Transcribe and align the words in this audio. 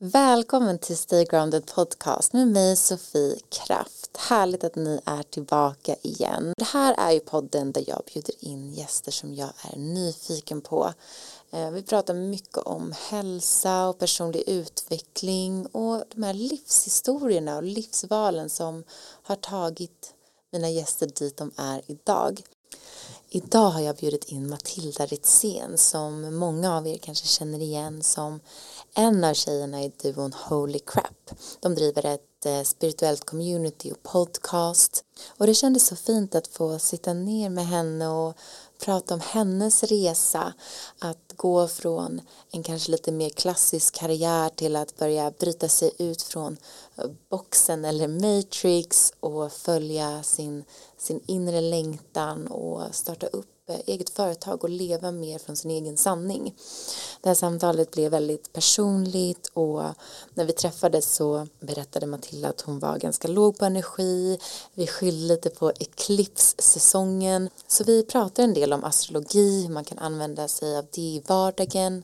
Välkommen 0.00 0.78
till 0.78 0.96
Stay 0.96 1.24
Grounded 1.24 1.66
Podcast 1.66 2.32
med 2.32 2.48
mig 2.48 2.76
Sofie 2.76 3.38
Kraft. 3.48 4.16
Härligt 4.16 4.64
att 4.64 4.76
ni 4.76 5.00
är 5.04 5.22
tillbaka 5.22 5.96
igen. 6.02 6.52
Det 6.56 6.64
här 6.64 6.94
är 6.98 7.12
ju 7.12 7.20
podden 7.20 7.72
där 7.72 7.84
jag 7.86 8.02
bjuder 8.12 8.34
in 8.44 8.74
gäster 8.74 9.12
som 9.12 9.34
jag 9.34 9.50
är 9.72 9.78
nyfiken 9.78 10.60
på. 10.60 10.92
Eh, 11.50 11.70
vi 11.70 11.82
pratar 11.82 12.14
mycket 12.14 12.58
om 12.58 12.94
hälsa 13.10 13.88
och 13.88 13.98
personlig 13.98 14.42
utveckling 14.46 15.66
och 15.66 16.04
de 16.14 16.22
här 16.22 16.34
livshistorierna 16.34 17.56
och 17.56 17.62
livsvalen 17.62 18.50
som 18.50 18.84
har 19.22 19.36
tagit 19.36 20.14
mina 20.52 20.70
gäster 20.70 21.06
dit 21.06 21.36
de 21.36 21.50
är 21.56 21.82
idag. 21.86 22.42
Idag 23.30 23.70
har 23.70 23.80
jag 23.80 23.96
bjudit 23.96 24.24
in 24.24 24.48
Matilda 24.48 25.06
Ritzén 25.06 25.78
som 25.78 26.36
många 26.36 26.76
av 26.76 26.86
er 26.86 26.98
kanske 26.98 27.26
känner 27.26 27.60
igen 27.60 28.02
som 28.02 28.40
en 28.98 29.24
av 29.24 29.34
tjejerna 29.34 29.82
i 29.82 29.92
duon 30.02 30.32
Holy 30.32 30.78
Crap. 30.78 31.30
De 31.60 31.74
driver 31.74 32.06
ett 32.06 32.46
eh, 32.46 32.62
spirituellt 32.62 33.24
community 33.24 33.92
och 33.92 34.02
podcast 34.02 35.04
och 35.28 35.46
det 35.46 35.54
kändes 35.54 35.86
så 35.86 35.96
fint 35.96 36.34
att 36.34 36.46
få 36.46 36.78
sitta 36.78 37.12
ner 37.12 37.50
med 37.50 37.66
henne 37.66 38.08
och 38.08 38.36
prata 38.84 39.14
om 39.14 39.20
hennes 39.20 39.82
resa 39.82 40.52
att 40.98 41.32
gå 41.36 41.68
från 41.68 42.20
en 42.50 42.62
kanske 42.62 42.90
lite 42.90 43.12
mer 43.12 43.30
klassisk 43.30 43.94
karriär 43.94 44.48
till 44.48 44.76
att 44.76 44.96
börja 44.96 45.30
bryta 45.30 45.68
sig 45.68 45.90
ut 45.98 46.22
från 46.22 46.56
eh, 46.96 47.04
boxen 47.28 47.84
eller 47.84 48.08
matrix 48.08 49.12
och 49.20 49.52
följa 49.52 50.22
sin, 50.22 50.64
sin 50.96 51.20
inre 51.26 51.60
längtan 51.60 52.46
och 52.46 52.94
starta 52.94 53.26
upp 53.26 53.57
Eh, 53.68 53.80
eget 53.86 54.10
företag 54.10 54.64
och 54.64 54.70
leva 54.70 55.10
mer 55.10 55.38
från 55.38 55.56
sin 55.56 55.70
egen 55.70 55.96
sanning. 55.96 56.54
Det 57.20 57.28
här 57.28 57.34
samtalet 57.34 57.90
blev 57.90 58.10
väldigt 58.10 58.52
personligt 58.52 59.50
och 59.52 59.82
när 60.34 60.44
vi 60.44 60.52
träffades 60.52 61.14
så 61.14 61.46
berättade 61.60 62.06
Matilda 62.06 62.48
att 62.48 62.60
hon 62.60 62.78
var 62.78 62.98
ganska 62.98 63.28
låg 63.28 63.58
på 63.58 63.64
energi. 63.64 64.38
Vi 64.74 64.86
skyllde 64.86 65.34
lite 65.34 65.50
på 65.50 65.72
eklipssäsongen. 65.72 67.50
Så 67.66 67.84
vi 67.84 68.02
pratade 68.02 68.42
en 68.42 68.54
del 68.54 68.72
om 68.72 68.84
astrologi, 68.84 69.62
hur 69.62 69.74
man 69.74 69.84
kan 69.84 69.98
använda 69.98 70.48
sig 70.48 70.76
av 70.76 70.86
det 70.90 71.00
i 71.00 71.22
vardagen, 71.26 72.02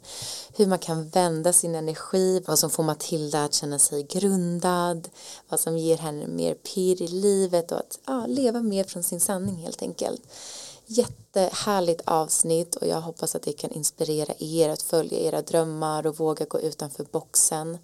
hur 0.56 0.67
man 0.67 0.78
kan 0.78 1.08
vända 1.08 1.52
sin 1.52 1.74
energi, 1.74 2.42
vad 2.46 2.58
som 2.58 2.70
får 2.70 2.83
Matilda 2.83 3.44
att 3.44 3.55
känna 3.55 3.78
sig 3.78 4.02
grundad, 4.02 5.08
vad 5.48 5.61
som 5.61 5.78
ger 5.78 5.96
henne 5.96 6.27
mer 6.27 6.55
pirr 6.55 7.02
i 7.02 7.08
livet 7.08 7.72
och 7.72 7.78
att 7.78 7.98
ja, 8.06 8.27
leva 8.27 8.61
mer 8.61 8.84
från 8.84 9.02
sin 9.02 9.20
sanning 9.20 9.56
helt 9.56 9.83
enkelt 9.83 10.22
jättehärligt 10.86 12.02
avsnitt 12.04 12.74
och 12.74 12.86
jag 12.86 13.00
hoppas 13.00 13.34
att 13.34 13.42
det 13.42 13.52
kan 13.52 13.70
inspirera 13.70 14.34
er 14.38 14.68
att 14.68 14.82
följa 14.82 15.18
era 15.18 15.42
drömmar 15.42 16.06
och 16.06 16.18
våga 16.18 16.44
gå 16.44 16.60
utanför 16.60 17.04
boxen. 17.04 17.78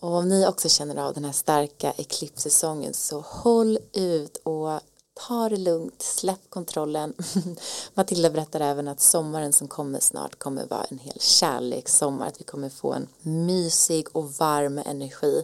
Och 0.00 0.14
om 0.14 0.28
ni 0.28 0.46
också 0.46 0.68
känner 0.68 0.96
av 0.96 1.14
den 1.14 1.24
här 1.24 1.32
starka 1.32 1.92
eklipssäsongen 1.96 2.94
så 2.94 3.20
håll 3.20 3.78
ut 3.92 4.36
och 4.36 4.80
ta 5.16 5.48
det 5.48 5.56
lugnt, 5.56 6.02
släpp 6.02 6.50
kontrollen. 6.50 7.14
Matilda 7.94 8.30
berättar 8.30 8.60
även 8.60 8.88
att 8.88 9.00
sommaren 9.00 9.52
som 9.52 9.68
kommer 9.68 10.00
snart 10.00 10.38
kommer 10.38 10.66
vara 10.66 10.84
en 10.84 10.98
hel 10.98 11.20
kärlekssommar, 11.20 12.26
att 12.26 12.40
vi 12.40 12.44
kommer 12.44 12.68
få 12.68 12.92
en 12.92 13.08
mysig 13.22 14.06
och 14.12 14.32
varm 14.32 14.78
energi. 14.78 15.42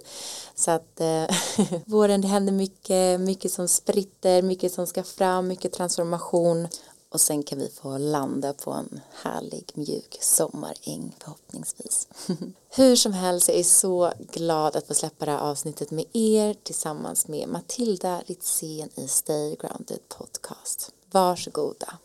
Så 0.55 0.71
att 0.71 1.01
eh, 1.01 1.25
våren, 1.87 2.21
det 2.21 2.29
händer 2.29 2.53
mycket, 2.53 3.21
mycket 3.21 3.53
som 3.53 3.69
spritter, 3.69 4.43
mycket 4.43 4.73
som 4.73 4.87
ska 4.87 5.03
fram, 5.03 5.49
mycket 5.49 5.73
transformation 5.73 6.69
och 7.13 7.21
sen 7.21 7.43
kan 7.43 7.59
vi 7.59 7.69
få 7.69 7.99
landa 7.99 8.53
på 8.53 8.71
en 8.71 9.01
härlig 9.23 9.73
mjuk 9.75 10.19
sommaräng 10.21 11.17
förhoppningsvis. 11.19 12.09
Hur 12.71 12.97
som 12.97 13.13
helst, 13.13 13.49
jag 13.49 13.59
är 13.59 13.63
så 13.63 14.13
glad 14.33 14.77
att 14.77 14.87
få 14.87 14.95
släppa 14.95 15.25
det 15.25 15.31
här 15.31 15.39
avsnittet 15.39 15.91
med 15.91 16.05
er 16.13 16.55
tillsammans 16.63 17.29
med 17.29 17.49
Matilda 17.49 18.23
Ritzén 18.27 18.89
i 18.95 19.09
Stay 19.09 19.57
Grounded 19.57 20.09
Podcast. 20.09 20.93
Varsågoda. 21.11 21.99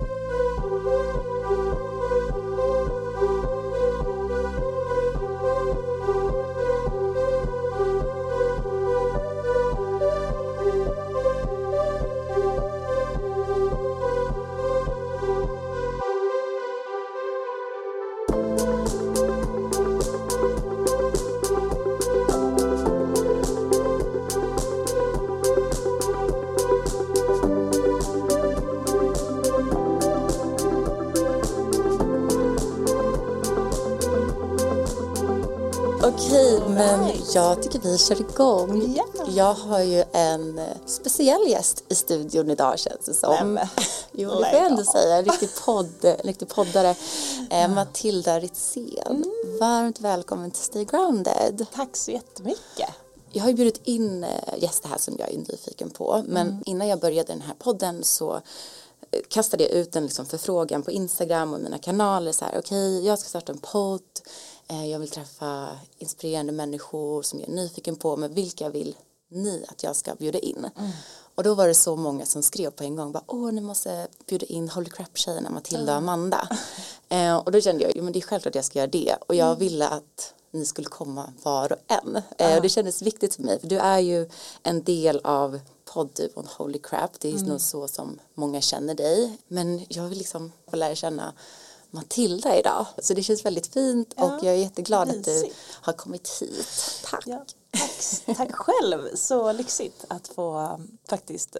Okej, 0.00 1.29
jag 37.34 37.62
tycker 37.62 37.78
vi 37.78 37.98
kör 37.98 38.20
igång. 38.20 38.82
Yeah. 38.82 39.36
Jag 39.36 39.54
har 39.54 39.80
ju 39.80 40.04
en 40.12 40.58
eh, 40.58 40.76
speciell 40.86 41.48
gäst 41.48 41.84
i 41.88 41.94
studion 41.94 42.50
idag 42.50 42.78
känns 42.78 43.06
det 43.06 43.14
som. 43.14 43.54
Nej, 43.54 43.68
jo, 44.12 44.30
det 44.30 44.36
får 44.36 44.58
jag 44.58 44.66
ändå 44.66 44.84
säga. 44.84 45.16
En 45.16 45.24
riktig, 45.24 45.48
podd, 45.64 46.04
en 46.04 46.16
riktig 46.16 46.48
poddare. 46.48 46.94
Eh, 47.50 47.68
Matilda 47.68 48.40
Ritzén. 48.40 49.06
Mm. 49.06 49.58
Varmt 49.60 50.00
välkommen 50.00 50.50
till 50.50 50.62
Stay 50.62 50.84
Grounded. 50.84 51.66
Tack 51.74 51.96
så 51.96 52.10
jättemycket. 52.10 52.88
Jag 53.32 53.42
har 53.42 53.48
ju 53.48 53.54
bjudit 53.56 53.80
in 53.84 54.24
eh, 54.24 54.58
gäster 54.58 54.88
här 54.88 54.98
som 54.98 55.16
jag 55.18 55.32
är 55.32 55.38
nyfiken 55.38 55.90
på. 55.90 56.24
Men 56.26 56.48
mm. 56.48 56.62
innan 56.66 56.88
jag 56.88 57.00
började 57.00 57.32
den 57.32 57.42
här 57.42 57.54
podden 57.58 58.04
så 58.04 58.40
kastade 59.28 59.62
jag 59.62 59.72
ut 59.72 59.96
en 59.96 60.02
liksom 60.02 60.26
förfrågan 60.26 60.82
på 60.82 60.90
Instagram 60.90 61.54
och 61.54 61.60
mina 61.60 61.78
kanaler. 61.78 62.32
Så 62.32 62.44
här, 62.44 62.58
okej, 62.58 62.96
okay, 62.96 63.06
jag 63.06 63.18
ska 63.18 63.28
starta 63.28 63.52
en 63.52 63.58
podd 63.58 64.02
jag 64.76 64.98
vill 64.98 65.10
träffa 65.10 65.68
inspirerande 65.98 66.52
människor 66.52 67.22
som 67.22 67.40
jag 67.40 67.48
är 67.48 67.52
nyfiken 67.52 67.96
på. 67.96 68.16
Men 68.16 68.34
vilka 68.34 68.68
vill 68.68 68.96
ni 69.28 69.64
att 69.68 69.82
jag 69.82 69.96
ska 69.96 70.14
bjuda 70.14 70.38
in? 70.38 70.66
Mm. 70.76 70.90
Och 71.34 71.44
då 71.44 71.54
var 71.54 71.68
det 71.68 71.74
så 71.74 71.96
många 71.96 72.26
som 72.26 72.42
skrev 72.42 72.70
på 72.70 72.84
en 72.84 72.96
gång. 72.96 73.12
Bara, 73.12 73.24
Åh, 73.26 73.52
ni 73.52 73.60
måste 73.60 74.08
bjuda 74.26 74.46
in 74.46 74.68
Holy 74.68 74.90
Crap-tjejerna 74.90 75.50
Matilda 75.50 75.92
och 75.92 75.98
Amanda. 75.98 76.48
Mm. 77.08 77.38
och 77.44 77.52
då 77.52 77.60
kände 77.60 77.82
jag, 77.82 77.92
jo 77.96 78.04
men 78.04 78.12
det 78.12 78.18
är 78.18 78.20
självklart 78.20 78.50
att 78.50 78.54
jag 78.54 78.64
ska 78.64 78.78
göra 78.78 78.90
det. 78.90 79.16
Och 79.28 79.34
jag 79.34 79.46
mm. 79.46 79.58
ville 79.58 79.88
att 79.88 80.34
ni 80.50 80.64
skulle 80.64 80.88
komma 80.88 81.32
var 81.42 81.72
och 81.72 81.78
en. 81.88 82.22
Mm. 82.38 82.56
och 82.56 82.62
det 82.62 82.68
kändes 82.68 83.02
viktigt 83.02 83.34
för 83.34 83.42
mig. 83.42 83.60
För 83.60 83.66
du 83.66 83.78
är 83.78 83.98
ju 83.98 84.30
en 84.62 84.82
del 84.82 85.20
av 85.24 85.60
poddduon 85.84 86.48
Holy 86.56 86.78
Crap. 86.78 87.20
Det 87.20 87.28
är 87.28 87.32
mm. 87.32 87.48
nog 87.48 87.60
så 87.60 87.88
som 87.88 88.18
många 88.34 88.60
känner 88.60 88.94
dig. 88.94 89.38
Men 89.48 89.86
jag 89.88 90.04
vill 90.04 90.18
liksom 90.18 90.52
få 90.70 90.76
lära 90.76 90.94
känna 90.94 91.32
Matilda 91.90 92.58
idag. 92.58 92.86
Så 92.98 93.14
det 93.14 93.22
känns 93.22 93.44
väldigt 93.44 93.66
fint 93.66 94.14
ja, 94.16 94.24
och 94.24 94.44
jag 94.44 94.54
är 94.54 94.58
jätteglad 94.58 95.08
mysigt. 95.08 95.28
att 95.28 95.34
du 95.34 95.52
har 95.82 95.92
kommit 95.92 96.28
hit. 96.28 96.66
Tack. 97.04 97.24
Ja, 97.26 97.44
tack. 98.26 98.36
tack 98.36 98.54
själv. 98.54 99.16
Så 99.16 99.52
lyxigt 99.52 100.04
att 100.08 100.28
få 100.28 100.58
um, 100.58 100.98
faktiskt 101.08 101.56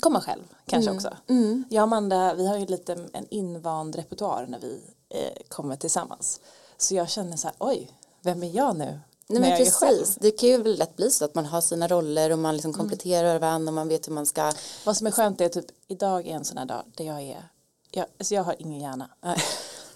komma 0.00 0.20
själv 0.20 0.42
kanske 0.66 0.90
mm. 0.90 0.96
också. 0.96 1.16
Mm. 1.28 1.64
Jag 1.70 1.82
och 1.82 1.86
Amanda, 1.86 2.34
vi 2.34 2.46
har 2.46 2.56
ju 2.56 2.66
lite 2.66 3.08
en 3.12 3.26
invand 3.28 3.96
repertoar 3.96 4.46
när 4.48 4.58
vi 4.58 4.80
eh, 5.08 5.42
kommer 5.48 5.76
tillsammans. 5.76 6.40
Så 6.76 6.94
jag 6.94 7.10
känner 7.10 7.36
så 7.36 7.46
här, 7.46 7.56
oj, 7.58 7.90
vem 8.20 8.42
är 8.42 8.56
jag 8.56 8.76
nu? 8.76 9.00
Nej 9.26 9.40
men 9.40 9.58
precis, 9.58 10.16
det 10.20 10.30
kan 10.30 10.48
ju 10.48 10.64
lätt 10.64 10.96
bli 10.96 11.10
så 11.10 11.24
att 11.24 11.34
man 11.34 11.46
har 11.46 11.60
sina 11.60 11.88
roller 11.88 12.30
och 12.30 12.38
man 12.38 12.54
liksom 12.54 12.70
mm. 12.70 12.78
kompletterar 12.78 13.30
mm. 13.30 13.40
varandra 13.40 13.70
och 13.70 13.74
man 13.74 13.88
vet 13.88 14.08
hur 14.08 14.12
man 14.12 14.26
ska. 14.26 14.52
Vad 14.84 14.96
som 14.96 15.06
är 15.06 15.10
skönt 15.10 15.40
är 15.40 15.48
typ, 15.48 15.66
idag 15.88 16.26
är 16.26 16.34
en 16.34 16.44
sån 16.44 16.58
här 16.58 16.66
dag 16.66 16.82
där 16.96 17.04
jag 17.04 17.22
är 17.22 17.48
jag, 17.92 18.06
alltså 18.18 18.34
jag 18.34 18.42
har 18.42 18.56
ingen 18.58 18.80
hjärna. 18.80 19.08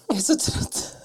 jag 0.07 0.17
är 0.17 0.21
så 0.21 0.35
trött. 0.35 0.95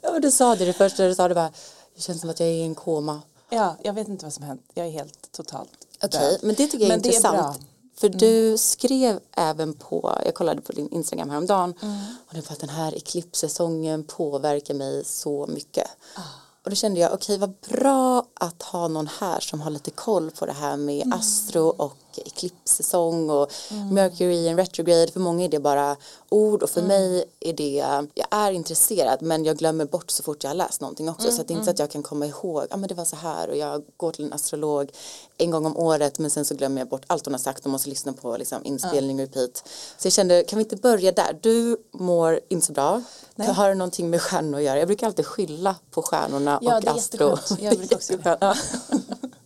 Ja, 0.00 0.20
du 0.20 0.30
sa 0.30 0.56
det 0.56 0.64
det 0.64 0.72
första 0.72 1.08
du 1.08 1.14
sa, 1.14 1.28
det 1.28 1.34
bara, 1.34 1.52
det 1.94 2.00
känns 2.02 2.20
som 2.20 2.30
att 2.30 2.40
jag 2.40 2.48
är 2.48 2.52
i 2.52 2.62
en 2.62 2.74
koma. 2.74 3.22
Ja, 3.50 3.76
jag 3.82 3.92
vet 3.92 4.08
inte 4.08 4.24
vad 4.24 4.32
som 4.32 4.44
hänt. 4.44 4.62
Jag 4.74 4.86
är 4.86 4.90
helt 4.90 5.32
totalt 5.32 5.70
Okej, 6.02 6.34
okay, 6.34 6.38
men 6.42 6.54
det 6.54 6.66
tycker 6.66 6.78
jag 6.78 6.84
är 6.84 6.88
men 6.88 7.06
intressant. 7.06 7.56
Är 7.56 7.64
för 8.00 8.06
mm. 8.06 8.18
du 8.18 8.58
skrev 8.58 9.20
även 9.32 9.74
på, 9.74 10.18
jag 10.24 10.34
kollade 10.34 10.60
på 10.60 10.72
din 10.72 10.88
Instagram 10.88 11.30
häromdagen 11.30 11.74
mm. 11.82 11.98
och 12.28 12.34
det 12.34 12.48
var 12.48 12.52
att 12.52 12.60
den 12.60 12.68
här 12.68 12.94
eklipssäsongen 12.94 14.04
påverkar 14.04 14.74
mig 14.74 15.04
så 15.04 15.46
mycket. 15.46 15.88
Ah. 16.14 16.20
Och 16.64 16.70
då 16.70 16.76
kände 16.76 17.00
jag, 17.00 17.12
okej 17.12 17.36
okay, 17.36 17.38
vad 17.38 17.78
bra 17.78 18.24
att 18.34 18.62
ha 18.62 18.88
någon 18.88 19.06
här 19.06 19.40
som 19.40 19.60
har 19.60 19.70
lite 19.70 19.90
koll 19.90 20.30
på 20.30 20.46
det 20.46 20.52
här 20.52 20.76
med 20.76 21.02
mm. 21.02 21.18
astro 21.18 21.62
och 21.62 21.96
eklipssäsong 22.16 23.30
och 23.30 23.52
Mercury 23.90 24.46
in 24.46 24.56
retrograde. 24.56 25.12
För 25.12 25.20
många 25.20 25.44
är 25.44 25.48
det 25.48 25.58
bara 25.60 25.96
ord 26.28 26.62
och 26.62 26.70
för 26.70 26.82
mig 26.82 27.24
är 27.40 27.52
det, 27.52 27.84
jag 28.14 28.26
är 28.30 28.52
intresserad 28.52 29.22
men 29.22 29.44
jag 29.44 29.56
glömmer 29.56 29.84
bort 29.84 30.10
så 30.10 30.22
fort 30.22 30.44
jag 30.44 30.50
har 30.50 30.54
läst 30.54 30.80
någonting 30.80 31.08
också. 31.08 31.30
så 31.32 31.40
att 31.40 31.48
det 31.48 31.52
är 31.52 31.54
inte 31.54 31.64
så 31.64 31.70
att 31.70 31.78
jag 31.78 31.90
kan 31.90 32.02
komma 32.02 32.26
ihåg, 32.26 32.64
ja 32.70 32.76
men 32.76 32.88
det 32.88 32.94
var 32.94 33.04
så 33.04 33.16
här 33.16 33.48
och 33.50 33.56
jag 33.56 33.82
går 33.96 34.12
till 34.12 34.24
en 34.24 34.32
astrolog 34.32 34.90
en 35.38 35.50
gång 35.50 35.66
om 35.66 35.76
året 35.76 36.18
men 36.18 36.30
sen 36.30 36.44
så 36.44 36.54
glömmer 36.54 36.80
jag 36.80 36.88
bort 36.88 37.02
allt 37.06 37.24
hon 37.26 37.34
har 37.34 37.38
sagt 37.38 37.64
och 37.64 37.70
måste 37.70 37.88
lyssna 37.88 38.12
på 38.12 38.36
liksom, 38.36 38.64
inspelning 38.64 39.20
repeat. 39.20 39.64
Så 39.98 40.06
jag 40.06 40.12
kände, 40.12 40.44
kan 40.44 40.58
vi 40.58 40.62
inte 40.64 40.76
börja 40.76 41.12
där? 41.12 41.38
Du 41.40 41.76
mår 41.92 42.40
inte 42.48 42.66
så 42.66 42.72
bra. 42.72 43.02
Har 43.36 43.68
det 43.68 43.74
någonting 43.74 44.10
med 44.10 44.22
stjärnor 44.22 44.58
att 44.58 44.64
göra? 44.64 44.78
Jag 44.78 44.88
brukar 44.88 45.06
alltid 45.06 45.26
skylla 45.26 45.76
på 45.90 46.02
stjärnorna 46.02 46.58
Ja, 46.62 46.76
och 46.76 46.82
det 46.82 46.88
är 46.88 46.94
astro. 46.94 47.30
jätteskönt. 47.30 47.62
Jag 47.62 47.78
brukar 47.78 47.96
också 47.96 48.12
göra 48.24 48.38
Ja. 48.40 48.54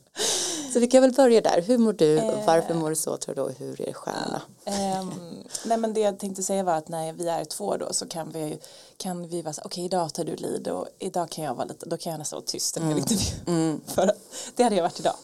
Så 0.72 0.80
vi 0.80 0.86
kan 0.86 1.02
väl 1.02 1.12
börja 1.12 1.40
där. 1.40 1.62
Hur 1.62 1.78
mår 1.78 1.92
du? 1.92 2.18
Eh. 2.18 2.46
Varför 2.46 2.74
mår 2.74 2.90
du 2.90 2.96
så 2.96 3.16
tror 3.16 3.34
du? 3.34 3.40
och 3.40 3.52
Hur 3.52 3.88
är 3.88 3.92
stjärnorna? 3.92 4.42
Ehm, 4.64 5.10
nej 5.64 5.78
men 5.78 5.94
det 5.94 6.00
jag 6.00 6.18
tänkte 6.18 6.42
säga 6.42 6.62
var 6.62 6.74
att 6.74 6.88
när 6.88 7.12
vi 7.12 7.28
är 7.28 7.44
två 7.44 7.76
då 7.76 7.92
så 7.92 8.06
kan 8.06 8.30
vi 8.30 8.58
kan 8.96 9.28
vi 9.28 9.42
vara 9.42 9.52
så 9.52 9.62
okej 9.64 9.84
idag 9.84 10.14
tar 10.14 10.24
du 10.24 10.36
lead 10.36 10.68
och 10.68 10.88
idag 10.98 11.30
kan 11.30 11.44
jag 11.44 11.54
vara 11.54 11.64
lite, 11.64 11.86
då 11.86 11.96
kan 11.96 12.12
jag 12.12 12.18
nästan 12.18 12.36
vara 12.36 12.46
tyst 12.46 12.78
hel 12.78 12.98
intervju. 12.98 13.80
För 13.86 14.12
det 14.56 14.62
hade 14.62 14.76
jag 14.76 14.82
varit 14.82 15.00
idag. 15.00 15.16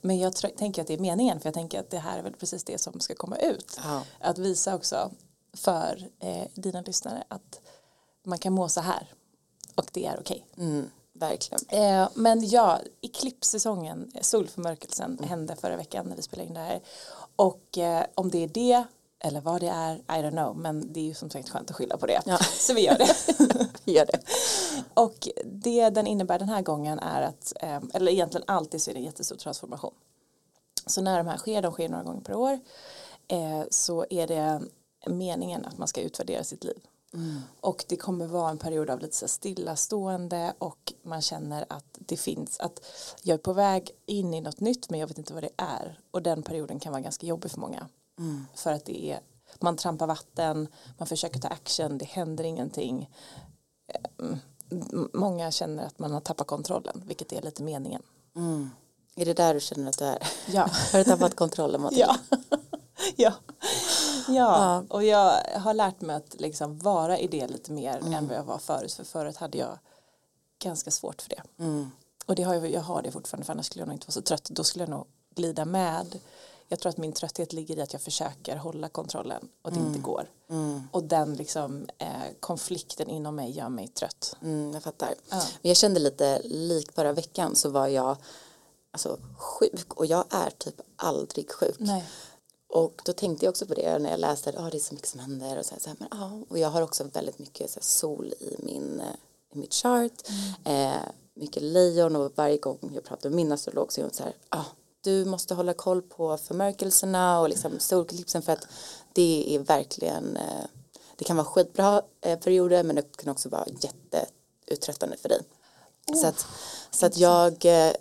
Men 0.00 0.18
jag 0.18 0.34
tror, 0.34 0.50
tänker 0.50 0.82
att 0.82 0.88
det 0.88 0.94
är 0.94 0.98
meningen 0.98 1.40
för 1.40 1.46
jag 1.46 1.54
tänker 1.54 1.80
att 1.80 1.90
det 1.90 1.98
här 1.98 2.18
är 2.18 2.22
väl 2.22 2.32
precis 2.32 2.64
det 2.64 2.80
som 2.80 3.00
ska 3.00 3.14
komma 3.14 3.36
ut. 3.36 3.78
Ja. 3.84 4.02
Att 4.20 4.38
visa 4.38 4.74
också 4.74 5.10
för 5.52 6.08
eh, 6.20 6.46
dina 6.54 6.80
lyssnare 6.80 7.24
att 7.28 7.60
man 8.24 8.38
kan 8.38 8.52
må 8.52 8.68
så 8.68 8.80
här 8.80 9.12
och 9.74 9.86
det 9.92 10.06
är 10.06 10.20
okej. 10.20 10.46
Mm, 10.56 10.90
verkligen. 11.22 11.64
Eh, 11.68 12.08
men 12.14 12.48
ja, 12.48 12.80
eklipssäsongen, 13.00 14.12
solförmörkelsen 14.20 15.18
hände 15.24 15.56
förra 15.56 15.76
veckan 15.76 16.06
när 16.06 16.16
vi 16.16 16.22
spelade 16.22 16.48
in 16.48 16.54
det 16.54 16.60
här. 16.60 16.80
Och 17.36 17.78
eh, 17.78 18.04
om 18.14 18.30
det 18.30 18.44
är 18.44 18.48
det 18.48 18.84
eller 19.24 19.40
vad 19.40 19.60
det 19.60 19.68
är, 19.68 19.94
I 19.94 20.22
don't 20.22 20.30
know, 20.30 20.56
men 20.56 20.92
det 20.92 21.00
är 21.00 21.04
ju 21.04 21.14
som 21.14 21.30
sagt 21.30 21.48
skönt 21.48 21.70
att 21.70 21.76
skylla 21.76 21.96
på 21.96 22.06
det. 22.06 22.22
Ja. 22.24 22.38
Så 22.58 22.74
vi 22.74 22.80
gör 22.80 22.98
det. 22.98 23.16
Vi 23.84 23.92
gör 23.92 24.06
det. 24.06 24.20
och 24.94 25.28
det 25.44 25.90
den 25.90 26.06
innebär 26.06 26.38
den 26.38 26.48
här 26.48 26.62
gången 26.62 26.98
är 26.98 27.22
att, 27.22 27.52
eh, 27.60 27.80
eller 27.94 28.12
egentligen 28.12 28.44
alltid 28.46 28.82
så 28.82 28.90
är 28.90 28.94
det 28.94 29.00
en 29.00 29.04
jättestor 29.04 29.36
transformation. 29.36 29.94
Så 30.86 31.02
när 31.02 31.18
de 31.18 31.26
här 31.26 31.36
sker, 31.36 31.62
de 31.62 31.72
sker 31.72 31.88
några 31.88 32.04
gånger 32.04 32.20
per 32.20 32.34
år, 32.34 32.60
eh, 33.28 33.62
så 33.70 34.06
är 34.10 34.26
det 34.26 34.60
meningen 35.06 35.64
att 35.64 35.78
man 35.78 35.88
ska 35.88 36.00
utvärdera 36.00 36.44
sitt 36.44 36.64
liv. 36.64 36.78
Och 37.60 37.84
det 37.88 37.96
kommer 37.96 38.26
vara 38.26 38.50
en 38.50 38.58
period 38.58 38.90
av 38.90 39.00
lite 39.00 39.16
så 39.16 39.28
stillastående 39.28 40.54
och 40.58 40.92
man 41.02 41.22
känner 41.22 41.64
att 41.68 41.84
det 41.98 42.16
finns 42.16 42.60
att 42.60 42.80
jag 43.22 43.34
är 43.34 43.38
på 43.38 43.52
väg 43.52 43.90
in 44.06 44.34
i 44.34 44.40
något 44.40 44.60
nytt 44.60 44.90
men 44.90 45.00
jag 45.00 45.06
vet 45.06 45.18
inte 45.18 45.34
vad 45.34 45.42
det 45.42 45.50
är. 45.56 45.98
Och 46.10 46.22
den 46.22 46.42
perioden 46.42 46.80
kan 46.80 46.92
vara 46.92 47.02
ganska 47.02 47.26
jobbig 47.26 47.50
för 47.50 47.60
många. 47.60 47.88
För 48.54 48.72
att 48.72 48.84
det 48.84 49.10
är, 49.10 49.20
man 49.60 49.76
trampar 49.76 50.06
vatten, 50.06 50.68
man 50.98 51.08
försöker 51.08 51.40
ta 51.40 51.48
action, 51.48 51.98
det 51.98 52.04
händer 52.04 52.44
ingenting. 52.44 53.10
Mm, 54.20 54.38
m- 54.70 55.10
Många 55.14 55.50
känner 55.50 55.84
att 55.86 55.98
man 55.98 56.12
har 56.12 56.20
tappat 56.20 56.46
kontrollen, 56.46 57.02
vilket 57.06 57.32
är 57.32 57.42
lite 57.42 57.62
meningen. 57.62 58.02
Är 59.16 59.24
det 59.24 59.34
där 59.34 59.54
du 59.54 59.60
känner 59.60 59.88
att 59.88 59.98
du 59.98 60.04
är? 60.04 60.18
Ja. 60.46 60.62
Har 60.92 60.98
du 60.98 61.04
tappat 61.04 61.36
kontrollen? 61.36 61.88
Ja. 61.92 62.16
ja. 63.16 63.32
Ja, 64.28 64.84
och 64.88 65.04
jag 65.04 65.42
har 65.58 65.74
lärt 65.74 66.00
mig 66.00 66.16
att 66.16 66.40
liksom 66.40 66.78
vara 66.78 67.18
i 67.18 67.26
det 67.26 67.46
lite 67.48 67.72
mer 67.72 67.96
än 68.14 68.28
vad 68.28 68.36
jag 68.36 68.44
var 68.44 68.58
förut. 68.58 68.92
För 68.92 69.04
förut 69.04 69.36
hade 69.36 69.58
jag 69.58 69.78
ganska 70.62 70.90
svårt 70.90 71.22
för 71.22 71.28
det. 71.30 71.42
Och 72.26 72.34
det 72.34 72.42
har 72.42 72.54
jag, 72.54 72.70
jag 72.70 72.80
har 72.80 73.02
det 73.02 73.10
fortfarande 73.10 73.46
för 73.46 73.52
annars 73.52 73.66
skulle 73.66 73.82
jag 73.82 73.86
nog 73.88 73.94
inte 73.96 74.06
vara 74.06 74.12
så 74.12 74.22
trött. 74.22 74.44
Då 74.50 74.64
skulle 74.64 74.82
jag 74.82 74.90
nog 74.90 75.06
glida 75.34 75.64
med. 75.64 76.18
Jag 76.68 76.80
tror 76.80 76.90
att 76.90 76.96
min 76.96 77.12
trötthet 77.12 77.52
ligger 77.52 77.78
i 77.78 77.82
att 77.82 77.92
jag 77.92 78.02
försöker 78.02 78.56
hålla 78.56 78.88
kontrollen 78.88 79.48
och 79.62 79.72
det 79.72 79.78
inte 79.86 79.98
går. 79.98 80.26
Och 80.92 81.04
den 81.04 81.34
liksom, 81.34 81.86
eh, 81.98 82.08
konflikten 82.40 83.10
inom 83.10 83.34
mig 83.36 83.50
gör 83.50 83.68
mig 83.68 83.88
trött. 83.88 84.36
Mm, 84.42 84.72
jag 84.74 84.82
fattar. 84.82 85.14
Men 85.30 85.68
jag 85.68 85.76
kände 85.76 86.00
lite 86.00 86.42
lik 86.44 86.92
förra 86.92 87.12
veckan 87.12 87.56
så 87.56 87.70
var 87.70 87.86
jag 87.86 88.16
alltså, 88.90 89.18
sjuk 89.36 89.94
och 89.94 90.06
jag 90.06 90.24
är 90.30 90.50
typ 90.50 90.80
aldrig 90.96 91.50
sjuk. 91.52 91.76
Nej. 91.78 92.04
Och 92.72 93.02
då 93.04 93.12
tänkte 93.12 93.44
jag 93.44 93.50
också 93.50 93.66
på 93.66 93.74
det 93.74 93.98
när 93.98 94.10
jag 94.10 94.20
läste 94.20 94.50
att 94.50 94.58
ah, 94.58 94.70
det 94.70 94.76
är 94.76 94.80
så 94.80 94.94
mycket 94.94 95.08
som 95.08 95.20
händer 95.20 95.58
och 95.58 95.66
så 95.66 95.74
här, 95.74 95.80
så 95.80 95.88
här, 95.88 95.96
men, 95.98 96.08
ah. 96.10 96.30
och 96.48 96.58
jag 96.58 96.68
har 96.68 96.82
också 96.82 97.04
väldigt 97.04 97.38
mycket 97.38 97.70
så 97.70 97.80
här, 97.80 97.84
sol 97.84 98.34
i, 98.40 98.56
min, 98.58 99.00
eh, 99.00 99.14
i 99.54 99.58
mitt 99.58 99.74
chart. 99.74 100.12
Eh, 100.64 101.02
mycket 101.34 101.62
lejon 101.62 102.16
och 102.16 102.32
varje 102.34 102.56
gång 102.56 102.78
jag 102.94 103.04
pratar 103.04 103.30
med 103.30 103.36
min 103.36 103.52
astrolog 103.52 103.92
så 103.92 104.00
är 104.00 104.04
hon 104.04 104.12
så 104.12 104.22
här, 104.22 104.32
ah, 104.48 104.64
du 105.00 105.24
måste 105.24 105.54
hålla 105.54 105.74
koll 105.74 106.02
på 106.02 106.36
förmörkelserna 106.36 107.40
och 107.40 107.48
liksom 107.48 107.78
solklipsen 107.78 108.42
för 108.42 108.52
att 108.52 108.66
det 109.12 109.54
är 109.54 109.58
verkligen 109.58 110.36
eh, 110.36 110.64
det 111.16 111.24
kan 111.24 111.36
vara 111.36 111.46
skitbra 111.46 112.02
eh, 112.20 112.38
perioder 112.38 112.82
men 112.82 112.96
det 112.96 113.16
kan 113.16 113.32
också 113.32 113.48
vara 113.48 113.66
jätteuttröttande 113.80 115.16
för 115.16 115.28
dig. 115.28 115.42
så 116.20 116.26
att, 116.26 116.46
så 116.90 117.06
att 117.06 117.16
jag 117.16 117.64
eh, 117.64 117.92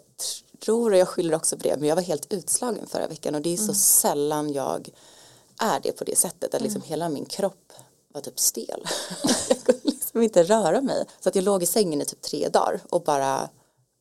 tror 0.63 0.91
och 0.91 0.97
jag 0.97 1.07
skyller 1.07 1.35
också 1.35 1.57
på 1.57 1.63
det 1.63 1.77
men 1.77 1.89
jag 1.89 1.95
var 1.95 2.03
helt 2.03 2.33
utslagen 2.33 2.87
förra 2.87 3.07
veckan 3.07 3.35
och 3.35 3.41
det 3.41 3.53
är 3.53 3.57
så 3.57 3.73
sällan 3.73 4.53
jag 4.53 4.89
är 5.59 5.79
det 5.79 5.91
på 5.91 6.03
det 6.03 6.17
sättet 6.17 6.53
att 6.53 6.61
liksom 6.61 6.81
hela 6.81 7.09
min 7.09 7.25
kropp 7.25 7.73
var 8.13 8.21
typ 8.21 8.39
stel. 8.39 8.85
jag 9.49 9.63
kunde 9.63 9.81
liksom 9.83 10.21
inte 10.21 10.43
röra 10.43 10.81
mig. 10.81 11.05
Så 11.19 11.29
att 11.29 11.35
jag 11.35 11.43
låg 11.43 11.63
i 11.63 11.65
sängen 11.65 12.01
i 12.01 12.05
typ 12.05 12.21
tre 12.21 12.49
dagar 12.49 12.79
och 12.89 13.03
bara 13.03 13.49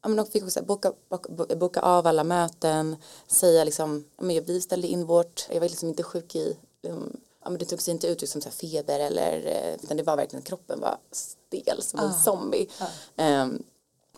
ja, 0.02 0.08
men 0.08 0.16
de 0.16 0.26
fick 0.26 0.44
också 0.44 0.62
boka, 0.62 0.92
boka, 1.08 1.56
boka 1.56 1.80
av 1.80 2.06
alla 2.06 2.24
möten, 2.24 2.96
säga 3.26 3.64
liksom, 3.64 4.04
ja, 4.16 4.24
men 4.24 4.44
vi 4.44 4.60
ställde 4.60 4.88
in 4.88 5.06
vårt, 5.06 5.46
jag 5.50 5.60
var 5.60 5.68
liksom 5.68 5.88
inte 5.88 6.02
sjuk 6.02 6.34
i, 6.34 6.56
liksom, 6.82 7.16
ja, 7.44 7.50
men 7.50 7.58
det 7.58 7.64
tog 7.64 7.80
sig 7.80 7.92
inte 7.92 8.06
ut 8.06 8.28
som 8.28 8.40
så 8.40 8.48
här 8.48 8.56
feber 8.56 9.00
eller, 9.00 9.46
eh, 9.46 9.74
utan 9.74 9.96
det 9.96 10.02
var 10.02 10.16
verkligen 10.16 10.42
kroppen 10.42 10.80
var 10.80 10.98
stel 11.12 11.82
som 11.82 12.00
en 12.00 12.14
zombie. 12.14 12.68
Ehm, 13.16 13.62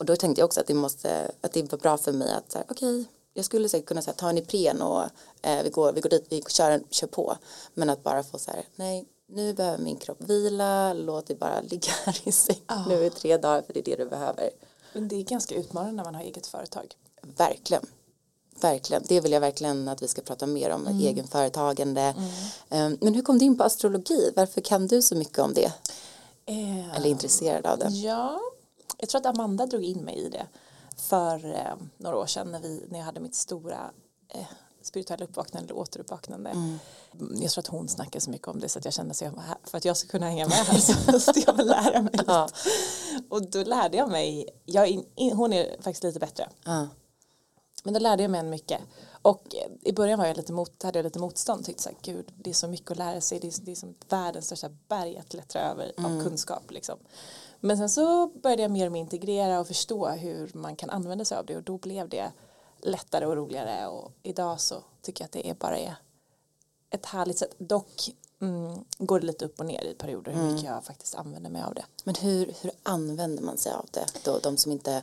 och 0.03 0.07
då 0.07 0.17
tänkte 0.17 0.41
jag 0.41 0.47
också 0.47 0.61
att 0.61 0.67
det 0.67 0.75
måste, 0.75 1.31
att 1.41 1.53
det 1.53 1.73
var 1.73 1.79
bra 1.79 1.99
för 1.99 2.13
mig 2.13 2.33
att 2.33 2.57
okej, 2.69 3.05
jag 3.35 3.45
skulle 3.45 3.69
säkert 3.69 3.89
kunna 3.89 4.03
så 4.03 4.11
här, 4.11 4.17
ta 4.17 4.31
en 4.31 4.39
Ipren 4.39 4.83
och 4.83 5.03
eh, 5.43 5.63
vi, 5.63 5.71
går, 5.71 5.93
vi 5.93 6.01
går 6.01 6.11
dit, 6.11 6.27
vi 6.29 6.43
kör, 6.49 6.83
kör 6.91 7.07
på. 7.07 7.37
Men 7.75 7.91
att 7.91 8.03
bara 8.03 8.23
få 8.23 8.39
så 8.39 8.51
här, 8.51 8.65
nej, 8.77 9.05
nu 9.27 9.53
behöver 9.55 9.79
min 9.79 9.97
kropp 9.97 10.21
vila, 10.21 10.93
låt 10.93 11.27
det 11.27 11.35
bara 11.35 11.61
ligga 11.61 11.93
här 12.05 12.21
i 12.25 12.33
säng 12.33 12.61
nu 12.89 13.05
i 13.05 13.11
tre 13.11 13.37
dagar 13.37 13.63
för 13.63 13.73
det 13.73 13.81
är 13.81 13.85
det 13.85 14.05
du 14.05 14.11
behöver. 14.11 14.51
Men 14.93 15.09
det 15.09 15.17
är 15.17 15.23
ganska 15.23 15.55
utmanande 15.55 15.97
när 15.97 16.05
man 16.05 16.15
har 16.15 16.23
eget 16.23 16.47
företag. 16.47 16.95
Verkligen. 17.23 17.87
Verkligen. 18.61 19.03
Det 19.09 19.21
vill 19.21 19.33
jag 19.33 19.41
verkligen 19.41 19.89
att 19.89 20.03
vi 20.03 20.09
ska 20.09 20.23
prata 20.23 20.47
mer 20.47 20.71
om, 20.71 20.87
egenföretagande. 20.87 22.15
Ehm, 22.71 22.99
Men 23.01 23.15
hur 23.15 23.23
kom 23.23 23.39
du 23.39 23.45
in 23.45 23.59
på 23.59 23.65
astrologi? 23.65 24.33
Varför 24.37 24.61
kan 24.61 24.87
du 24.87 25.03
så 25.03 25.15
mycket 25.15 25.39
om 25.39 25.55
det? 25.55 25.73
Eh, 26.47 26.97
Eller 26.97 27.07
är 27.07 27.11
intresserad 27.11 27.67
av 27.67 27.79
det? 27.79 27.89
Ja, 27.89 28.41
jag 29.03 29.09
tror 29.09 29.21
att 29.21 29.27
Amanda 29.27 29.67
drog 29.67 29.85
in 29.85 29.99
mig 30.05 30.19
i 30.19 30.29
det 30.29 30.47
för 30.97 31.55
eh, 31.55 31.75
några 31.97 32.17
år 32.17 32.27
sedan 32.27 32.53
när, 32.53 32.61
vi, 32.61 32.85
när 32.89 32.99
jag 32.99 33.07
hade 33.07 33.21
mitt 33.21 33.35
stora 33.35 33.91
eh, 34.29 34.47
spirituella 34.83 35.25
uppvaknande 35.25 35.73
eller 35.73 35.81
återuppvaknande. 35.81 36.51
Mm. 36.51 36.79
Jag 37.43 37.51
tror 37.51 37.63
att 37.63 37.67
hon 37.67 37.89
snackar 37.89 38.21
så 38.21 38.31
mycket 38.31 38.49
om 38.49 38.61
det 38.61 38.69
så 38.69 38.79
att 38.79 38.85
jag 38.85 38.95
kände 38.95 39.11
att 39.11 39.21
jag 39.21 39.31
var 39.31 39.43
här, 39.43 39.57
för 39.65 39.79
att 39.79 39.85
jag 39.85 39.97
ska 39.97 40.09
kunna 40.09 40.27
hänga 40.27 40.49
med 40.49 40.57
här 40.57 40.79
så 40.79 40.93
måste 41.13 41.41
jag 41.47 41.57
väl 41.57 41.67
lära 41.67 42.03
mig. 42.03 42.13
Ja. 42.27 42.49
Och 43.29 43.51
då 43.51 43.65
lärde 43.65 43.97
jag 43.97 44.11
mig, 44.11 44.49
jag, 44.65 44.89
in, 44.89 45.37
hon 45.37 45.53
är 45.53 45.83
faktiskt 45.83 46.05
lite 46.05 46.19
bättre. 46.19 46.49
Ja. 46.65 46.89
Men 47.85 47.95
då 47.95 48.01
lärde 48.01 48.23
jag 48.23 48.31
mig 48.31 48.41
en 48.41 48.51
mycket. 48.51 48.81
Och 49.23 49.55
eh, 49.55 49.73
i 49.83 49.93
början 49.93 50.19
var 50.19 50.27
jag 50.27 50.37
lite 50.37 50.53
mot, 50.53 50.83
hade 50.83 50.99
jag 50.99 51.05
lite 51.05 51.19
motstånd. 51.19 51.65
Tyckte 51.65 51.83
så 51.83 51.89
här, 51.89 51.99
gud, 52.03 52.33
det 52.37 52.51
är 52.51 52.55
så 52.55 52.69
mycket 52.69 52.91
att 52.91 52.99
lära 52.99 53.21
sig. 53.21 53.41
Det 53.41 53.47
är, 53.47 53.65
det 53.65 53.71
är 53.71 53.77
som 53.77 53.95
världens 54.09 54.47
största 54.47 54.69
berg 54.89 55.19
att 55.19 55.29
klättra 55.29 55.61
över 55.63 55.93
av 55.97 56.23
kunskap. 56.23 56.71
Liksom. 56.71 56.99
Men 57.65 57.79
sen 57.79 57.91
så 57.91 58.27
började 58.27 58.63
jag 58.63 58.71
mer 58.71 58.87
och 58.87 58.93
mer 58.93 59.01
integrera 59.01 59.61
och 59.61 59.67
förstå 59.67 60.09
hur 60.09 60.51
man 60.55 60.77
kan 60.77 60.91
använda 60.91 61.25
sig 61.25 61.39
av 61.39 61.47
det. 61.47 61.57
Och 61.57 61.63
då 61.63 61.79
blev 61.79 62.09
det 62.09 62.33
lättare 62.81 63.27
och 63.27 63.37
roligare. 63.37 63.87
Och 63.87 64.13
idag 64.23 64.61
så 64.61 64.83
tycker 65.03 65.23
jag 65.23 65.27
att 65.27 65.33
det 65.33 65.51
är 65.51 65.55
bara 65.55 65.79
är 65.79 65.95
ett 66.91 67.07
härligt 67.07 67.39
sätt. 67.39 67.55
Dock 67.59 68.11
mm, 68.41 68.85
går 68.99 69.21
det 69.21 69.27
lite 69.27 69.45
upp 69.45 69.61
och 69.61 69.67
ner 69.67 69.85
i 69.85 69.95
perioder 69.95 70.33
hur 70.33 70.43
mycket 70.43 70.65
jag 70.65 70.85
faktiskt 70.85 71.15
använder 71.15 71.51
mig 71.51 71.63
av 71.63 71.75
det. 71.75 71.85
Men 72.05 72.15
hur, 72.15 72.55
hur 72.61 72.73
använder 72.83 73.43
man 73.43 73.59
sig 73.59 73.73
av 73.73 73.87
det? 73.91 74.07
Då, 74.25 74.39
de 74.39 74.57
som 74.57 74.73
inte 74.73 75.03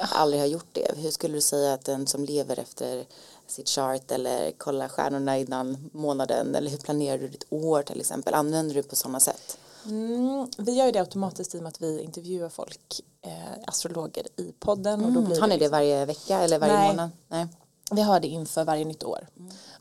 aldrig 0.00 0.42
har 0.42 0.46
gjort 0.46 0.68
det. 0.72 0.96
Hur 0.96 1.10
skulle 1.10 1.34
du 1.34 1.40
säga 1.40 1.72
att 1.72 1.84
den 1.84 2.06
som 2.06 2.24
lever 2.24 2.58
efter 2.58 3.04
sitt 3.46 3.68
chart 3.68 4.10
eller 4.10 4.50
kollar 4.50 4.88
stjärnorna 4.88 5.38
innan 5.38 5.90
månaden 5.92 6.54
eller 6.54 6.70
hur 6.70 6.78
planerar 6.78 7.18
du 7.18 7.28
ditt 7.28 7.46
år 7.50 7.82
till 7.82 8.00
exempel? 8.00 8.34
Använder 8.34 8.74
du 8.74 8.82
på 8.82 8.96
sådana 8.96 9.20
sätt? 9.20 9.58
Mm, 9.84 10.48
vi 10.58 10.72
gör 10.72 10.86
ju 10.86 10.92
det 10.92 10.98
automatiskt 10.98 11.54
i 11.54 11.58
och 11.58 11.62
med 11.62 11.68
att 11.68 11.80
vi 11.80 12.00
intervjuar 12.00 12.48
folk, 12.48 13.00
eh, 13.22 13.52
astrologer 13.66 14.26
i 14.36 14.52
podden. 14.58 15.04
Och 15.04 15.12
då 15.12 15.20
blir 15.20 15.40
Har 15.40 15.48
ni 15.48 15.58
det 15.58 15.68
varje 15.68 16.04
vecka 16.04 16.38
eller 16.38 16.58
varje 16.58 16.72
Nej. 16.72 16.88
månad? 16.88 17.10
Nej. 17.28 17.46
Vi 17.92 18.02
har 18.02 18.20
det 18.20 18.28
inför 18.28 18.64
varje 18.64 18.84
nytt 18.84 19.04
år. 19.04 19.28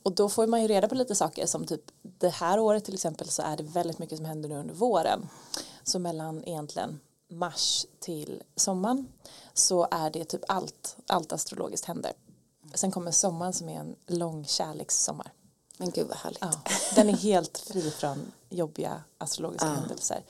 Och 0.04 0.16
då 0.16 0.30
får 0.30 0.48
man 0.48 0.62
ju 0.62 0.68
reda 0.68 0.88
på 0.88 0.96
lite 0.96 1.16
saker 1.16 1.46
som 1.46 1.66
typ 1.66 1.82
det 2.02 2.30
här 2.30 2.60
året 2.60 2.86
till 2.86 2.94
exempel 2.94 3.30
så 3.30 3.42
är 3.42 3.58
det 3.58 3.64
väldigt 3.64 4.00
mycket 4.00 4.18
som 4.18 4.26
händer 4.26 4.50
nu 4.50 4.56
under 4.56 4.74
våren. 4.74 5.30
Så 5.84 6.00
mellan 6.00 6.44
egentligen 6.44 7.00
mars 7.32 7.86
till 8.00 8.44
sommaren 8.56 9.08
så 9.54 9.88
är 9.92 10.10
det 10.10 10.26
typ 10.26 10.42
allt, 10.48 10.98
allt 11.08 11.34
astrologiskt 11.34 11.86
händer. 11.86 12.12
Sen 12.74 12.92
kommer 12.92 13.12
sommaren 13.12 13.54
som 13.54 13.70
är 13.70 13.80
en 13.80 13.96
lång 14.08 14.46
kärlekssommar. 14.46 15.32
Men 15.78 15.92
gud 15.92 16.08
vad 16.08 16.18
härligt. 16.18 16.42
Ja, 16.42 16.52
den 16.96 17.10
är 17.10 17.18
helt 17.18 17.58
fri 17.58 17.92
från 17.92 18.32
jobbiga 18.50 19.04
astrologiska 19.18 19.68
händelser. 19.68 20.24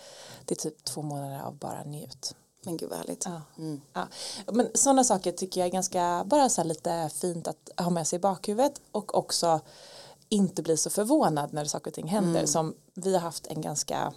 Det 0.45 0.53
är 0.53 0.55
typ 0.55 0.83
två 0.83 1.01
månader 1.01 1.41
av 1.41 1.55
bara 1.55 1.83
njut. 1.83 2.35
Men 2.61 2.77
gud 2.77 2.89
vad 2.89 2.97
härligt. 2.97 3.25
Ja. 3.25 3.41
Ja. 3.93 4.07
Men 4.51 4.69
sådana 4.73 5.03
saker 5.03 5.31
tycker 5.31 5.61
jag 5.61 5.67
är 5.67 5.71
ganska 5.71 6.23
bara 6.25 6.49
så 6.49 6.63
lite 6.63 7.09
fint 7.13 7.47
att 7.47 7.69
ha 7.77 7.89
med 7.89 8.07
sig 8.07 8.17
i 8.17 8.19
bakhuvudet 8.19 8.81
och 8.91 9.17
också 9.17 9.59
inte 10.29 10.61
bli 10.61 10.77
så 10.77 10.89
förvånad 10.89 11.53
när 11.53 11.65
saker 11.65 11.91
och 11.91 11.95
ting 11.95 12.07
händer. 12.07 12.45
Som 12.45 12.75
vi 12.93 13.13
har 13.13 13.21
haft 13.21 13.47
en 13.47 13.61
ganska 13.61 14.13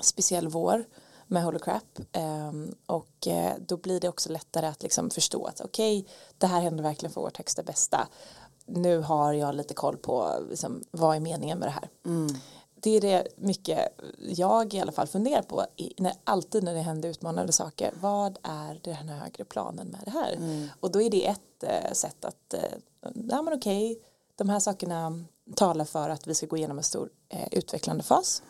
speciell 0.00 0.48
vår 0.48 0.84
med 1.26 1.44
Holy 1.44 1.58
Crap 1.58 1.98
Ehm, 2.12 2.74
och 2.86 3.26
eh, 3.26 3.54
då 3.66 3.76
blir 3.76 4.00
det 4.00 4.08
också 4.08 4.32
lättare 4.32 4.66
att 4.66 4.82
liksom 4.82 5.10
förstå 5.10 5.46
att 5.46 5.60
okej 5.60 6.06
det 6.38 6.46
här 6.46 6.60
händer 6.60 6.82
verkligen 6.82 7.12
för 7.12 7.20
vårt 7.20 7.36
högsta 7.36 7.62
bästa 7.62 8.08
nu 8.66 8.98
har 8.98 9.32
jag 9.32 9.54
lite 9.54 9.74
koll 9.74 9.96
på 9.96 10.46
liksom, 10.50 10.84
vad 10.90 11.16
är 11.16 11.20
meningen 11.20 11.58
med 11.58 11.68
det 11.68 11.72
här 11.72 11.88
det 12.80 12.90
är 12.90 13.00
det 13.00 13.28
mycket 13.36 13.88
jag 14.18 14.74
i 14.74 14.80
alla 14.80 14.92
fall 14.92 15.06
funderar 15.06 15.42
på 15.42 15.66
när, 15.96 16.12
alltid 16.24 16.64
när 16.64 16.74
det 16.74 16.80
händer 16.80 17.08
utmanande 17.08 17.52
saker. 17.52 17.92
Vad 18.00 18.38
är 18.42 18.80
den 18.82 19.08
högre 19.08 19.44
planen 19.44 19.86
med 19.86 20.00
det 20.04 20.10
här? 20.10 20.38
Och 20.80 20.90
då 20.90 21.02
är 21.02 21.10
det 21.10 21.26
ett 21.26 21.62
eh, 21.62 21.92
sätt 21.92 22.24
att 22.24 22.54
eh, 22.54 22.60
ja 23.28 23.42
men 23.42 23.54
okej 23.54 24.00
de 24.36 24.48
här 24.48 24.60
sakerna 24.60 25.24
talar 25.54 25.84
för 25.84 26.08
att 26.08 26.26
vi 26.26 26.34
ska 26.34 26.46
gå 26.46 26.56
igenom 26.56 26.78
en 26.78 26.84
stor 26.84 27.10
eh, 27.28 27.48
utvecklande 27.52 28.02
fas. 28.02 28.42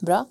Bra, 0.00 0.24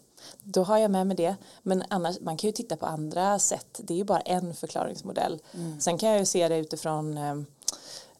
då 0.43 0.63
har 0.63 0.77
jag 0.77 0.91
med 0.91 1.07
mig 1.07 1.17
det. 1.17 1.35
Men 1.63 1.83
annars, 1.89 2.19
man 2.19 2.37
kan 2.37 2.47
ju 2.47 2.51
titta 2.51 2.75
på 2.75 2.85
andra 2.85 3.39
sätt. 3.39 3.79
Det 3.83 3.93
är 3.93 3.97
ju 3.97 4.03
bara 4.03 4.19
en 4.19 4.53
förklaringsmodell. 4.53 5.41
Sen 5.79 5.97
kan 5.97 6.09
jag 6.09 6.19
ju 6.19 6.25
se 6.25 6.47
det 6.47 6.57
utifrån, 6.57 7.17
eh, 7.17 7.35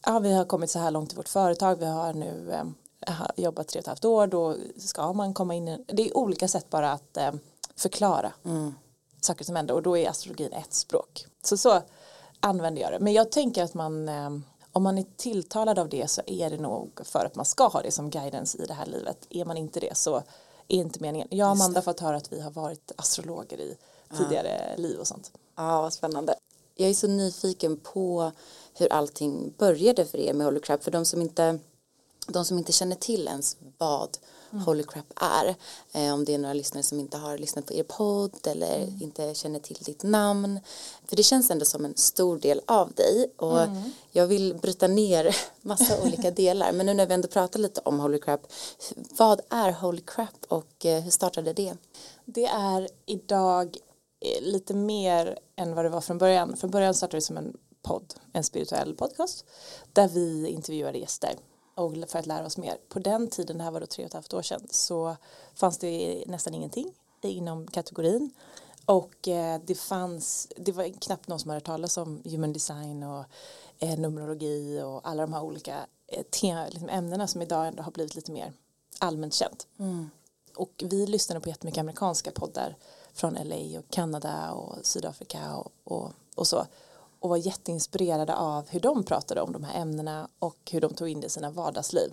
ja 0.06 0.18
vi 0.18 0.32
har 0.32 0.44
kommit 0.44 0.70
så 0.70 0.78
här 0.78 0.90
långt 0.90 1.12
i 1.12 1.16
vårt 1.16 1.28
företag, 1.28 1.76
vi 1.76 1.86
har 1.86 2.12
nu 2.12 2.52
eh, 2.52 2.64
jobbat 3.36 3.68
tre 3.68 3.78
och 3.78 3.82
ett 3.82 3.86
halvt 3.86 4.04
år, 4.04 4.26
då 4.26 4.56
ska 4.78 5.12
man 5.12 5.34
komma 5.34 5.54
in 5.54 5.84
det 5.88 6.08
är 6.08 6.16
olika 6.16 6.48
sätt 6.48 6.70
bara 6.70 6.92
att 6.92 7.16
eh, 7.16 7.32
förklara 7.76 8.32
saker 9.20 9.44
som 9.44 9.56
händer 9.56 9.74
och 9.74 9.82
då 9.82 9.96
är 9.96 10.08
astrologin 10.08 10.52
ett 10.52 10.74
språk. 10.74 11.26
Så 11.42 11.56
så 11.56 11.82
använder 12.40 12.82
jag 12.82 12.92
det. 12.92 12.98
Men 12.98 13.12
jag 13.12 13.32
tänker 13.32 13.64
att 13.64 13.74
man, 13.74 14.08
eh, 14.08 14.30
om 14.72 14.82
man 14.82 14.98
är 14.98 15.04
tilltalad 15.16 15.78
av 15.78 15.88
det 15.88 16.10
så 16.10 16.22
är 16.26 16.50
det 16.50 16.58
nog 16.58 17.00
för 17.04 17.24
att 17.24 17.34
man 17.34 17.44
ska 17.44 17.66
ha 17.68 17.82
det 17.82 17.90
som 17.90 18.10
guidance 18.10 18.62
i 18.62 18.66
det 18.66 18.74
här 18.74 18.86
livet. 18.86 19.26
Är 19.30 19.44
man 19.44 19.56
inte 19.56 19.80
det 19.80 19.96
så 19.96 20.16
är 20.68 20.76
inte 20.76 21.00
meningen. 21.00 21.28
Jag 21.30 21.46
och 21.46 21.52
Amanda 21.52 21.78
har 21.78 21.82
fått 21.82 22.00
höra 22.00 22.16
att 22.16 22.32
vi 22.32 22.40
har 22.40 22.50
varit 22.50 22.92
astrologer 22.96 23.60
i 23.60 23.76
tidigare 24.18 24.76
liv 24.76 24.98
och 24.98 25.06
sånt. 25.06 25.32
Ja, 25.56 25.82
vad 25.82 25.92
spännande. 25.92 26.34
Jag 26.74 26.90
är 26.90 26.94
så 26.94 27.06
nyfiken 27.06 27.76
på 27.76 28.32
hur 28.74 28.92
allting 28.92 29.54
började 29.58 30.06
för 30.06 30.18
er 30.18 30.32
med 30.32 30.46
Holy 30.46 30.60
Crap. 30.60 30.84
För 30.84 30.90
de 30.90 31.04
som 31.04 31.22
inte, 31.22 31.58
de 32.26 32.44
som 32.44 32.58
inte 32.58 32.72
känner 32.72 32.96
till 32.96 33.28
ens 33.28 33.56
vad 33.78 34.18
Holy 34.64 34.82
Crap 34.82 35.12
är. 35.16 35.54
Eh, 35.92 36.14
om 36.14 36.24
det 36.24 36.34
är 36.34 36.38
några 36.38 36.54
lyssnare 36.54 36.82
som 36.82 37.00
inte 37.00 37.16
har 37.16 37.38
lyssnat 37.38 37.66
på 37.66 37.74
er 37.74 37.82
podd 37.82 38.46
eller 38.46 39.02
inte 39.02 39.34
känner 39.34 39.58
till 39.58 39.76
ditt 39.76 40.02
namn. 40.02 40.60
För 41.08 41.16
det 41.16 41.22
känns 41.22 41.50
ändå 41.50 41.64
som 41.64 41.84
en 41.84 41.96
stor 41.96 42.38
del 42.38 42.60
av 42.66 42.92
dig. 42.92 43.32
Och 43.36 43.58
jag 44.12 44.26
vill 44.26 44.54
bryta 44.54 44.88
ner 44.88 45.36
massa 45.60 46.02
olika 46.02 46.30
delar. 46.30 46.72
Men 46.72 46.86
nu 46.86 46.94
när 46.94 47.06
vi 47.06 47.14
ändå 47.14 47.28
pratar 47.28 47.60
lite 47.60 47.80
om 47.84 48.00
Holy 48.00 48.18
Crap. 48.20 48.52
Vad 48.94 49.40
är 49.48 49.72
Holy 49.72 50.02
Crap 50.06 50.44
och 50.48 50.86
eh, 50.86 51.02
hur 51.02 51.10
startade 51.10 51.52
det? 51.52 51.74
Det 52.24 52.46
är 52.46 52.88
idag 53.06 53.76
eh, 54.20 54.42
lite 54.42 54.74
mer 54.74 55.38
än 55.56 55.74
vad 55.74 55.84
det 55.84 55.88
var 55.88 56.00
från 56.00 56.18
början. 56.18 56.56
Från 56.56 56.70
början 56.70 56.94
startade 56.94 57.16
det 57.16 57.22
som 57.22 57.36
en 57.36 57.56
podd, 57.82 58.14
en 58.32 58.44
spirituell 58.44 58.94
podcast 58.94 59.44
där 59.92 60.08
vi 60.08 60.48
intervjuade 60.48 60.98
gäster 60.98 61.36
och 61.76 61.94
för 62.08 62.18
att 62.18 62.26
lära 62.26 62.46
oss 62.46 62.56
mer. 62.56 62.78
På 62.88 62.98
den 62.98 63.28
tiden, 63.28 63.58
det 63.58 63.64
här 63.64 63.70
var 63.70 63.80
då 63.80 63.86
tre 63.86 64.04
och 64.04 64.08
ett 64.08 64.14
halvt 64.14 64.34
år 64.34 64.42
sedan, 64.42 64.66
så 64.70 65.16
fanns 65.54 65.78
det 65.78 66.24
nästan 66.26 66.54
ingenting 66.54 66.92
inom 67.22 67.66
kategorin. 67.66 68.30
Och 68.84 69.28
eh, 69.28 69.60
det 69.64 69.74
fanns, 69.74 70.48
det 70.56 70.72
var 70.72 71.00
knappt 71.00 71.28
någon 71.28 71.38
som 71.40 71.48
hade 71.50 71.60
talas 71.60 71.96
om 71.96 72.22
human 72.24 72.52
design 72.52 73.02
och 73.02 73.24
eh, 73.78 73.98
numerologi 73.98 74.82
och 74.82 75.08
alla 75.08 75.22
de 75.22 75.32
här 75.32 75.42
olika 75.42 75.86
eh, 76.06 76.22
te- 76.22 76.70
liksom 76.70 76.88
ämnena 76.88 77.26
som 77.26 77.42
idag 77.42 77.66
ändå 77.66 77.82
har 77.82 77.92
blivit 77.92 78.14
lite 78.14 78.32
mer 78.32 78.52
allmänt 78.98 79.34
känt. 79.34 79.66
Och 80.56 80.84
vi 80.84 81.06
lyssnade 81.06 81.40
på 81.40 81.48
jättemycket 81.48 81.80
amerikanska 81.80 82.30
poddar 82.30 82.76
från 83.14 83.34
LA 83.34 83.78
och 83.78 83.90
Kanada 83.90 84.52
och 84.52 84.86
Sydafrika 84.86 85.56
och, 85.56 85.72
och, 85.84 86.12
och 86.34 86.46
så. 86.46 86.66
Och 87.20 87.28
var 87.28 87.36
jätteinspirerade 87.36 88.36
av 88.36 88.68
hur 88.68 88.80
de 88.80 89.04
pratade 89.04 89.40
om 89.40 89.52
de 89.52 89.64
här 89.64 89.80
ämnena 89.80 90.28
och 90.38 90.58
hur 90.70 90.80
de 90.80 90.94
tog 90.94 91.08
in 91.08 91.20
det 91.20 91.26
i 91.26 91.30
sina 91.30 91.50
vardagsliv. 91.50 92.12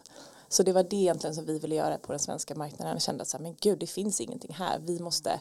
Så 0.49 0.63
det 0.63 0.73
var 0.73 0.83
det 0.83 0.95
egentligen 0.95 1.35
som 1.35 1.45
vi 1.45 1.59
ville 1.59 1.75
göra 1.75 1.97
på 1.97 2.11
den 2.11 2.19
svenska 2.19 2.55
marknaden. 2.55 2.93
Jag 2.93 3.01
kände 3.01 3.21
att 3.21 3.27
så 3.27 3.37
här, 3.37 3.43
men 3.43 3.55
gud, 3.59 3.79
det 3.79 3.87
finns 3.87 4.21
ingenting 4.21 4.53
här. 4.53 4.79
Vi 4.79 4.99
måste 4.99 5.39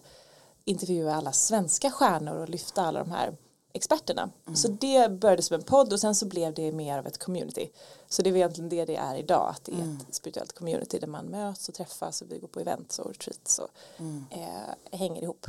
intervjua 0.64 1.14
alla 1.14 1.33
svenska 1.33 1.90
stjärnor 1.90 2.35
och 2.35 2.49
lyfta 2.49 2.83
alla 2.83 2.99
de 2.99 3.11
här 3.11 3.37
experterna. 3.73 4.31
Så 4.54 4.69
det 4.69 5.11
började 5.11 5.42
som 5.42 5.54
en 5.54 5.62
podd 5.62 5.92
och 5.92 6.00
sen 6.00 6.14
så 6.14 6.26
blev 6.26 6.54
det 6.54 6.73
mer 6.73 6.99
av 6.99 7.07
ett 7.07 7.19
community. 7.19 7.71
Så 8.09 8.23
det 8.23 8.31
är 8.31 8.37
egentligen 8.37 8.69
det 8.69 8.85
det 8.85 8.97
är 8.97 9.16
idag, 9.16 9.49
att 9.50 9.64
det 9.64 9.73
är 9.73 9.97
ett 10.09 10.14
spirituellt 10.14 10.52
community 10.52 10.99
där 10.99 11.07
man 11.07 11.26
möts 11.26 11.69
och 11.69 11.75
träffas 11.75 12.23
och 12.23 12.31
vi 12.33 12.38
går 12.38 12.49
på 12.49 12.61
events 12.61 12.99
och 12.99 13.09
retreats 13.09 13.59
och 13.59 13.69
eh, 14.31 14.99
hänger 14.99 15.23
ihop. 15.23 15.47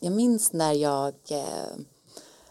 Jag 0.00 0.12
minns 0.12 0.52
när 0.52 0.72
jag, 0.72 1.14
eh, 1.30 1.76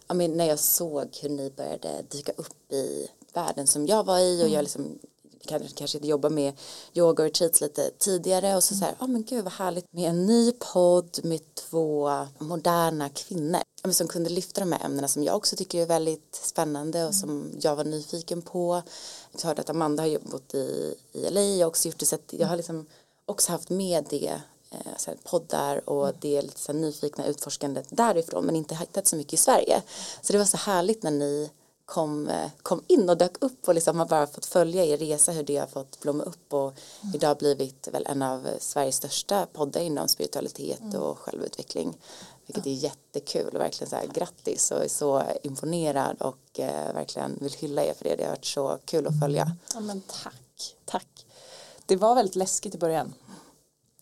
ja, 0.09 0.15
men 0.15 0.31
när 0.31 0.45
jag 0.45 0.59
såg 0.59 1.17
hur 1.21 1.29
ni 1.29 1.49
började 1.49 2.05
dyka 2.09 2.31
upp 2.31 2.71
i 2.71 3.07
världen 3.33 3.67
som 3.67 3.87
jag 3.87 4.03
var 4.03 4.19
i 4.19 4.43
och 4.43 4.49
jag 4.49 4.63
liksom 4.63 4.99
kanske, 5.45 5.69
kanske 5.69 5.97
inte 5.97 6.07
jobba 6.07 6.29
med 6.29 6.53
yoga 6.93 7.23
och 7.23 7.29
retreats 7.29 7.61
lite 7.61 7.91
tidigare 7.97 8.55
och 8.55 8.63
så 8.63 8.75
så 8.75 8.85
här, 8.85 8.95
ja 8.99 9.07
men 9.07 9.23
gud 9.23 9.43
vad 9.43 9.53
härligt 9.53 9.93
med 9.93 10.09
en 10.09 10.25
ny 10.25 10.51
podd 10.51 11.19
med 11.23 11.55
två 11.55 12.11
moderna 12.37 13.09
kvinnor. 13.09 13.61
Som 13.91 14.07
kunde 14.07 14.29
lyfta 14.29 14.61
de 14.61 14.71
här 14.71 14.85
ämnena 14.85 15.07
som 15.07 15.23
jag 15.23 15.35
också 15.35 15.55
tycker 15.55 15.81
är 15.81 15.85
väldigt 15.85 16.35
spännande 16.35 17.05
och 17.05 17.15
som 17.15 17.51
jag 17.61 17.75
var 17.75 17.83
nyfiken 17.83 18.41
på. 18.41 18.81
Jag 19.31 19.41
hörde 19.41 19.61
att 19.61 19.69
Amanda 19.69 20.03
har 20.03 20.07
jobbat 20.07 20.53
i, 20.53 20.95
i 21.11 21.29
LA, 21.29 21.41
har 21.41 21.65
också 21.65 21.87
gjort 21.87 21.99
det 21.99 22.05
så 22.05 22.15
att 22.15 22.33
jag 22.33 22.47
har 22.47 22.57
liksom 22.57 22.85
också 23.25 23.51
haft 23.51 23.69
med 23.69 24.05
det 24.09 24.41
eh, 24.71 25.13
poddar 25.23 25.89
och 25.89 26.13
det 26.19 26.37
är 26.37 26.41
lite 26.41 26.73
nyfikna 26.73 27.25
utforskandet 27.25 27.87
därifrån 27.89 28.45
men 28.45 28.55
inte 28.55 28.75
hittat 28.75 29.07
så 29.07 29.15
mycket 29.15 29.33
i 29.33 29.37
Sverige. 29.37 29.81
Så 30.21 30.33
det 30.33 30.39
var 30.39 30.45
så 30.45 30.57
härligt 30.57 31.03
när 31.03 31.11
ni 31.11 31.49
kom, 31.89 32.27
eh, 32.27 32.49
kom 32.63 32.83
in 32.87 33.09
och 33.09 33.17
dök 33.17 33.43
upp 33.43 33.67
och 33.67 33.73
liksom 33.73 33.99
har 33.99 34.05
bara 34.05 34.27
fått 34.27 34.45
följa 34.45 34.85
er 34.85 34.97
resa 34.97 35.31
hur 35.31 35.43
det 35.43 35.57
har 35.57 35.67
fått 35.67 35.99
blomma 35.99 36.23
upp 36.23 36.53
och 36.53 36.73
det 37.01 37.27
har 37.27 37.35
blivit 37.35 37.87
väl 37.91 38.05
en 38.07 38.21
av 38.21 38.47
Sveriges 38.59 38.95
största 38.95 39.45
poddar 39.53 39.81
inom 39.81 40.07
spiritualitet 40.07 40.93
och 40.95 41.19
självutveckling. 41.19 41.97
Vilket 42.45 42.65
är 42.65 42.71
jättekul 42.71 43.55
och 43.55 43.61
verkligen 43.61 43.89
så 43.89 43.95
här 43.95 44.07
grattis 44.07 44.71
och 44.71 44.83
är 44.83 44.87
så 44.87 45.23
imponerad 45.43 46.21
och 46.21 46.59
eh, 46.59 46.93
verkligen 46.93 47.37
vill 47.41 47.53
hylla 47.53 47.83
er 47.83 47.93
för 47.93 48.03
det. 48.03 48.15
Det 48.15 48.23
har 48.23 48.29
varit 48.29 48.45
så 48.45 48.79
kul 48.85 49.07
att 49.07 49.19
följa. 49.19 49.51
Ja 49.73 49.79
men 49.79 50.01
tack, 50.01 50.75
tack. 50.85 51.25
Det 51.85 51.95
var 51.95 52.15
väldigt 52.15 52.35
läskigt 52.35 52.75
i 52.75 52.77
början. 52.77 53.13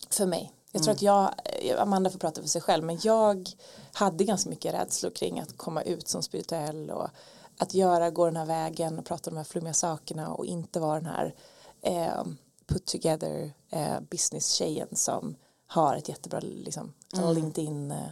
För 0.10 0.26
mig. 0.26 0.54
Jag 0.72 0.84
tror 0.84 0.94
att 0.94 1.02
jag, 1.02 1.32
Amanda 1.78 2.10
får 2.10 2.20
prata 2.20 2.42
för 2.42 2.48
sig 2.48 2.62
själv, 2.62 2.84
men 2.84 3.00
jag 3.02 3.50
hade 3.94 4.24
ganska 4.24 4.50
mycket 4.50 4.74
rädslor 4.74 5.12
kring 5.12 5.40
att 5.40 5.58
komma 5.58 5.82
ut 5.82 6.08
som 6.08 6.24
spirituell 6.24 6.90
och 6.90 7.10
att 7.58 7.74
göra, 7.74 8.10
gå 8.10 8.26
den 8.26 8.36
här 8.36 8.46
vägen 8.46 9.00
och 9.00 9.06
prata 9.06 9.30
om 9.30 9.36
de 9.36 9.38
här 9.38 9.46
flummiga 9.46 9.74
sakerna 9.74 10.34
och 10.34 10.46
inte 10.46 10.80
vara 10.80 11.00
den 11.00 11.06
här 11.06 11.36
eh, 11.82 12.24
put 12.68 12.86
together 12.86 13.52
eh, 13.70 14.00
business-tjejen 14.10 14.88
som 14.92 15.36
har 15.68 15.96
ett 15.96 16.10
jättebra 16.10 16.40
liksom, 16.40 16.94
LinkedIn 17.34 17.92
eh, 17.92 17.98
eh, 17.98 18.12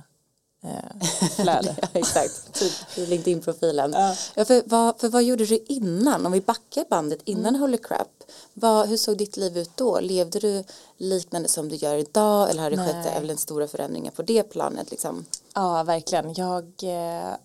flöde. 1.35 1.75
Ja, 1.81 1.87
exakt. 1.93 2.61
I 2.97 3.05
LinkedIn-profilen. 3.05 3.93
Ja. 4.35 4.45
för, 4.45 4.63
vad, 4.65 4.99
för 4.99 5.09
vad 5.09 5.23
gjorde 5.23 5.45
du 5.45 5.65
innan? 5.67 6.25
Om 6.25 6.31
vi 6.31 6.41
backar 6.41 6.85
bandet 6.89 7.19
innan 7.25 7.55
Holy 7.55 7.77
Crap. 7.77 8.23
Vad, 8.53 8.89
hur 8.89 8.97
såg 8.97 9.17
ditt 9.17 9.37
liv 9.37 9.57
ut 9.57 9.71
då? 9.75 9.99
Levde 9.99 10.39
du 10.39 10.63
liknande 10.97 11.49
som 11.49 11.69
du 11.69 11.75
gör 11.75 11.95
idag? 11.95 12.49
Eller 12.49 12.63
har 12.63 12.69
det 12.69 12.77
skett 12.77 12.95
Nej. 13.05 13.13
även 13.15 13.37
stora 13.37 13.67
förändringar 13.67 14.11
på 14.11 14.21
det 14.21 14.43
planet? 14.43 14.91
Liksom? 14.91 15.25
Ja, 15.53 15.83
verkligen. 15.83 16.33
Jag 16.33 16.65
eh, 16.83 17.35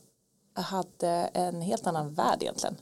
hade 0.52 1.08
en 1.32 1.60
helt 1.60 1.86
annan 1.86 2.14
värld 2.14 2.42
egentligen. 2.42 2.76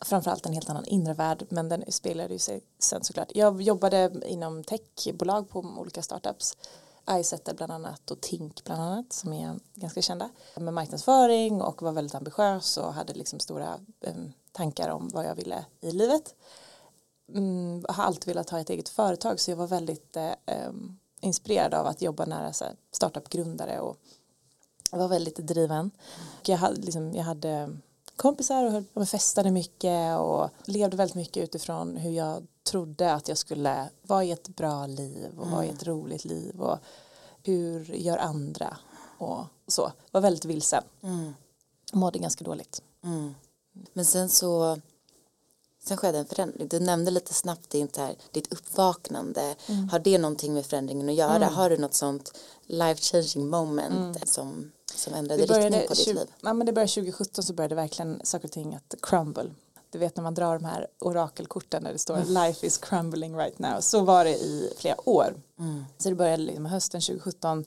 Framförallt 0.00 0.46
en 0.46 0.52
helt 0.52 0.70
annan 0.70 0.84
inre 0.84 1.14
värld, 1.14 1.46
men 1.48 1.68
den 1.68 1.84
speglade 1.88 2.32
ju 2.32 2.38
sig 2.38 2.60
sen 2.78 3.04
såklart. 3.04 3.28
Jag 3.34 3.62
jobbade 3.62 4.12
inom 4.26 4.64
techbolag 4.64 5.48
på 5.48 5.58
olika 5.58 6.02
startups. 6.02 6.56
Izettle 7.10 7.54
bland 7.54 7.72
annat 7.72 8.10
och 8.10 8.20
Tink 8.20 8.64
bland 8.64 8.82
annat 8.82 9.12
som 9.12 9.32
är 9.32 9.58
ganska 9.74 10.02
kända. 10.02 10.30
Med 10.56 10.74
marknadsföring 10.74 11.62
och 11.62 11.82
var 11.82 11.92
väldigt 11.92 12.14
ambitiös 12.14 12.76
och 12.76 12.94
hade 12.94 13.14
liksom 13.14 13.40
stora 13.40 13.80
eh, 14.00 14.14
tankar 14.52 14.88
om 14.88 15.08
vad 15.08 15.24
jag 15.26 15.34
ville 15.34 15.64
i 15.80 15.92
livet. 15.92 16.34
Mm, 17.34 17.84
har 17.88 18.04
alltid 18.04 18.26
velat 18.26 18.50
ha 18.50 18.60
ett 18.60 18.70
eget 18.70 18.88
företag 18.88 19.40
så 19.40 19.50
jag 19.50 19.56
var 19.56 19.66
väldigt 19.66 20.16
eh, 20.16 20.32
ehm, 20.46 20.98
inspirerad 21.20 21.74
av 21.74 21.86
att 21.86 22.02
jobba 22.02 22.24
nära 22.24 22.52
så 22.52 22.64
här, 22.64 22.74
startup-grundare 22.90 23.80
och 23.80 23.96
var 24.90 25.08
väldigt 25.08 25.36
driven. 25.36 25.90
Och 26.40 26.48
jag, 26.48 26.56
hade, 26.56 26.80
liksom, 26.80 27.12
jag 27.14 27.24
hade 27.24 27.76
kompisar 28.16 28.64
och, 28.64 28.72
höll, 28.72 28.84
och 28.92 29.08
festade 29.08 29.50
mycket 29.50 30.18
och 30.18 30.48
levde 30.64 30.96
väldigt 30.96 31.14
mycket 31.14 31.44
utifrån 31.44 31.96
hur 31.96 32.10
jag 32.10 32.46
trodde 32.70 33.12
att 33.12 33.28
jag 33.28 33.38
skulle 33.38 33.88
vara 34.02 34.24
i 34.24 34.30
ett 34.30 34.48
bra 34.48 34.86
liv 34.86 35.38
och 35.38 35.50
vara 35.50 35.64
i 35.64 35.68
ett 35.68 35.86
roligt 35.86 36.24
liv 36.24 36.60
och 36.60 36.78
hur 37.42 37.94
gör 37.94 38.18
andra 38.18 38.76
och 39.18 39.44
så. 39.66 39.92
Var 40.10 40.20
väldigt 40.20 40.44
vilsen. 40.44 40.84
Mm. 41.02 41.34
Mådde 41.92 42.18
ganska 42.18 42.44
dåligt. 42.44 42.82
Men 43.92 44.04
sen 44.04 44.28
så 44.28 44.78
Sen 45.88 45.96
skedde 45.96 46.18
en 46.18 46.26
förändring. 46.26 46.68
Du 46.68 46.80
nämnde 46.80 47.10
lite 47.10 47.34
snabbt 47.34 47.70
ditt, 47.70 47.96
här, 47.96 48.16
ditt 48.30 48.52
uppvaknande. 48.52 49.54
Mm. 49.66 49.88
Har 49.88 49.98
det 49.98 50.18
någonting 50.18 50.54
med 50.54 50.66
förändringen 50.66 51.08
att 51.08 51.14
göra? 51.14 51.46
Har 51.46 51.70
du 51.70 51.76
något 51.76 51.94
sånt 51.94 52.38
life 52.66 53.00
changing 53.00 53.48
moment 53.48 54.28
som, 54.28 54.72
som 54.94 55.14
ändrade 55.14 55.44
Mm. 55.44 55.60
Det 55.60 55.60
riktning 55.60 55.88
på 55.88 55.94
ditt 55.94 56.04
20, 56.04 56.12
liv? 56.12 56.26
ja, 56.40 56.52
men 56.52 56.66
det 56.66 56.72
började 56.72 56.92
2017 56.92 57.44
så 57.44 57.52
började 57.52 57.74
verkligen 57.74 58.20
saker 58.24 58.48
och 58.48 58.52
ting 58.52 58.74
att 58.74 58.94
crumble. 59.02 59.50
Du 59.90 59.98
vet 59.98 60.16
när 60.16 60.22
man 60.22 60.34
drar 60.34 60.58
de 60.58 60.64
här 60.64 60.86
orakelkorten 60.98 61.84
där 61.84 61.92
det 61.92 61.98
står 61.98 62.16
Mm. 62.16 62.28
life 62.34 62.66
is 62.66 62.78
crumbling 62.78 63.36
right 63.36 63.58
now. 63.58 63.80
Så 63.80 64.00
var 64.00 64.24
det 64.24 64.36
i 64.36 64.72
flera 64.76 65.08
år. 65.08 65.34
Mm. 65.58 65.84
Så 65.98 66.08
det 66.08 66.14
började 66.14 66.42
liksom 66.42 66.66
hösten 66.66 67.00
2017. 67.00 67.64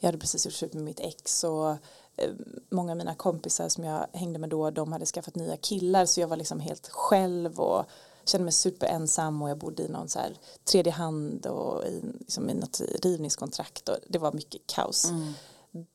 Jag 0.00 0.08
hade 0.08 0.18
precis 0.18 0.46
gjort 0.46 0.54
slut 0.54 0.74
med 0.74 0.82
mitt 0.84 1.00
ex 1.00 1.44
och 1.44 1.70
eh, 2.16 2.30
många 2.70 2.92
av 2.92 2.98
mina 2.98 3.14
kompisar 3.14 3.68
som 3.68 3.84
jag 3.84 4.06
hängde 4.12 4.38
med 4.38 4.48
då 4.48 4.70
de 4.70 4.92
hade 4.92 5.06
skaffat 5.06 5.34
nya 5.34 5.56
killar 5.56 6.06
så 6.06 6.20
jag 6.20 6.28
var 6.28 6.36
liksom 6.36 6.60
helt 6.60 6.88
själv 6.88 7.60
och 7.60 7.84
kände 8.24 8.44
mig 8.44 8.52
superensam 8.52 9.42
och 9.42 9.50
jag 9.50 9.58
bodde 9.58 9.82
i 9.82 9.88
någon 9.88 10.08
så 10.08 10.18
här 10.18 10.36
tredje 10.64 10.92
hand 10.92 11.46
och 11.46 11.84
i, 11.84 12.02
liksom 12.18 12.50
i 12.50 12.54
något 12.54 12.80
rivningskontrakt 13.02 13.88
och 13.88 13.96
det 14.08 14.18
var 14.18 14.32
mycket 14.32 14.60
kaos. 14.66 15.10
Mm. 15.10 15.32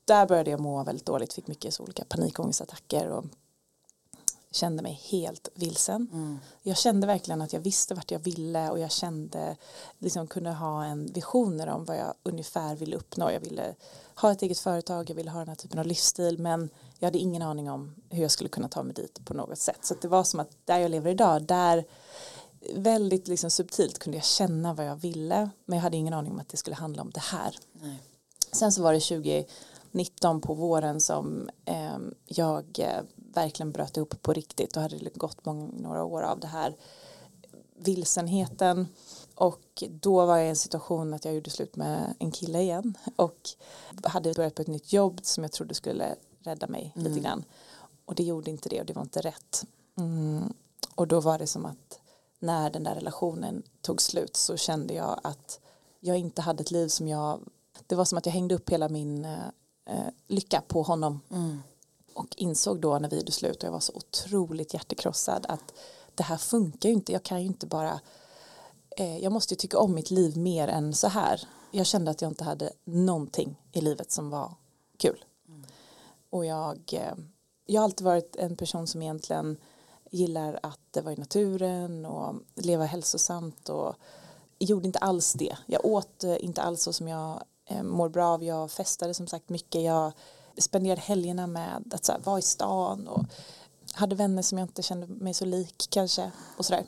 Där 0.05 0.25
började 0.25 0.51
jag 0.51 0.59
må 0.59 0.83
väldigt 0.83 1.05
dåligt, 1.05 1.33
fick 1.33 1.47
mycket 1.47 1.79
olika 1.79 2.03
panikångestattacker 2.09 3.07
och 3.07 3.25
kände 4.51 4.83
mig 4.83 5.01
helt 5.11 5.49
vilsen. 5.53 6.07
Mm. 6.13 6.39
Jag 6.63 6.77
kände 6.77 7.07
verkligen 7.07 7.41
att 7.41 7.53
jag 7.53 7.59
visste 7.59 7.93
vart 7.93 8.11
jag 8.11 8.19
ville 8.19 8.69
och 8.69 8.79
jag 8.79 8.91
kände 8.91 9.57
liksom 9.99 10.27
kunde 10.27 10.51
ha 10.51 10.85
en 10.85 11.05
visioner 11.05 11.67
om 11.67 11.85
vad 11.85 11.97
jag 11.97 12.13
ungefär 12.23 12.75
ville 12.75 12.95
uppnå. 12.95 13.31
Jag 13.31 13.39
ville 13.39 13.75
ha 14.15 14.31
ett 14.31 14.41
eget 14.41 14.59
företag, 14.59 15.09
jag 15.09 15.15
ville 15.15 15.31
ha 15.31 15.39
den 15.39 15.47
här 15.47 15.55
typen 15.55 15.79
av 15.79 15.85
livsstil 15.85 16.39
men 16.39 16.69
jag 16.99 17.07
hade 17.07 17.17
ingen 17.17 17.41
aning 17.41 17.69
om 17.69 17.95
hur 18.09 18.21
jag 18.21 18.31
skulle 18.31 18.49
kunna 18.49 18.69
ta 18.69 18.83
mig 18.83 18.93
dit 18.93 19.25
på 19.25 19.33
något 19.33 19.59
sätt. 19.59 19.79
Så 19.81 19.95
det 20.01 20.07
var 20.07 20.23
som 20.23 20.39
att 20.39 20.51
där 20.65 20.79
jag 20.79 20.91
lever 20.91 21.11
idag, 21.11 21.43
där 21.43 21.85
väldigt 22.75 23.27
liksom 23.27 23.51
subtilt 23.51 23.99
kunde 23.99 24.17
jag 24.17 24.25
känna 24.25 24.73
vad 24.73 24.85
jag 24.85 24.95
ville 24.95 25.49
men 25.65 25.77
jag 25.77 25.83
hade 25.83 25.97
ingen 25.97 26.13
aning 26.13 26.31
om 26.31 26.39
att 26.39 26.49
det 26.49 26.57
skulle 26.57 26.75
handla 26.75 27.01
om 27.01 27.11
det 27.11 27.19
här. 27.19 27.57
Nej. 27.73 27.99
Sen 28.51 28.71
så 28.71 28.81
var 28.83 28.93
det 28.93 28.99
2019 28.99 30.41
på 30.41 30.53
våren 30.53 31.01
som 31.01 31.49
eh, 31.65 31.97
jag 32.25 32.79
verkligen 33.33 33.71
bröt 33.71 33.97
ihop 33.97 34.21
på 34.21 34.33
riktigt 34.33 34.75
och 34.75 34.81
hade 34.81 35.09
gått 35.15 35.45
många, 35.45 35.71
några 35.73 36.03
år 36.03 36.21
av 36.21 36.39
det 36.39 36.47
här 36.47 36.75
vilsenheten. 37.75 38.87
Och 39.35 39.83
då 39.89 40.25
var 40.25 40.37
jag 40.37 40.45
i 40.45 40.49
en 40.49 40.55
situation 40.55 41.13
att 41.13 41.25
jag 41.25 41.33
gjorde 41.33 41.49
slut 41.49 41.75
med 41.75 42.15
en 42.19 42.31
kille 42.31 42.61
igen 42.61 42.97
och 43.15 43.49
hade 44.03 44.33
börjat 44.33 44.55
på 44.55 44.61
ett 44.61 44.67
nytt 44.67 44.93
jobb 44.93 45.19
som 45.23 45.43
jag 45.43 45.51
trodde 45.51 45.73
skulle 45.73 46.15
rädda 46.39 46.67
mig 46.67 46.91
lite 46.95 47.19
grann. 47.19 47.43
Och 48.05 48.15
det 48.15 48.23
gjorde 48.23 48.51
inte 48.51 48.69
det 48.69 48.79
och 48.79 48.85
det 48.85 48.93
var 48.93 49.01
inte 49.01 49.21
rätt. 49.21 49.65
Mm. 49.97 50.53
och 50.95 51.07
då 51.07 51.19
var 51.19 51.39
det 51.39 51.47
som 51.47 51.65
att 51.65 51.99
när 52.39 52.69
den 52.69 52.83
där 52.83 52.95
relationen 52.95 53.63
tog 53.81 54.01
slut 54.01 54.37
så 54.37 54.57
kände 54.57 54.93
jag 54.93 55.19
att 55.23 55.59
jag 55.99 56.17
inte 56.17 56.41
hade 56.41 56.61
ett 56.61 56.71
liv 56.71 56.87
som 56.87 57.07
jag 57.07 57.39
det 57.87 57.95
var 57.95 58.05
som 58.05 58.17
att 58.17 58.25
jag 58.25 58.33
hängde 58.33 58.55
upp 58.55 58.69
hela 58.69 58.89
min 58.89 59.25
eh, 59.25 60.07
lycka 60.27 60.61
på 60.67 60.81
honom. 60.83 61.19
Mm. 61.31 61.59
Och 62.13 62.35
insåg 62.37 62.81
då 62.81 62.99
när 62.99 63.09
vi 63.09 63.15
gjorde 63.17 63.31
slut 63.31 63.57
och 63.57 63.63
jag 63.63 63.71
var 63.71 63.79
så 63.79 63.93
otroligt 63.93 64.73
hjärtekrossad 64.73 65.45
att 65.49 65.73
det 66.15 66.23
här 66.23 66.37
funkar 66.37 66.89
ju 66.89 66.95
inte, 66.95 67.11
jag 67.11 67.23
kan 67.23 67.41
ju 67.41 67.47
inte 67.47 67.67
bara 67.67 67.99
eh, 68.97 69.17
jag 69.17 69.31
måste 69.31 69.53
ju 69.53 69.57
tycka 69.57 69.79
om 69.79 69.93
mitt 69.93 70.11
liv 70.11 70.37
mer 70.37 70.67
än 70.67 70.93
så 70.93 71.07
här 71.07 71.47
jag 71.71 71.85
kände 71.85 72.11
att 72.11 72.21
jag 72.21 72.31
inte 72.31 72.43
hade 72.43 72.71
någonting 72.83 73.55
i 73.71 73.81
livet 73.81 74.11
som 74.11 74.29
var 74.29 74.55
kul 74.97 75.25
och 76.29 76.45
jag 76.45 76.79
eh, 76.93 77.13
jag 77.65 77.81
har 77.81 77.83
alltid 77.83 78.05
varit 78.05 78.35
en 78.35 78.55
person 78.55 78.87
som 78.87 79.01
egentligen 79.01 79.57
gillar 80.11 80.59
att 80.63 80.97
vara 81.03 81.13
i 81.13 81.17
naturen 81.17 82.05
och 82.05 82.35
leva 82.55 82.85
hälsosamt 82.85 83.69
och 83.69 83.95
gjorde 84.59 84.87
inte 84.87 84.99
alls 84.99 85.33
det. 85.33 85.57
Jag 85.65 85.85
åt 85.85 86.23
eh, 86.23 86.45
inte 86.45 86.61
alls 86.61 86.81
så 86.81 86.93
som 86.93 87.07
jag 87.07 87.43
eh, 87.65 87.83
mår 87.83 88.09
bra 88.09 88.27
av. 88.27 88.43
Jag 88.43 88.71
festade 88.71 89.13
som 89.13 89.27
sagt 89.27 89.49
mycket. 89.49 89.81
Jag 89.81 90.11
spenderade 90.61 91.01
helgerna 91.01 91.47
med 91.47 91.93
att 91.93 92.05
så 92.05 92.11
här, 92.11 92.19
vara 92.19 92.39
i 92.39 92.41
stan 92.41 93.07
och 93.07 93.25
hade 93.93 94.15
vänner 94.15 94.41
som 94.41 94.57
jag 94.57 94.65
inte 94.65 94.81
kände 94.81 95.07
mig 95.07 95.33
så 95.33 95.45
lik 95.45 95.87
kanske 95.89 96.31
och 96.57 96.65
sådär. 96.65 96.85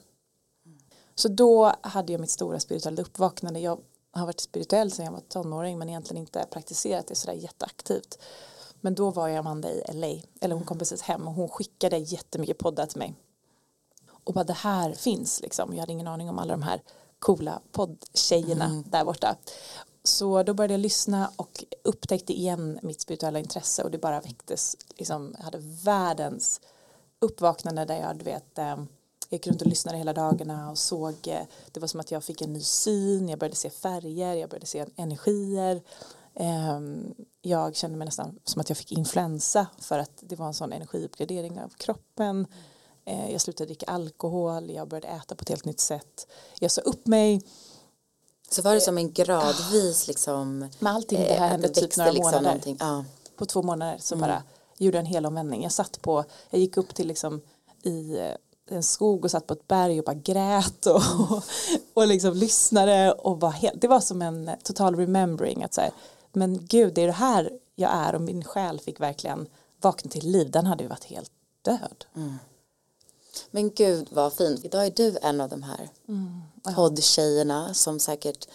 Så 1.16 1.28
då 1.28 1.74
hade 1.82 2.12
jag 2.12 2.22
mitt 2.22 2.30
stora 2.30 2.60
spirituella 2.60 3.02
uppvaknande. 3.02 3.60
Jag 3.60 3.80
har 4.12 4.26
varit 4.26 4.40
spirituell 4.40 4.92
sedan 4.92 5.06
jag 5.06 5.12
var 5.12 5.20
tonåring 5.20 5.80
men 5.80 5.90
egentligen 5.90 6.22
inte 6.22 6.46
praktiserat 6.52 7.08
det 7.08 7.16
sådär 7.16 7.34
jätteaktivt. 7.34 8.20
Men 8.82 8.96
då 8.96 9.12
var 9.12 9.28
jag 9.28 9.38
Amanda 9.38 9.72
i 9.72 9.84
LA, 9.94 10.22
eller 10.42 10.56
hon 10.56 10.64
kom 10.64 10.80
precis 10.80 11.02
hem 11.02 11.28
och 11.28 11.34
hon 11.34 11.50
skickade 11.50 11.98
jättemycket 11.98 12.58
poddar 12.58 12.86
till 12.86 13.00
mig. 13.00 13.14
Och 14.24 14.34
bara 14.34 14.44
det 14.44 14.54
här 14.54 14.94
finns 14.94 15.42
liksom. 15.42 15.74
Jag 15.74 15.80
hade 15.80 15.92
ingen 15.92 16.08
aning 16.08 16.30
om 16.30 16.40
alla 16.40 16.54
de 16.54 16.64
här 16.64 16.82
coola 17.20 17.62
poddtjejerna 17.72 18.84
där 18.86 19.06
borta. 19.06 19.36
Så 20.04 20.44
då 20.44 20.54
började 20.54 20.74
jag 20.74 20.82
lyssna 20.82 21.32
och 21.36 21.64
upptäckte 21.84 22.34
igen 22.34 22.80
mitt 22.82 23.02
spirituella 23.02 23.40
intresse 23.40 23.84
och 23.84 23.92
det 23.92 23.98
bara 23.98 24.22
väcktes. 24.22 24.78
Liksom, 24.98 25.34
jag 25.38 25.44
hade 25.44 25.58
världens 25.84 26.62
uppvaknande 27.20 27.86
där 27.86 28.00
jag, 28.00 28.18
du 28.18 28.24
vet, 28.24 28.58
eh, 28.58 28.66
jag 28.66 28.86
gick 29.30 29.48
runt 29.48 29.62
och 29.62 29.68
lyssnade 29.68 29.98
hela 29.98 30.14
dagarna 30.14 30.72
och 30.72 30.78
såg, 30.78 31.16
eh, 31.28 31.42
det 31.72 31.80
var 31.80 31.88
som 31.88 32.00
att 32.00 32.12
jag 32.12 32.24
fick 32.24 32.42
en 32.42 32.54
ny 32.54 32.62
syn, 32.62 33.30
jag 33.30 33.40
började 33.40 33.56
se 33.56 33.70
färger, 33.70 34.34
jag 34.34 34.50
började 34.50 34.66
se 34.66 34.86
energier. 34.96 35.82
Ehm, 36.36 37.14
Jag 37.42 37.76
kände 37.76 37.98
mig 37.98 38.06
nästan 38.06 38.40
som 38.44 38.62
att 38.62 38.70
jag 38.70 38.78
fick 38.78 38.92
influensa 38.92 39.68
för 39.80 40.00
att 40.00 40.12
det 40.22 40.36
var 40.36 40.48
en 40.48 40.54
sån 40.54 40.74
energiuppgradering 40.74 41.60
av 41.60 41.70
kroppen. 41.70 42.48
Eh, 43.06 43.32
Jag 43.32 43.42
slutade 43.42 43.66
dricka 43.68 43.86
alkohol, 43.86 44.70
jag 44.72 44.88
började 44.88 45.08
äta 45.08 45.36
på 45.36 45.42
ett 45.42 45.50
helt 45.50 45.66
nytt 45.66 45.80
sätt. 45.80 46.28
Jag 46.60 46.72
sa 46.72 46.82
upp 46.82 47.08
mig, 47.08 47.42
Så 48.54 48.62
var 48.62 48.74
det 48.74 48.82
som 48.82 48.98
en 48.98 49.12
gradvis 49.12 50.08
liksom 50.08 50.70
Men 50.80 50.96
allting 50.96 51.20
det 51.20 51.28
eh, 51.28 51.40
här 51.40 51.46
att 51.46 51.52
hände 51.52 51.68
det 51.68 51.74
typ 51.74 51.98
några 51.98 52.12
liksom 52.12 52.32
månader. 52.32 52.44
någonting. 52.44 52.78
Ja. 52.80 53.06
på 53.38 53.46
två 53.46 53.62
månader 53.62 53.98
så 54.00 54.16
bara 54.16 54.44
gjorde 54.78 55.00
en 55.00 55.06
hel 55.06 55.26
omvändning. 55.26 55.64
Jag 55.64 55.72
satt 55.72 56.02
på, 56.02 56.24
jag 56.50 56.62
gick 56.62 56.78
upp 56.78 56.96
till 56.96 57.08
liksom 57.08 57.42
i 57.84 58.18
eh, 58.18 58.32
en 58.70 58.84
skog 58.84 59.26
och 59.26 59.32
satt 59.32 59.48
på 59.48 59.54
ett 59.54 59.68
berg 59.68 60.00
och 60.00 60.06
bara 60.06 60.14
grät 60.16 60.86
och, 60.86 61.02
och 61.94 62.08
liksom 62.08 62.34
lyssnade 62.34 63.12
och 63.12 63.40
var 63.40 63.52
helt, 63.52 63.82
det 63.82 63.88
var 63.88 64.00
som 64.00 64.22
en 64.22 64.52
total 64.64 64.96
remembering 64.96 65.64
att 65.64 65.74
säga 65.74 65.92
men 66.34 66.66
gud 66.66 66.94
det 66.94 67.02
är 67.02 67.08
det 67.08 67.14
här 67.14 67.50
jag 67.76 67.92
är 67.92 68.16
och 68.16 68.22
min 68.22 68.44
själ 68.44 68.80
fick 68.80 69.00
verkligen 69.00 69.48
vakna 69.82 70.12
till 70.12 70.32
liv, 70.32 70.52
den 70.52 70.66
hade 70.66 70.84
ju 70.84 70.90
varit 70.90 71.04
helt 71.04 71.32
död. 71.62 72.06
Men 73.52 73.72
gud 73.72 74.08
vad 74.12 74.34
fint. 74.34 74.66
Idag 74.66 74.86
är 74.86 74.92
du 74.92 75.18
en 75.22 75.42
av 75.42 75.50
de 75.50 75.64
här 75.64 75.90
poddtjejerna 76.76 77.74
som 77.74 78.00
säkert 78.00 78.48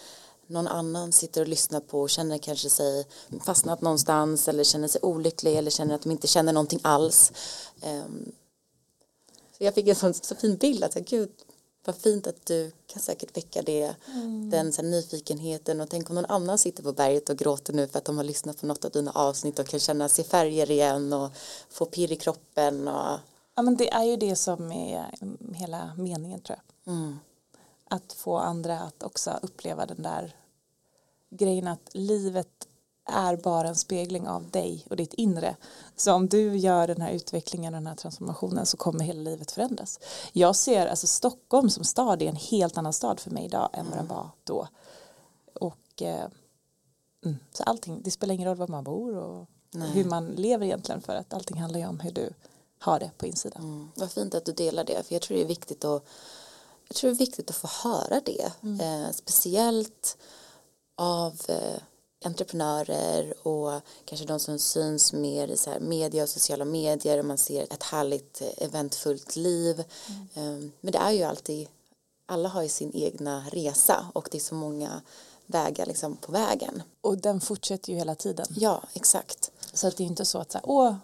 någon 0.47 0.67
annan 0.67 1.11
sitter 1.11 1.41
och 1.41 1.47
lyssnar 1.47 1.79
på 1.79 2.01
och 2.01 2.09
känner 2.09 2.37
kanske 2.37 2.69
sig 2.69 3.07
fastnat 3.45 3.81
någonstans 3.81 4.47
eller 4.47 4.63
känner 4.63 4.87
sig 4.87 5.01
olycklig 5.01 5.55
eller 5.55 5.71
känner 5.71 5.95
att 5.95 6.01
de 6.01 6.11
inte 6.11 6.27
känner 6.27 6.53
någonting 6.53 6.79
alls. 6.83 7.31
Ehm, 7.81 8.31
så 9.57 9.63
jag 9.63 9.73
fick 9.73 9.87
en 9.87 9.95
sån, 9.95 10.13
så 10.13 10.35
fin 10.35 10.55
bild 10.55 10.83
att 10.83 10.93
gud 10.93 11.29
vad 11.85 11.95
fint 11.95 12.27
att 12.27 12.45
du 12.45 12.71
kan 12.87 13.01
säkert 13.01 13.37
väcka 13.37 13.61
det, 13.61 13.95
den 14.51 14.73
så 14.73 14.81
här, 14.81 14.89
nyfikenheten 14.89 15.81
och 15.81 15.89
tänk 15.89 16.09
om 16.09 16.15
någon 16.15 16.25
annan 16.25 16.57
sitter 16.57 16.83
på 16.83 16.93
berget 16.93 17.29
och 17.29 17.37
gråter 17.37 17.73
nu 17.73 17.87
för 17.87 17.97
att 17.97 18.05
de 18.05 18.17
har 18.17 18.23
lyssnat 18.23 18.59
på 18.59 18.65
något 18.65 18.85
av 18.85 18.91
dina 18.91 19.11
avsnitt 19.11 19.59
och 19.59 19.67
kan 19.67 19.79
känna 19.79 20.09
sig 20.09 20.25
färger 20.25 20.71
igen 20.71 21.13
och 21.13 21.29
få 21.69 21.85
pirr 21.85 22.11
i 22.11 22.15
kroppen 22.15 22.87
och 22.87 23.19
Ja 23.59 23.63
men 23.63 23.77
det 23.77 23.93
är 23.93 24.03
ju 24.03 24.15
det 24.17 24.35
som 24.35 24.71
är 24.71 25.15
mm, 25.21 25.53
hela 25.53 25.91
meningen 25.97 26.41
tror 26.41 26.59
jag. 26.85 26.93
mm, 26.93 27.19
att 27.89 28.13
få 28.13 28.37
andra 28.37 28.79
att 28.79 29.03
också 29.03 29.39
uppleva 29.41 29.85
den 29.85 30.01
där 30.01 30.35
grejen 31.29 31.67
att 31.67 31.89
livet 31.93 32.67
är 33.05 33.35
bara 33.35 33.67
en 33.67 33.75
spegling 33.75 34.27
av 34.27 34.49
dig 34.49 34.85
och 34.89 34.95
ditt 34.95 35.13
inre. 35.13 35.55
Så 35.95 36.13
om 36.13 36.27
du 36.27 36.57
gör 36.57 36.87
den 36.87 37.01
här 37.01 37.11
utvecklingen 37.11 37.73
och 37.73 37.77
den 37.81 37.87
här 37.87 37.95
transformationen 37.95 38.65
så 38.65 38.77
kommer 38.77 39.03
hela 39.03 39.21
livet 39.21 39.51
förändras. 39.51 39.99
Jag 40.33 40.55
ser 40.55 40.87
alltså 40.87 41.07
Stockholm 41.07 41.69
som 41.69 41.83
stad 41.83 42.21
är 42.21 42.27
en 42.29 42.35
helt 42.35 42.77
annan 42.77 42.93
stad 42.93 43.19
för 43.19 43.31
mig 43.31 43.45
idag 43.45 43.69
än 43.73 43.89
vad 43.89 43.97
den 43.97 44.07
var 44.07 44.29
då. 44.43 44.67
Och 45.53 46.01
eh, 46.01 46.25
mm, 47.25 47.37
så 47.51 47.63
allting, 47.63 48.01
det 48.03 48.11
spelar 48.11 48.33
ingen 48.33 48.47
roll 48.47 48.57
var 48.57 48.67
man 48.67 48.83
bor 48.83 49.15
och 49.15 49.49
Nej. 49.71 49.91
hur 49.91 50.05
man 50.05 50.27
lever 50.27 50.65
egentligen 50.65 51.01
för 51.01 51.15
att 51.15 51.33
allting 51.33 51.57
handlar 51.57 51.79
ju 51.79 51.87
om 51.87 51.99
hur 51.99 52.11
du 52.11 52.33
har 52.79 52.99
det 52.99 53.11
på 53.17 53.25
insidan. 53.25 53.61
Mm, 53.61 53.91
vad 53.95 54.11
fint 54.11 54.35
att 54.35 54.45
du 54.45 54.51
delar 54.51 54.83
det 54.83 55.03
för 55.07 55.15
jag 55.15 55.21
tror 55.21 55.37
det 55.37 55.43
är 55.43 55.47
viktigt 55.47 55.85
att 55.85 56.03
jag 56.87 56.95
tror 56.95 57.09
det 57.09 57.15
är 57.15 57.17
viktigt 57.17 57.49
att 57.49 57.55
få 57.55 57.67
höra 57.67 58.21
det 58.25 58.51
Mm. 58.61 58.79
eh, 59.05 59.11
speciellt 59.11 60.17
av 60.95 61.41
eh, 61.47 61.81
entreprenörer 62.25 63.47
och 63.47 63.81
kanske 64.05 64.25
de 64.27 64.39
som 64.39 64.59
syns 64.59 65.13
mer 65.13 65.47
i 65.47 65.57
så 65.57 65.69
här 65.69 65.79
media 65.79 66.23
och 66.23 66.29
sociala 66.29 66.65
medier 66.65 67.19
och 67.19 67.25
man 67.25 67.37
ser 67.37 67.63
ett 67.63 67.83
härligt 67.83 68.41
eh, 68.41 68.65
eventfullt 68.65 69.35
liv. 69.35 69.83
Mm. 70.33 70.71
Men 70.81 70.91
det 70.91 70.97
är 70.97 71.11
ju 71.11 71.23
alltid, 71.23 71.67
alla 72.25 72.49
har 72.49 72.61
ju 72.61 72.69
sin 72.69 72.91
egna 72.95 73.45
resa 73.51 74.05
och 74.13 74.27
det 74.31 74.37
är 74.37 74.41
så 74.41 74.55
många 74.55 75.01
vägar 75.45 75.85
liksom 75.85 76.15
på 76.15 76.31
vägen. 76.31 76.83
Och 77.01 77.17
den 77.17 77.41
fortsätter 77.41 77.91
ju 77.91 77.97
hela 77.97 78.15
tiden. 78.15 78.45
Ja, 78.49 78.83
exakt. 78.93 79.51
Så 79.73 79.87
att 79.87 79.97
det 79.97 80.03
är 80.03 80.07
inte 80.07 80.25
så 80.25 80.37
att 80.39 80.51
så 80.51 80.57
här, 80.57 80.69
åh, 80.69 80.95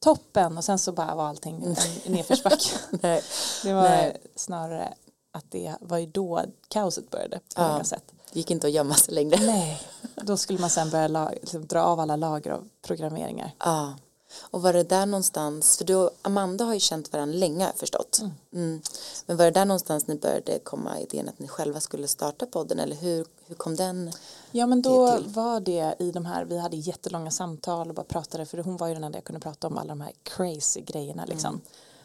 toppen 0.00 0.58
och 0.58 0.64
sen 0.64 0.78
så 0.78 0.92
bara 0.92 1.14
var 1.14 1.28
allting 1.28 1.64
en 1.64 1.76
nedförsbacke. 2.12 2.70
Nej. 2.90 3.22
Det 3.62 3.72
var 3.72 3.82
Nej. 3.82 4.20
snarare 4.36 4.94
att 5.32 5.44
det 5.48 5.74
var 5.80 5.98
ju 5.98 6.06
då 6.06 6.42
kaoset 6.68 7.10
började 7.10 7.36
på 7.36 7.62
ja. 7.62 7.84
sätt. 7.84 8.04
Det 8.32 8.38
gick 8.38 8.50
inte 8.50 8.66
att 8.66 8.72
gömma 8.72 8.94
sig 8.94 9.14
längre. 9.14 9.46
Nej, 9.46 9.82
då 10.16 10.36
skulle 10.36 10.58
man 10.58 10.70
sen 10.70 10.90
börja 10.90 11.30
liksom, 11.30 11.66
dra 11.66 11.82
av 11.82 12.00
alla 12.00 12.16
lager 12.16 12.50
av 12.50 12.68
programmeringar. 12.82 13.54
Ja, 13.58 13.94
och 14.40 14.62
var 14.62 14.72
det 14.72 14.82
där 14.82 15.06
någonstans, 15.06 15.76
för 15.76 15.84
du 15.84 15.94
och 15.94 16.10
Amanda 16.22 16.64
har 16.64 16.74
ju 16.74 16.80
känt 16.80 17.12
varandra 17.12 17.38
länge 17.38 17.64
har 17.64 17.72
förstått. 17.72 18.18
Mm. 18.20 18.32
Mm. 18.52 18.82
Men 19.26 19.36
var 19.36 19.44
det 19.44 19.50
där 19.50 19.64
någonstans 19.64 20.06
ni 20.06 20.14
började 20.14 20.58
komma 20.58 21.00
idén 21.00 21.28
att 21.28 21.38
ni 21.38 21.48
själva 21.48 21.80
skulle 21.80 22.08
starta 22.08 22.46
podden 22.46 22.78
eller 22.78 22.96
hur, 22.96 23.26
hur 23.46 23.54
kom 23.54 23.76
den 23.76 24.12
Ja 24.50 24.66
men 24.66 24.82
då 24.82 25.06
det 25.06 25.22
var 25.26 25.60
det 25.60 25.94
i 25.98 26.10
de 26.10 26.24
här, 26.24 26.44
vi 26.44 26.58
hade 26.58 26.76
jättelånga 26.76 27.30
samtal 27.30 27.88
och 27.88 27.94
bara 27.94 28.04
pratade 28.04 28.46
för 28.46 28.58
hon 28.58 28.76
var 28.76 28.88
ju 28.88 28.94
den 28.94 29.04
enda 29.04 29.18
jag 29.18 29.24
kunde 29.24 29.40
prata 29.40 29.66
om 29.66 29.78
alla 29.78 29.88
de 29.88 30.00
här 30.00 30.12
crazy 30.22 30.80
grejerna 30.80 31.24
liksom. 31.24 31.50
Mm. 31.50 31.60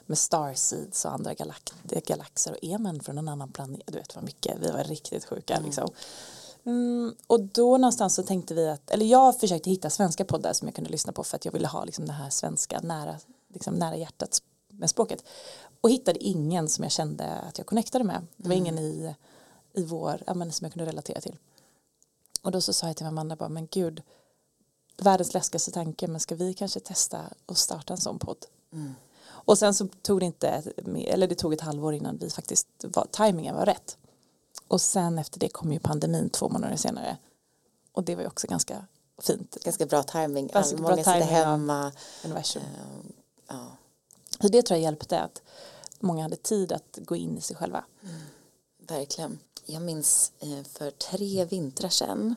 Med 0.05 0.17
starseeds 0.17 1.05
och 1.05 1.13
andra 1.13 1.33
galak 1.33 1.73
galaxer 2.05 2.57
och 2.73 2.81
man 2.81 2.99
från 2.99 3.17
en 3.17 3.27
annan 3.27 3.51
planet, 3.51 3.81
du 3.85 3.97
vet 3.97 4.15
vad 4.15 4.23
mycket, 4.23 4.57
vi 4.61 4.71
var 4.71 4.83
riktigt 4.83 5.25
sjuka 5.25 5.53
mm. 5.53 5.65
liksom. 5.65 5.89
Mm, 6.65 7.15
och 7.27 7.41
då 7.41 7.77
någonstans 7.77 8.15
så 8.15 8.23
tänkte 8.23 8.53
vi 8.53 8.69
att, 8.69 8.91
eller 8.91 9.05
jag 9.05 9.39
försökte 9.39 9.69
hitta 9.69 9.89
svenska 9.89 10.25
poddar 10.25 10.53
som 10.53 10.67
jag 10.67 10.75
kunde 10.75 10.89
lyssna 10.89 11.13
på 11.13 11.23
för 11.23 11.35
att 11.35 11.45
jag 11.45 11.51
ville 11.51 11.67
ha 11.67 11.85
liksom 11.85 12.05
det 12.05 12.13
här 12.13 12.29
svenska 12.29 12.79
nära, 12.79 13.15
liksom 13.53 13.73
nära 13.73 13.95
hjärtat 13.95 14.41
med 14.67 14.89
språket. 14.89 15.23
Och 15.81 15.89
hittade 15.89 16.23
ingen 16.23 16.69
som 16.69 16.83
jag 16.83 16.91
kände 16.91 17.31
att 17.31 17.57
jag 17.57 17.67
connectade 17.67 18.03
med. 18.03 18.27
Det 18.37 18.47
var 18.47 18.55
mm. 18.55 18.65
ingen 18.65 18.79
i, 18.79 19.15
i 19.73 19.83
vår, 19.83 20.23
ja, 20.27 20.33
men 20.33 20.51
som 20.51 20.65
jag 20.65 20.73
kunde 20.73 20.91
relatera 20.91 21.21
till. 21.21 21.37
Och 22.41 22.51
då 22.51 22.61
så 22.61 22.73
sa 22.73 22.87
jag 22.87 22.97
till 22.97 23.05
Amanda 23.05 23.35
bara, 23.35 23.49
men 23.49 23.67
gud, 23.71 24.01
världens 24.97 25.33
läskigaste 25.33 25.71
tanke, 25.71 26.07
men 26.07 26.19
ska 26.19 26.35
vi 26.35 26.53
kanske 26.53 26.79
testa 26.79 27.21
och 27.45 27.57
starta 27.57 27.93
en 27.93 27.99
sån 27.99 28.19
podd? 28.19 28.45
Mm. 28.73 28.95
Och 29.27 29.57
sen 29.57 29.73
så 29.73 29.87
tog 30.01 30.19
det 30.19 30.25
inte, 30.25 30.63
eller 31.07 31.27
det 31.27 31.35
tog 31.35 31.53
ett 31.53 31.61
halvår 31.61 31.93
innan 31.93 32.17
vi 32.17 32.29
faktiskt, 32.29 32.67
var, 32.83 33.07
tajmingen 33.11 33.55
var 33.55 33.65
rätt. 33.65 33.97
Och 34.67 34.81
sen 34.81 35.19
efter 35.19 35.39
det 35.39 35.49
kom 35.49 35.73
ju 35.73 35.79
pandemin 35.79 36.29
två 36.29 36.49
månader 36.49 36.75
senare. 36.75 37.17
Och 37.91 38.03
det 38.03 38.15
var 38.15 38.21
ju 38.21 38.27
också 38.27 38.47
ganska 38.47 38.85
fint. 39.21 39.57
Ganska 39.63 39.85
bra 39.85 40.03
timing. 40.03 40.47
Ganska 40.47 40.77
Många 40.77 40.97
sitter 40.97 41.21
hemma. 41.21 41.91
Universum. 42.23 42.61
Uh, 42.63 43.05
ja. 43.47 43.67
Så 44.39 44.47
det 44.47 44.61
tror 44.61 44.77
jag 44.77 44.83
hjälpte 44.83 45.21
att 45.21 45.41
många 45.99 46.23
hade 46.23 46.35
tid 46.35 46.71
att 46.71 46.99
gå 47.01 47.15
in 47.15 47.37
i 47.37 47.41
sig 47.41 47.55
själva. 47.55 47.85
Mm. 48.03 48.15
Verkligen. 48.77 49.39
Jag 49.65 49.81
minns 49.81 50.31
eh, 50.39 50.63
för 50.63 50.91
tre 50.91 51.45
vintrar 51.45 51.89
sedan 51.89 52.35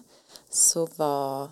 så 0.51 0.89
var 0.97 1.51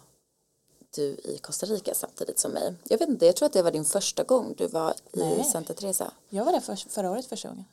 du 0.95 1.03
i 1.03 1.39
Costa 1.43 1.67
Rika 1.67 1.95
samtidigt 1.95 2.39
som 2.39 2.53
mig. 2.53 2.75
Jag 2.85 2.99
vet 2.99 3.09
inte, 3.09 3.27
jag 3.27 3.37
tror 3.37 3.47
att 3.47 3.53
det 3.53 3.62
var 3.62 3.71
din 3.71 3.85
första 3.85 4.25
gång 4.25 4.55
du 4.59 4.67
var 4.67 4.95
Nej. 5.12 5.41
i 5.41 5.45
Santa 5.45 5.75
Teresa. 5.75 6.12
Jag 6.29 6.45
var 6.45 6.53
där 6.53 6.61
för, 6.61 6.77
förra 6.77 7.11
året 7.11 7.27
första 7.27 7.49
gången. 7.49 7.65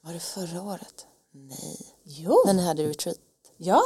Var 0.00 0.12
det 0.12 0.20
förra 0.20 0.62
året? 0.62 1.06
Nej. 1.34 1.94
Jo. 2.04 2.42
När 2.46 2.52
ni 2.52 2.62
hade 2.66 2.88
retreat? 2.88 3.18
Ja, 3.56 3.82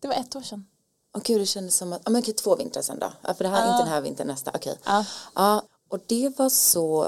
det 0.00 0.08
var 0.08 0.14
ett 0.14 0.36
år 0.36 0.42
sedan. 0.42 0.66
Och 1.12 1.22
gud, 1.22 1.40
det 1.40 1.46
kändes 1.46 1.76
som 1.76 1.92
att, 1.92 2.02
ja 2.04 2.10
men 2.10 2.22
okej, 2.22 2.34
två 2.34 2.56
vintrar 2.56 2.82
sedan 2.82 2.98
då. 2.98 3.12
Ja, 3.22 3.34
för 3.34 3.44
det 3.44 3.50
här, 3.50 3.66
är 3.66 3.70
inte 3.70 3.82
den 3.82 3.92
här 3.92 4.00
vintern, 4.00 4.26
nästa, 4.26 4.50
okej. 4.54 4.78
Ja. 4.84 5.04
ja. 5.34 5.62
Och 5.88 5.98
det 6.06 6.38
var 6.38 6.48
så, 6.48 7.04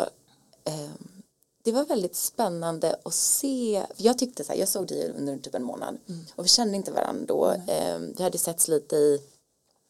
eh, 0.65 0.91
det 1.63 1.73
var 1.73 1.85
väldigt 1.85 2.17
spännande 2.17 2.97
att 3.05 3.15
se, 3.15 3.87
jag 3.97 4.19
tyckte 4.19 4.45
så 4.45 4.53
här, 4.53 4.59
jag 4.59 4.69
såg 4.69 4.87
dig 4.87 5.13
under 5.19 5.39
typ 5.39 5.55
en 5.55 5.65
månad 5.65 5.99
mm. 6.09 6.27
och 6.37 6.45
vi 6.45 6.49
kände 6.49 6.77
inte 6.77 6.93
varandra 6.93 7.25
då. 7.27 7.45
Mm. 7.45 7.69
Eh, 7.69 8.15
vi 8.17 8.23
hade 8.23 8.39
setts 8.39 8.69
lite 8.69 8.97
i 8.97 9.23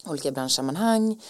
olika 0.06 0.30
branschsammanhang. 0.30 1.22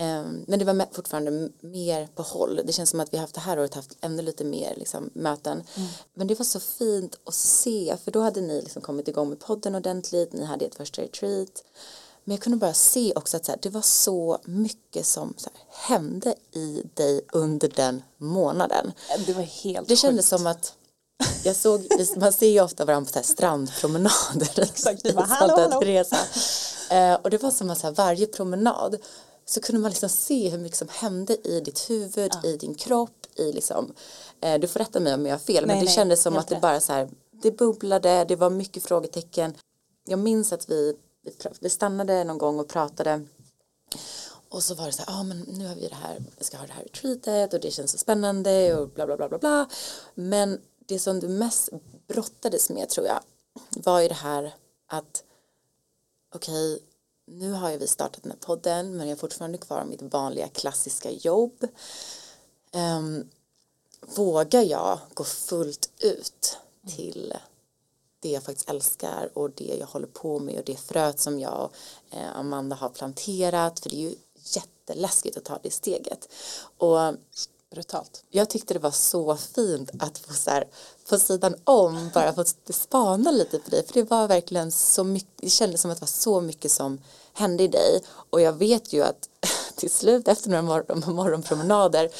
Ehm, 0.00 0.44
men 0.46 0.58
det 0.58 0.64
var 0.64 0.86
fortfarande 0.92 1.48
mer 1.60 2.08
på 2.14 2.22
håll. 2.22 2.60
Det 2.64 2.72
känns 2.72 2.90
som 2.90 3.00
att 3.00 3.14
vi 3.14 3.18
haft 3.18 3.34
det 3.34 3.40
här 3.40 3.58
året 3.58 3.74
haft 3.74 3.96
ännu 4.00 4.22
lite 4.22 4.44
mer 4.44 4.74
liksom, 4.76 5.10
möten. 5.12 5.62
Mm. 5.74 5.88
Men 6.14 6.26
det 6.26 6.38
var 6.38 6.44
så 6.44 6.60
fint 6.60 7.18
att 7.24 7.34
se 7.34 7.96
för 8.04 8.10
då 8.10 8.20
hade 8.20 8.40
ni 8.40 8.62
liksom 8.62 8.82
kommit 8.82 9.08
igång 9.08 9.28
med 9.28 9.38
podden 9.38 9.74
ordentligt. 9.74 10.32
Ni 10.32 10.44
hade 10.44 10.64
ett 10.64 10.74
första 10.74 11.02
retreat. 11.02 11.64
Men 12.24 12.34
jag 12.34 12.42
kunde 12.42 12.58
bara 12.58 12.74
se 12.74 13.12
också 13.16 13.36
att 13.36 13.48
här, 13.48 13.58
det 13.62 13.70
var 13.70 13.82
så 13.82 14.38
mycket 14.44 15.06
som 15.06 15.34
så 15.36 15.50
här, 15.54 15.64
hände 15.96 16.34
i 16.52 16.82
dig 16.94 17.20
under 17.32 17.68
den 17.68 18.02
månaden. 18.16 18.92
Det 19.26 19.32
var 19.32 19.42
helt 19.42 19.88
Det 19.88 19.96
kändes 19.96 20.30
sjukt. 20.30 20.40
som 20.40 20.46
att 20.46 20.74
jag 21.44 21.56
såg, 21.56 21.86
man 22.16 22.32
ser 22.32 22.48
ju 22.48 22.60
ofta 22.60 22.84
varandra 22.84 23.12
på 23.12 23.18
så 23.26 23.32
strandpromenader. 23.32 24.60
Exakt, 24.62 25.02
du 25.02 25.12
bara 25.12 25.24
hallå, 25.28 25.68
hallå. 25.70 26.04
Eh, 26.90 27.14
och 27.14 27.30
det 27.30 27.42
var 27.42 27.50
som 27.50 27.70
att 27.70 27.78
så 27.78 27.86
här, 27.86 27.94
varje 27.94 28.26
promenad 28.26 28.96
så 29.50 29.60
kunde 29.60 29.80
man 29.80 29.90
liksom 29.90 30.08
se 30.08 30.48
hur 30.48 30.58
mycket 30.58 30.78
som 30.78 30.88
hände 30.88 31.48
i 31.48 31.60
ditt 31.60 31.90
huvud, 31.90 32.30
ja. 32.42 32.48
i 32.48 32.56
din 32.56 32.74
kropp, 32.74 33.26
i 33.34 33.52
liksom, 33.52 33.94
eh, 34.40 34.60
du 34.60 34.68
får 34.68 34.80
rätta 34.80 35.00
mig 35.00 35.14
om 35.14 35.26
jag 35.26 35.32
har 35.32 35.38
fel, 35.38 35.54
nej, 35.54 35.66
men 35.66 35.78
det 35.78 35.84
nej, 35.84 35.94
kändes 35.94 36.22
som 36.22 36.36
att 36.36 36.48
det 36.48 36.60
bara 36.60 36.80
så 36.80 36.92
här, 36.92 37.08
det 37.30 37.50
bubblade, 37.50 38.24
det 38.24 38.36
var 38.36 38.50
mycket 38.50 38.84
frågetecken. 38.84 39.54
Jag 40.04 40.18
minns 40.18 40.52
att 40.52 40.70
vi, 40.70 40.94
vi 41.60 41.70
stannade 41.70 42.24
någon 42.24 42.38
gång 42.38 42.60
och 42.60 42.68
pratade 42.68 43.26
och 44.48 44.62
så 44.62 44.74
var 44.74 44.86
det 44.86 44.92
så 44.92 45.02
här, 45.02 45.12
ja 45.12 45.20
ah, 45.20 45.22
men 45.22 45.40
nu 45.40 45.66
har 45.66 45.74
vi 45.74 45.88
det 45.88 45.94
här, 45.94 46.22
vi 46.38 46.44
ska 46.44 46.56
ha 46.56 46.66
det 46.66 46.72
här 46.72 46.82
retreatet 46.82 47.54
och 47.54 47.60
det 47.60 47.70
känns 47.70 47.92
så 47.92 47.98
spännande 47.98 48.76
och 48.76 48.88
bla 48.88 49.06
bla 49.06 49.16
bla 49.16 49.28
bla 49.28 49.38
bla. 49.38 49.68
Men 50.14 50.60
det 50.86 50.98
som 50.98 51.20
du 51.20 51.28
mest 51.28 51.68
brottades 52.08 52.70
med 52.70 52.88
tror 52.88 53.06
jag 53.06 53.20
var 53.70 54.00
ju 54.00 54.08
det 54.08 54.14
här 54.14 54.54
att 54.86 55.24
okej, 56.34 56.74
okay, 56.74 56.87
nu 57.30 57.52
har 57.52 57.70
ju 57.70 57.78
vi 57.78 57.86
startat 57.86 58.22
den 58.22 58.32
här 58.32 58.38
podden 58.38 58.96
men 58.96 59.08
jag 59.08 59.16
är 59.16 59.20
fortfarande 59.20 59.58
kvar 59.58 59.84
mitt 59.84 60.02
vanliga 60.02 60.48
klassiska 60.48 61.10
jobb. 61.10 61.66
Um, 62.72 63.28
vågar 64.16 64.62
jag 64.62 64.98
gå 65.14 65.24
fullt 65.24 65.90
ut 66.00 66.58
till 66.86 67.34
det 68.20 68.28
jag 68.28 68.42
faktiskt 68.42 68.70
älskar 68.70 69.30
och 69.34 69.50
det 69.50 69.76
jag 69.80 69.86
håller 69.86 70.06
på 70.06 70.38
med 70.38 70.58
och 70.58 70.64
det 70.64 70.76
fröet 70.76 71.20
som 71.20 71.40
jag 71.40 71.64
och 71.64 71.74
eh, 72.16 72.36
Amanda 72.36 72.76
har 72.76 72.88
planterat 72.88 73.80
för 73.80 73.90
det 73.90 73.96
är 73.96 74.10
ju 74.10 74.14
jätteläskigt 74.42 75.36
att 75.36 75.44
ta 75.44 75.58
det 75.62 75.70
steget. 75.70 76.28
Och 76.76 77.14
brutalt. 77.70 78.24
Jag 78.30 78.50
tyckte 78.50 78.74
det 78.74 78.80
var 78.80 78.90
så 78.90 79.36
fint 79.36 79.90
att 79.98 80.18
få 80.18 80.34
så 80.34 80.50
här, 80.50 80.68
på 81.08 81.18
sidan 81.18 81.54
om 81.64 82.10
bara 82.14 82.32
få 82.32 82.44
spana 82.70 83.30
lite 83.30 83.58
på 83.58 83.70
dig 83.70 83.86
för 83.86 83.94
det 83.94 84.10
var 84.10 84.28
verkligen 84.28 84.72
så 84.72 85.04
mycket, 85.04 85.32
det 85.36 85.50
kändes 85.50 85.80
som 85.80 85.90
att 85.90 85.96
det 85.96 86.02
var 86.02 86.06
så 86.06 86.40
mycket 86.40 86.70
som 86.70 87.00
hände 87.32 87.62
i 87.62 87.68
dig 87.68 88.02
och 88.30 88.40
jag 88.40 88.52
vet 88.52 88.92
ju 88.92 89.02
att 89.02 89.28
till 89.74 89.90
slut 89.90 90.28
efter 90.28 90.50
några 90.50 90.62
morgon, 90.62 91.02
morgonpromenader 91.14 92.10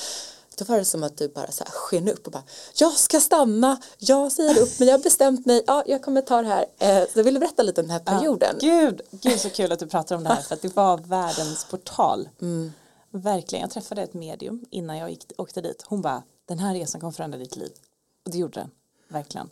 då 0.59 0.65
var 0.65 0.79
det 0.79 0.85
som 0.85 1.03
att 1.03 1.17
du 1.17 1.29
bara 1.29 1.51
så 1.51 1.65
här 1.65 1.71
sken 1.71 2.09
upp 2.09 2.27
och 2.27 2.33
bara 2.33 2.43
jag 2.75 2.93
ska 2.93 3.21
stanna, 3.21 3.81
jag 3.99 4.33
säger 4.33 4.63
upp 4.63 4.79
mig, 4.79 4.89
jag 4.89 4.99
har 4.99 5.03
bestämt 5.03 5.47
mig, 5.47 5.65
ja 5.67 5.83
jag 5.87 6.03
kommer 6.03 6.23
ta 6.23 6.43
det 6.43 6.49
här. 6.49 6.67
Eh, 6.79 7.09
så 7.15 7.23
vill 7.23 7.35
du 7.35 7.41
berätta 7.41 7.63
lite 7.63 7.81
om 7.81 7.87
den 7.87 7.93
här 7.93 8.19
perioden? 8.19 8.57
Ja, 8.61 8.69
gud, 8.71 9.01
gud 9.11 9.41
så 9.41 9.51
kul 9.51 9.73
att 9.73 9.79
du 9.79 9.87
pratar 9.87 10.17
om 10.17 10.25
det 10.25 10.29
här 10.29 10.43
för 10.43 10.55
att 10.55 10.63
det 10.63 10.77
var 10.77 10.99
världens 10.99 11.65
portal. 11.65 12.29
Mm. 12.41 12.73
Verkligen, 13.11 13.63
jag 13.63 13.71
träffade 13.71 14.03
ett 14.03 14.15
medium 14.15 14.65
innan 14.71 14.97
jag 14.99 15.11
gick, 15.11 15.33
åkte 15.39 15.61
dit. 15.61 15.85
Hon 15.87 16.03
bara, 16.03 16.23
den 16.49 16.59
här 16.59 16.75
resan 16.75 17.01
kommer 17.01 17.13
förändra 17.13 17.39
ditt 17.39 17.57
liv. 17.57 17.71
Och 18.25 18.31
det 18.31 18.39
gjorde 18.39 18.61
den, 18.61 18.71
verkligen. 19.09 19.51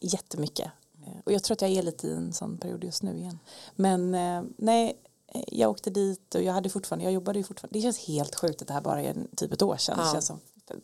Jättemycket. 0.00 0.70
Eh, 1.06 1.20
och 1.24 1.32
jag 1.32 1.42
tror 1.42 1.54
att 1.54 1.62
jag 1.62 1.70
är 1.70 1.82
lite 1.82 2.06
i 2.06 2.12
en 2.12 2.32
sån 2.32 2.58
period 2.58 2.84
just 2.84 3.02
nu 3.02 3.18
igen. 3.18 3.38
Men 3.76 4.14
eh, 4.14 4.42
nej, 4.56 4.98
jag 5.46 5.70
åkte 5.70 5.90
dit 5.90 6.34
och 6.34 6.42
jag 6.42 6.52
hade 6.52 6.70
fortfarande, 6.70 7.04
jag 7.04 7.12
jobbade 7.12 7.38
ju 7.38 7.44
fortfarande. 7.44 7.78
Det 7.78 7.82
känns 7.82 7.98
helt 7.98 8.34
sjukt 8.34 8.62
att 8.62 8.68
det 8.68 8.74
här 8.74 8.80
bara 8.80 9.02
är 9.02 9.16
typ 9.36 9.52
ett 9.52 9.62
år 9.62 9.76
sedan. 9.76 9.94
Ja. 9.98 10.04
Det 10.04 10.12
känns 10.12 10.26
som 10.26 10.40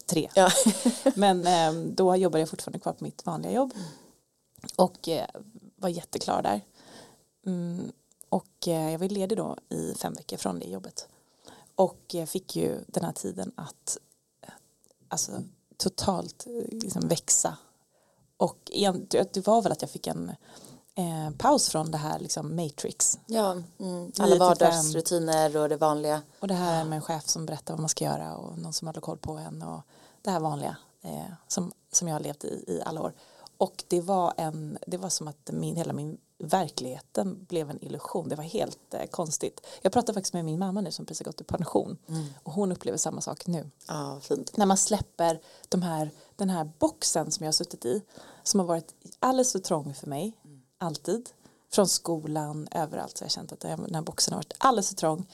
tre. 0.06 0.28
Ja. 0.34 0.50
Men 1.14 1.46
eh, 1.46 1.82
då 1.90 2.16
jobbade 2.16 2.40
jag 2.40 2.48
fortfarande 2.48 2.78
kvar 2.78 2.92
på 2.92 3.04
mitt 3.04 3.26
vanliga 3.26 3.52
jobb. 3.52 3.72
Och 4.76 5.08
var 5.76 5.88
jätteklar 5.88 6.42
där. 6.42 6.60
Mm, 7.46 7.92
och 8.28 8.66
jag 8.66 8.98
var 8.98 9.08
ledig 9.08 9.38
då 9.38 9.56
i 9.68 9.94
fem 9.94 10.14
veckor 10.14 10.36
från 10.36 10.58
det 10.58 10.66
jobbet. 10.66 11.08
Och 11.74 12.16
fick 12.26 12.56
ju 12.56 12.80
den 12.86 13.04
här 13.04 13.12
tiden 13.12 13.52
att 13.56 13.98
alltså, 15.08 15.42
totalt 15.76 16.46
liksom 16.70 17.08
växa. 17.08 17.56
Och 18.36 18.70
det 19.32 19.46
var 19.46 19.62
väl 19.62 19.72
att 19.72 19.82
jag 19.82 19.90
fick 19.90 20.06
en 20.06 20.32
eh, 20.94 21.30
paus 21.38 21.68
från 21.68 21.90
det 21.90 21.98
här 21.98 22.18
liksom 22.18 22.56
matrix. 22.56 23.18
Ja, 23.26 23.56
mm, 23.78 24.12
alla 24.18 24.36
vardagsrutiner 24.36 25.56
och 25.56 25.68
det 25.68 25.76
vanliga. 25.76 26.22
Och 26.40 26.48
det 26.48 26.54
här 26.54 26.84
med 26.84 26.96
en 26.96 27.02
chef 27.02 27.28
som 27.28 27.46
berättar 27.46 27.74
vad 27.74 27.80
man 27.80 27.88
ska 27.88 28.04
göra 28.04 28.36
och 28.36 28.58
någon 28.58 28.72
som 28.72 28.88
håller 28.88 29.00
koll 29.00 29.18
på 29.18 29.32
en 29.32 29.62
och 29.62 29.80
det 30.22 30.30
här 30.30 30.40
vanliga 30.40 30.76
eh, 31.02 31.32
som, 31.48 31.72
som 31.92 32.08
jag 32.08 32.14
har 32.14 32.20
levt 32.20 32.44
i 32.44 32.64
i 32.66 32.82
alla 32.84 33.02
år. 33.02 33.12
Och 33.58 33.84
det 33.88 34.00
var, 34.00 34.34
en, 34.36 34.78
det 34.86 34.96
var 34.96 35.08
som 35.08 35.28
att 35.28 35.50
min, 35.52 35.76
hela 35.76 35.92
min 35.92 36.18
verkligheten 36.38 37.44
blev 37.48 37.70
en 37.70 37.84
illusion. 37.84 38.28
Det 38.28 38.36
var 38.36 38.44
helt 38.44 38.94
eh, 38.94 39.06
konstigt. 39.06 39.66
Jag 39.82 39.92
pratade 39.92 40.14
faktiskt 40.14 40.34
med 40.34 40.44
min 40.44 40.58
mamma 40.58 40.80
nu 40.80 40.92
som 40.92 41.06
precis 41.06 41.26
gått 41.26 41.40
i 41.40 41.44
pension 41.44 41.96
mm. 42.08 42.26
och 42.42 42.52
hon 42.52 42.72
upplever 42.72 42.98
samma 42.98 43.20
sak 43.20 43.46
nu. 43.46 43.70
Fint. 44.20 44.56
När 44.56 44.66
man 44.66 44.76
släpper 44.76 45.40
de 45.68 45.82
här, 45.82 46.10
den 46.36 46.50
här 46.50 46.70
boxen 46.78 47.30
som 47.30 47.44
jag 47.44 47.48
har 47.48 47.52
suttit 47.52 47.84
i 47.84 48.02
som 48.42 48.60
har 48.60 48.66
varit 48.66 48.94
alldeles 49.18 49.52
för 49.52 49.58
trång 49.58 49.94
för 49.94 50.06
mig, 50.06 50.32
mm. 50.44 50.62
alltid. 50.78 51.30
Från 51.72 51.88
skolan, 51.88 52.68
överallt 52.70 53.18
så 53.18 53.22
jag 53.22 53.26
har 53.26 53.30
känt 53.30 53.52
att 53.52 53.60
den 53.60 53.94
här 53.94 54.02
boxen 54.02 54.32
har 54.32 54.38
varit 54.38 54.54
alldeles 54.58 54.88
för 54.88 54.96
trång. 54.96 55.26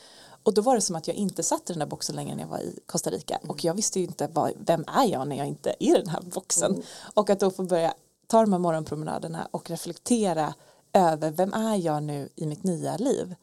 Och 0.43 0.55
då 0.55 0.63
var 0.63 0.75
det 0.75 0.81
som 0.81 0.97
att 0.97 1.09
jag 1.09 1.17
inte 1.17 1.43
satt 1.43 1.71
i 1.71 1.73
den 1.73 1.79
där 1.79 1.87
boxen 1.87 2.17
längre 2.17 2.35
när 2.35 2.43
jag 2.43 2.49
var 2.49 2.59
i 2.59 2.81
Costa 2.87 3.11
Rica. 3.11 3.37
Mm. 3.37 3.51
Och 3.51 3.65
jag 3.65 3.75
visste 3.75 4.01
ju 4.01 4.05
inte 4.05 4.29
vad, 4.33 4.53
vem 4.57 4.85
är 4.87 5.05
jag 5.05 5.29
när 5.29 5.37
jag 5.37 5.47
inte 5.47 5.71
är 5.71 5.83
i 5.83 5.91
den 5.91 6.09
här 6.09 6.21
boxen. 6.23 6.73
Mm. 6.73 6.83
Och 7.15 7.31
att 7.31 7.41
då 7.41 7.51
få 7.51 7.63
börja 7.63 7.95
ta 8.27 8.41
de 8.41 8.53
här 8.53 8.61
morgonpromenaderna 8.61 9.49
och 9.51 9.71
reflektera 9.71 10.55
över 10.93 11.31
vem 11.31 11.53
är 11.53 11.77
jag 11.77 12.03
nu 12.03 12.29
i 12.37 12.47
mitt 12.47 12.65
nya 12.65 12.97
liv. 12.97 13.35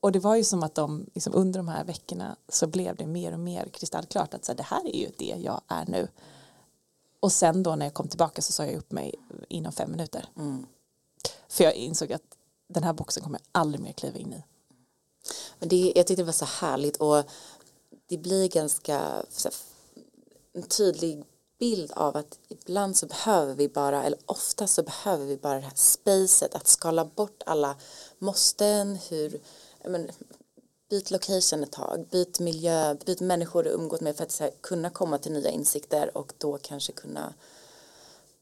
Och 0.00 0.12
det 0.12 0.18
var 0.18 0.36
ju 0.36 0.44
som 0.44 0.62
att 0.62 0.74
de 0.74 1.06
liksom, 1.14 1.34
under 1.34 1.58
de 1.58 1.68
här 1.68 1.84
veckorna 1.84 2.36
så 2.48 2.66
blev 2.66 2.96
det 2.96 3.06
mer 3.06 3.32
och 3.32 3.40
mer 3.40 3.68
kristallklart 3.72 4.34
att 4.34 4.44
så 4.44 4.52
här, 4.52 4.56
det 4.56 4.62
här 4.62 4.86
är 4.86 4.96
ju 4.96 5.10
det 5.18 5.34
jag 5.38 5.60
är 5.68 5.86
nu. 5.86 6.08
Och 7.20 7.32
sen 7.32 7.62
då 7.62 7.76
när 7.76 7.86
jag 7.86 7.94
kom 7.94 8.08
tillbaka 8.08 8.42
så 8.42 8.52
sa 8.52 8.66
jag 8.66 8.74
upp 8.74 8.92
mig 8.92 9.14
inom 9.48 9.72
fem 9.72 9.90
minuter. 9.90 10.28
Mm. 10.36 10.66
För 11.48 11.64
jag 11.64 11.74
insåg 11.74 12.12
att 12.12 12.36
den 12.68 12.82
här 12.82 12.92
boxen 12.92 13.22
kommer 13.22 13.38
jag 13.38 13.60
aldrig 13.60 13.82
mer 13.82 13.92
kliva 13.92 14.18
in 14.18 14.32
i. 14.32 14.44
Men 15.58 15.68
det, 15.68 15.92
jag 15.96 16.06
tyckte 16.06 16.22
det 16.22 16.26
var 16.26 16.32
så 16.32 16.44
härligt 16.44 16.96
och 16.96 17.24
det 18.06 18.18
blir 18.18 18.48
ganska 18.48 18.98
här, 18.98 19.52
en 20.52 20.62
tydlig 20.62 21.24
bild 21.60 21.92
av 21.92 22.16
att 22.16 22.38
ibland 22.48 22.96
så 22.96 23.06
behöver 23.06 23.54
vi 23.54 23.68
bara, 23.68 24.04
eller 24.04 24.18
ofta 24.26 24.66
så 24.66 24.82
behöver 24.82 25.26
vi 25.26 25.36
bara 25.36 25.54
det 25.54 25.60
här 25.60 25.72
spacet, 25.74 26.54
att 26.54 26.66
skala 26.66 27.04
bort 27.04 27.42
alla 27.46 27.76
måsten, 28.18 28.96
hur, 28.96 29.40
men, 29.84 30.10
byt 30.90 31.10
location 31.10 31.62
ett 31.62 31.72
tag, 31.72 32.06
byt 32.10 32.40
miljö, 32.40 32.94
byt 32.94 33.20
människor 33.20 33.62
du 33.62 33.70
umgås 33.70 34.00
med 34.00 34.16
för 34.16 34.24
att 34.24 34.38
här, 34.40 34.50
kunna 34.60 34.90
komma 34.90 35.18
till 35.18 35.32
nya 35.32 35.50
insikter 35.50 36.16
och 36.16 36.32
då 36.38 36.58
kanske 36.62 36.92
kunna 36.92 37.34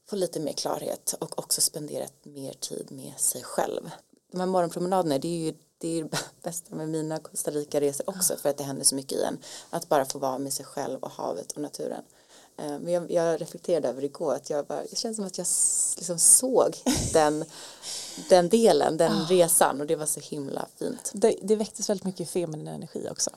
få 0.09 0.15
lite 0.15 0.39
mer 0.39 0.53
klarhet 0.53 1.15
och 1.19 1.39
också 1.39 1.61
spendera 1.61 2.05
mer 2.23 2.53
tid 2.53 2.91
med 2.91 3.13
sig 3.17 3.43
själv. 3.43 3.91
De 4.31 4.39
här 4.39 4.47
morgonpromenaderna, 4.47 5.17
det 5.17 5.27
är 5.27 5.45
ju 5.45 5.53
det 5.77 5.99
är 5.99 6.03
det 6.03 6.17
bästa 6.43 6.75
med 6.75 6.89
mina 6.89 7.19
Costa 7.19 7.51
Rica-resor 7.51 8.09
också 8.09 8.35
för 8.35 8.49
att 8.49 8.57
det 8.57 8.63
händer 8.63 8.85
så 8.85 8.95
mycket 8.95 9.17
i 9.17 9.23
en. 9.23 9.37
Att 9.69 9.89
bara 9.89 10.05
få 10.05 10.19
vara 10.19 10.37
med 10.37 10.53
sig 10.53 10.65
själv 10.65 11.03
och 11.03 11.11
havet 11.11 11.51
och 11.51 11.61
naturen. 11.61 12.03
Eh, 12.59 12.79
men 12.79 12.93
jag, 12.93 13.11
jag 13.11 13.41
reflekterade 13.41 13.87
över 13.87 14.03
igår 14.03 14.35
att 14.35 14.49
jag 14.49 14.65
bara, 14.65 14.83
det 14.89 14.95
känns 14.95 15.15
som 15.15 15.25
att 15.25 15.37
jag 15.37 15.47
liksom 15.97 16.19
såg 16.19 16.77
den, 17.13 17.45
den 18.29 18.49
delen, 18.49 18.97
den 18.97 19.13
oh. 19.13 19.27
resan 19.27 19.81
och 19.81 19.87
det 19.87 19.95
var 19.95 20.05
så 20.05 20.19
himla 20.19 20.67
fint. 20.75 21.11
Det, 21.13 21.35
det 21.41 21.55
väcktes 21.55 21.89
väldigt 21.89 22.05
mycket 22.05 22.29
feminin 22.29 22.67
energi 22.67 23.07
också. 23.11 23.29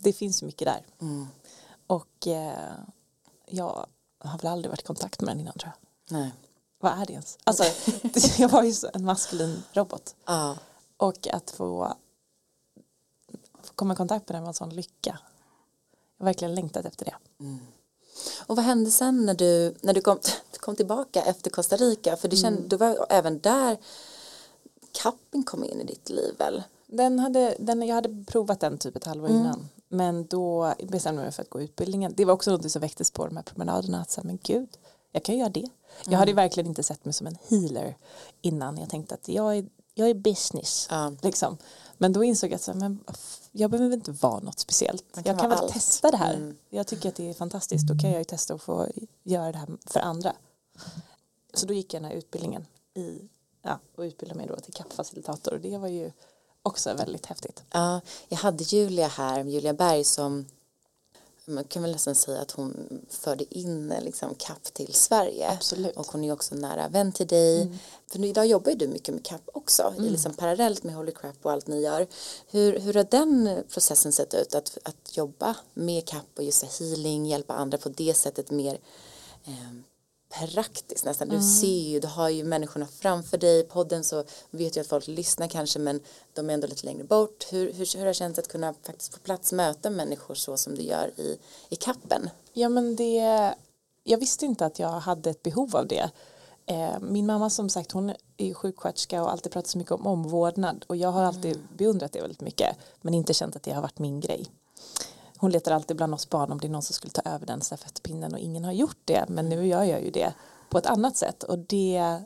Det 0.00 0.12
finns 0.12 0.38
så 0.38 0.44
mycket 0.44 0.66
där. 0.66 0.86
Mm. 1.00 1.26
Och 1.86 2.26
eh, 2.26 2.74
jag 3.46 3.86
har 4.18 4.38
väl 4.38 4.46
aldrig 4.46 4.70
varit 4.70 4.80
i 4.80 4.84
kontakt 4.84 5.20
med 5.20 5.28
den 5.30 5.40
innan 5.40 5.58
tror 5.58 5.72
jag. 5.72 6.18
Nej. 6.18 6.30
Vad 6.78 6.92
är 6.92 7.06
det 7.06 7.12
ens? 7.12 7.38
Alltså, 7.44 7.64
jag 8.42 8.48
var 8.48 8.62
ju 8.62 8.74
en 8.94 9.04
maskulin 9.04 9.62
robot. 9.72 10.14
Ah. 10.24 10.54
Och 10.96 11.28
att 11.28 11.50
få, 11.50 11.96
få 13.62 13.72
komma 13.74 13.92
i 13.94 13.96
kontakt 13.96 14.28
med 14.28 14.36
den 14.36 14.42
var 14.42 14.48
en 14.48 14.54
sån 14.54 14.70
lycka. 14.70 15.18
Jag 16.16 16.24
har 16.24 16.26
verkligen 16.26 16.54
längtat 16.54 16.84
efter 16.84 17.04
det. 17.04 17.14
Mm. 17.40 17.58
Och 18.46 18.56
vad 18.56 18.64
hände 18.64 18.90
sen 18.90 19.26
när 19.26 19.34
du, 19.34 19.74
när 19.80 19.94
du 19.94 20.00
kom, 20.00 20.18
kom 20.56 20.76
tillbaka 20.76 21.22
efter 21.22 21.50
Costa 21.50 21.76
Rica? 21.76 22.16
För 22.16 22.28
du, 22.28 22.36
kände, 22.36 22.58
mm. 22.58 22.68
du 22.68 22.76
var 22.76 23.06
även 23.08 23.38
där 23.40 23.76
kappen 24.92 25.42
kom 25.42 25.64
in 25.64 25.80
i 25.80 25.84
ditt 25.84 26.10
liv 26.10 26.34
väl? 26.38 26.62
Den 26.86 27.18
hade, 27.18 27.56
den, 27.58 27.82
jag 27.82 27.94
hade 27.94 28.24
provat 28.26 28.60
den 28.60 28.78
typ 28.78 28.96
ett 28.96 29.04
halvår 29.04 29.28
mm. 29.28 29.40
innan. 29.40 29.68
Men 29.88 30.26
då 30.26 30.74
bestämde 30.82 31.20
jag 31.20 31.26
mig 31.26 31.32
för 31.32 31.42
att 31.42 31.50
gå 31.50 31.60
utbildningen. 31.60 32.12
Det 32.16 32.24
var 32.24 32.34
också 32.34 32.50
något 32.50 32.70
som 32.70 32.80
väcktes 32.80 33.10
på 33.10 33.26
de 33.26 33.36
här 33.36 33.44
promenaderna. 33.44 34.00
Att 34.00 34.10
säga, 34.10 34.24
men 34.24 34.38
gud, 34.42 34.68
jag 35.12 35.22
kan 35.22 35.38
göra 35.38 35.48
det. 35.48 35.60
Mm. 35.60 35.72
Jag 36.04 36.18
hade 36.18 36.32
verkligen 36.32 36.66
inte 36.66 36.82
sett 36.82 37.04
mig 37.04 37.14
som 37.14 37.26
en 37.26 37.36
healer 37.48 37.96
innan. 38.42 38.78
Jag 38.78 38.90
tänkte 38.90 39.14
att 39.14 39.28
jag 39.28 39.56
är, 39.56 39.66
jag 39.94 40.10
är 40.10 40.14
business. 40.14 40.88
Mm. 40.90 41.16
Liksom. 41.22 41.56
Men 41.98 42.12
då 42.12 42.24
insåg 42.24 42.50
jag 42.50 42.56
att 42.56 42.76
men, 42.76 42.98
jag 43.58 43.70
behöver 43.70 43.94
inte 43.94 44.10
vara 44.10 44.40
något 44.40 44.58
speciellt. 44.58 45.04
Kan 45.14 45.22
jag 45.26 45.38
kan 45.38 45.50
väl 45.50 45.58
allt. 45.58 45.72
testa 45.72 46.10
det 46.10 46.16
här. 46.16 46.34
Mm. 46.34 46.56
Jag 46.70 46.86
tycker 46.86 47.08
att 47.08 47.14
det 47.14 47.30
är 47.30 47.34
fantastiskt. 47.34 47.86
Då 47.86 47.98
kan 47.98 48.10
jag 48.10 48.18
ju 48.18 48.24
testa 48.24 48.54
att 48.54 48.62
få 48.62 48.88
göra 49.22 49.52
det 49.52 49.58
här 49.58 49.68
för 49.86 50.00
andra. 50.00 50.32
Så 51.54 51.66
då 51.66 51.74
gick 51.74 51.94
jag 51.94 52.02
den 52.02 52.10
här 52.10 52.16
utbildningen 52.18 52.66
i, 52.94 53.28
ja, 53.62 53.78
och 53.96 54.02
utbildade 54.02 54.38
mig 54.38 54.46
då 54.46 54.56
till 54.56 54.74
kappfacilitator. 54.74 55.52
Och 55.52 55.60
det 55.60 55.78
var 55.78 55.88
ju 55.88 56.12
också 56.62 56.94
väldigt 56.94 57.26
häftigt. 57.26 57.62
Ja, 57.70 58.00
jag 58.28 58.38
hade 58.38 58.64
Julia 58.64 59.08
här, 59.08 59.44
Julia 59.44 59.72
Berg 59.72 60.04
som 60.04 60.46
man 61.46 61.64
kan 61.64 61.82
väl 61.82 61.92
nästan 61.92 62.14
säga 62.14 62.40
att 62.40 62.50
hon 62.50 63.00
förde 63.08 63.58
in 63.58 63.94
liksom 64.02 64.34
CAP 64.34 64.64
till 64.64 64.94
Sverige. 64.94 65.50
Absolut. 65.50 65.96
Och 65.96 66.06
hon 66.06 66.24
är 66.24 66.32
också 66.32 66.54
nära 66.54 66.88
vän 66.88 67.12
till 67.12 67.26
dig. 67.26 67.62
Mm. 67.62 67.78
För 68.06 68.24
idag 68.24 68.46
jobbar 68.46 68.70
ju 68.70 68.76
du 68.76 68.88
mycket 68.88 69.14
med 69.14 69.24
CAP 69.24 69.48
också, 69.52 69.94
mm. 69.98 70.12
liksom 70.12 70.34
parallellt 70.34 70.84
med 70.84 70.94
Holy 70.94 71.12
Crap 71.12 71.36
och 71.42 71.52
allt 71.52 71.66
ni 71.66 71.82
gör. 71.82 72.06
Hur, 72.50 72.78
hur 72.78 72.94
har 72.94 73.06
den 73.10 73.62
processen 73.68 74.12
sett 74.12 74.34
ut, 74.34 74.54
att, 74.54 74.78
att 74.82 75.16
jobba 75.16 75.56
med 75.74 76.08
CAP 76.08 76.26
och 76.36 76.44
just 76.44 76.80
healing, 76.80 77.26
hjälpa 77.26 77.54
andra 77.54 77.78
på 77.78 77.88
det 77.88 78.14
sättet 78.14 78.50
mer 78.50 78.78
eh, 79.44 79.72
praktiskt 80.40 81.04
nästan. 81.04 81.28
Du 81.28 81.40
ser 81.40 81.66
ju, 81.66 82.00
du 82.00 82.08
har 82.08 82.28
ju 82.28 82.44
människorna 82.44 82.86
framför 82.86 83.38
dig. 83.38 83.62
podden 83.62 84.04
så 84.04 84.24
vet 84.50 84.76
jag 84.76 84.82
att 84.82 84.88
folk 84.88 85.06
lyssnar 85.06 85.48
kanske 85.48 85.78
men 85.78 86.00
de 86.32 86.50
är 86.50 86.54
ändå 86.54 86.66
lite 86.66 86.86
längre 86.86 87.04
bort. 87.04 87.46
Hur, 87.50 87.72
hur, 87.72 87.94
hur 87.94 87.98
har 87.98 88.06
det 88.06 88.14
känts 88.14 88.38
att 88.38 88.48
kunna 88.48 88.74
faktiskt 88.82 89.14
få 89.14 89.20
plats 89.20 89.52
möta 89.52 89.90
människor 89.90 90.34
så 90.34 90.56
som 90.56 90.74
du 90.74 90.82
gör 90.82 91.20
i, 91.20 91.38
i 91.68 91.76
kappen? 91.76 92.30
Ja 92.52 92.68
men 92.68 92.96
det, 92.96 93.54
jag 94.04 94.18
visste 94.18 94.46
inte 94.46 94.66
att 94.66 94.78
jag 94.78 94.88
hade 94.88 95.30
ett 95.30 95.42
behov 95.42 95.76
av 95.76 95.86
det. 95.86 96.10
Eh, 96.66 97.00
min 97.00 97.26
mamma 97.26 97.50
som 97.50 97.68
sagt 97.68 97.92
hon 97.92 98.12
är 98.36 98.54
sjuksköterska 98.54 99.22
och 99.22 99.32
alltid 99.32 99.52
pratat 99.52 99.70
så 99.70 99.78
mycket 99.78 99.92
om 99.92 100.06
omvårdnad 100.06 100.84
och 100.86 100.96
jag 100.96 101.08
har 101.08 101.22
alltid 101.22 101.56
mm. 101.56 101.68
beundrat 101.76 102.12
det 102.12 102.20
väldigt 102.20 102.40
mycket 102.40 102.76
men 103.00 103.14
inte 103.14 103.34
känt 103.34 103.56
att 103.56 103.62
det 103.62 103.72
har 103.72 103.82
varit 103.82 103.98
min 103.98 104.20
grej 104.20 104.46
hon 105.38 105.50
letar 105.50 105.72
alltid 105.72 105.96
bland 105.96 106.14
oss 106.14 106.30
barn 106.30 106.52
om 106.52 106.58
det 106.58 106.66
är 106.66 106.70
någon 106.70 106.82
som 106.82 106.94
skulle 106.94 107.10
ta 107.10 107.22
över 107.30 107.46
den 107.46 107.60
stafettpinnen 107.60 108.32
och 108.32 108.38
ingen 108.38 108.64
har 108.64 108.72
gjort 108.72 109.00
det. 109.04 109.24
Men 109.28 109.48
nu 109.48 109.66
gör 109.66 109.82
jag 109.82 110.04
ju 110.04 110.10
det 110.10 110.34
på 110.70 110.78
ett 110.78 110.86
annat 110.86 111.16
sätt. 111.16 111.42
Och 111.42 111.58
det 111.58 112.20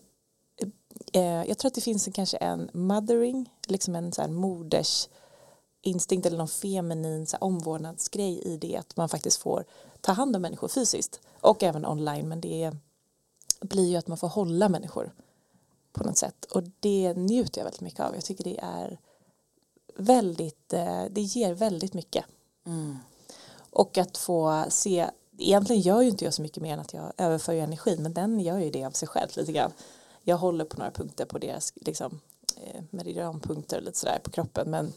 eh, 1.12 1.44
jag 1.44 1.58
tror 1.58 1.68
att 1.68 1.74
det 1.74 1.80
finns 1.80 2.06
en, 2.06 2.12
kanske 2.12 2.36
en 2.36 2.70
mothering 2.72 3.52
liksom 3.66 3.94
en 3.94 4.12
så 4.12 4.22
här 4.22 4.28
moders 4.28 5.08
instinkt 5.82 6.26
eller 6.26 6.38
någon 6.38 6.48
feminin 6.48 7.26
så 7.26 7.36
här, 7.36 7.44
omvårdnadsgrej 7.44 8.42
i 8.42 8.56
det 8.56 8.76
att 8.76 8.96
man 8.96 9.08
faktiskt 9.08 9.42
får 9.42 9.64
ta 10.00 10.12
hand 10.12 10.36
om 10.36 10.42
människor 10.42 10.68
fysiskt. 10.68 11.20
Och 11.40 11.62
även 11.62 11.86
online 11.86 12.28
men 12.28 12.40
det 12.40 12.72
blir 13.60 13.90
ju 13.90 13.96
att 13.96 14.08
man 14.08 14.18
får 14.18 14.28
hålla 14.28 14.68
människor 14.68 15.14
på 15.92 16.04
något 16.04 16.18
sätt. 16.18 16.44
Och 16.44 16.62
det 16.80 17.14
njuter 17.14 17.60
jag 17.60 17.64
väldigt 17.64 17.80
mycket 17.80 18.00
av. 18.00 18.14
Jag 18.14 18.24
tycker 18.24 18.44
det 18.44 18.60
är 18.62 18.98
väldigt 19.96 20.72
eh, 20.72 21.04
det 21.10 21.20
ger 21.20 21.54
väldigt 21.54 21.94
mycket. 21.94 22.24
Mm. 22.66 22.98
Och 23.70 23.98
att 23.98 24.16
få 24.16 24.64
se, 24.68 25.10
egentligen 25.38 25.82
gör 25.82 26.00
ju 26.00 26.08
inte 26.08 26.24
jag 26.24 26.34
så 26.34 26.42
mycket 26.42 26.62
mer 26.62 26.72
än 26.72 26.80
att 26.80 26.94
jag 26.94 27.12
överför 27.16 27.52
energi, 27.52 27.96
men 27.98 28.14
den 28.14 28.40
gör 28.40 28.58
ju 28.58 28.70
det 28.70 28.84
av 28.84 28.90
sig 28.90 29.08
själv 29.08 29.28
lite 29.34 29.52
grann. 29.52 29.72
Jag 30.22 30.36
håller 30.36 30.64
på 30.64 30.76
några 30.76 30.90
punkter 30.90 31.24
på 31.24 31.38
deras 31.38 31.72
liksom, 31.76 32.20
eh, 32.56 32.82
meridianpunkter 32.90 33.80
lite 33.80 33.98
sådär 33.98 34.20
på 34.22 34.30
kroppen, 34.30 34.70
men 34.70 34.92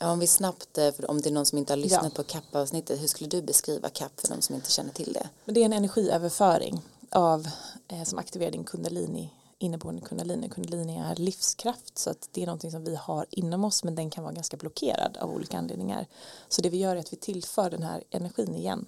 om 0.00 0.18
vi 0.18 0.26
snabbt, 0.26 0.78
eh, 0.78 0.90
om 1.08 1.20
det 1.20 1.28
är 1.28 1.32
någon 1.32 1.46
som 1.46 1.58
inte 1.58 1.72
har 1.72 1.78
lyssnat 1.78 2.04
ja. 2.04 2.10
på 2.10 2.22
CAP-avsnittet, 2.22 3.00
hur 3.00 3.06
skulle 3.06 3.30
du 3.30 3.42
beskriva 3.42 3.88
CAP 3.88 4.20
för 4.20 4.28
de 4.28 4.42
som 4.42 4.54
inte 4.54 4.70
känner 4.70 4.92
till 4.92 5.12
det? 5.12 5.28
Men 5.44 5.54
det 5.54 5.60
är 5.60 5.64
en 5.64 5.72
energiöverföring 5.72 6.82
av, 7.10 7.48
eh, 7.88 8.02
som 8.04 8.18
aktiverar 8.18 8.50
din 8.50 8.64
kundalini 8.64 9.30
inneboende 9.62 10.02
kundalini. 10.02 10.48
Kundalini 10.48 10.98
är 10.98 11.16
livskraft 11.16 11.98
så 11.98 12.10
att 12.10 12.28
det 12.32 12.42
är 12.42 12.46
någonting 12.46 12.70
som 12.70 12.84
vi 12.84 12.96
har 12.96 13.26
inom 13.30 13.64
oss 13.64 13.84
men 13.84 13.94
den 13.94 14.10
kan 14.10 14.24
vara 14.24 14.34
ganska 14.34 14.56
blockerad 14.56 15.16
av 15.16 15.30
olika 15.30 15.58
anledningar. 15.58 16.06
Så 16.48 16.62
det 16.62 16.68
vi 16.68 16.78
gör 16.78 16.96
är 16.96 17.00
att 17.00 17.12
vi 17.12 17.16
tillför 17.16 17.70
den 17.70 17.82
här 17.82 18.04
energin 18.10 18.54
igen 18.54 18.86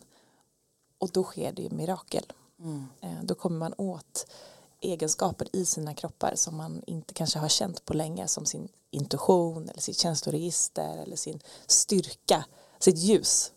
och 0.99 1.11
då 1.13 1.25
sker 1.25 1.53
det 1.53 1.63
ju 1.63 1.71
mirakel. 1.71 2.25
Mm. 2.59 2.87
Eh, 3.01 3.23
då 3.23 3.35
kommer 3.35 3.59
man 3.59 3.75
åt 3.79 4.27
egenskaper 4.81 5.49
i 5.53 5.65
sina 5.65 5.95
kroppar 5.95 6.33
som 6.37 6.57
man 6.57 6.83
inte 6.87 7.15
kanske 7.15 7.39
har 7.39 7.49
känt 7.49 7.85
på 7.85 7.95
länge 7.95 8.29
som 8.29 8.47
sin 8.47 8.69
intuition 8.91 9.69
eller 9.69 9.81
sitt 9.81 9.99
känsloregister 9.99 10.99
eller 10.99 11.17
sin 11.17 11.41
styrka, 11.67 12.45
sitt 12.79 12.99
ljus. 12.99 13.53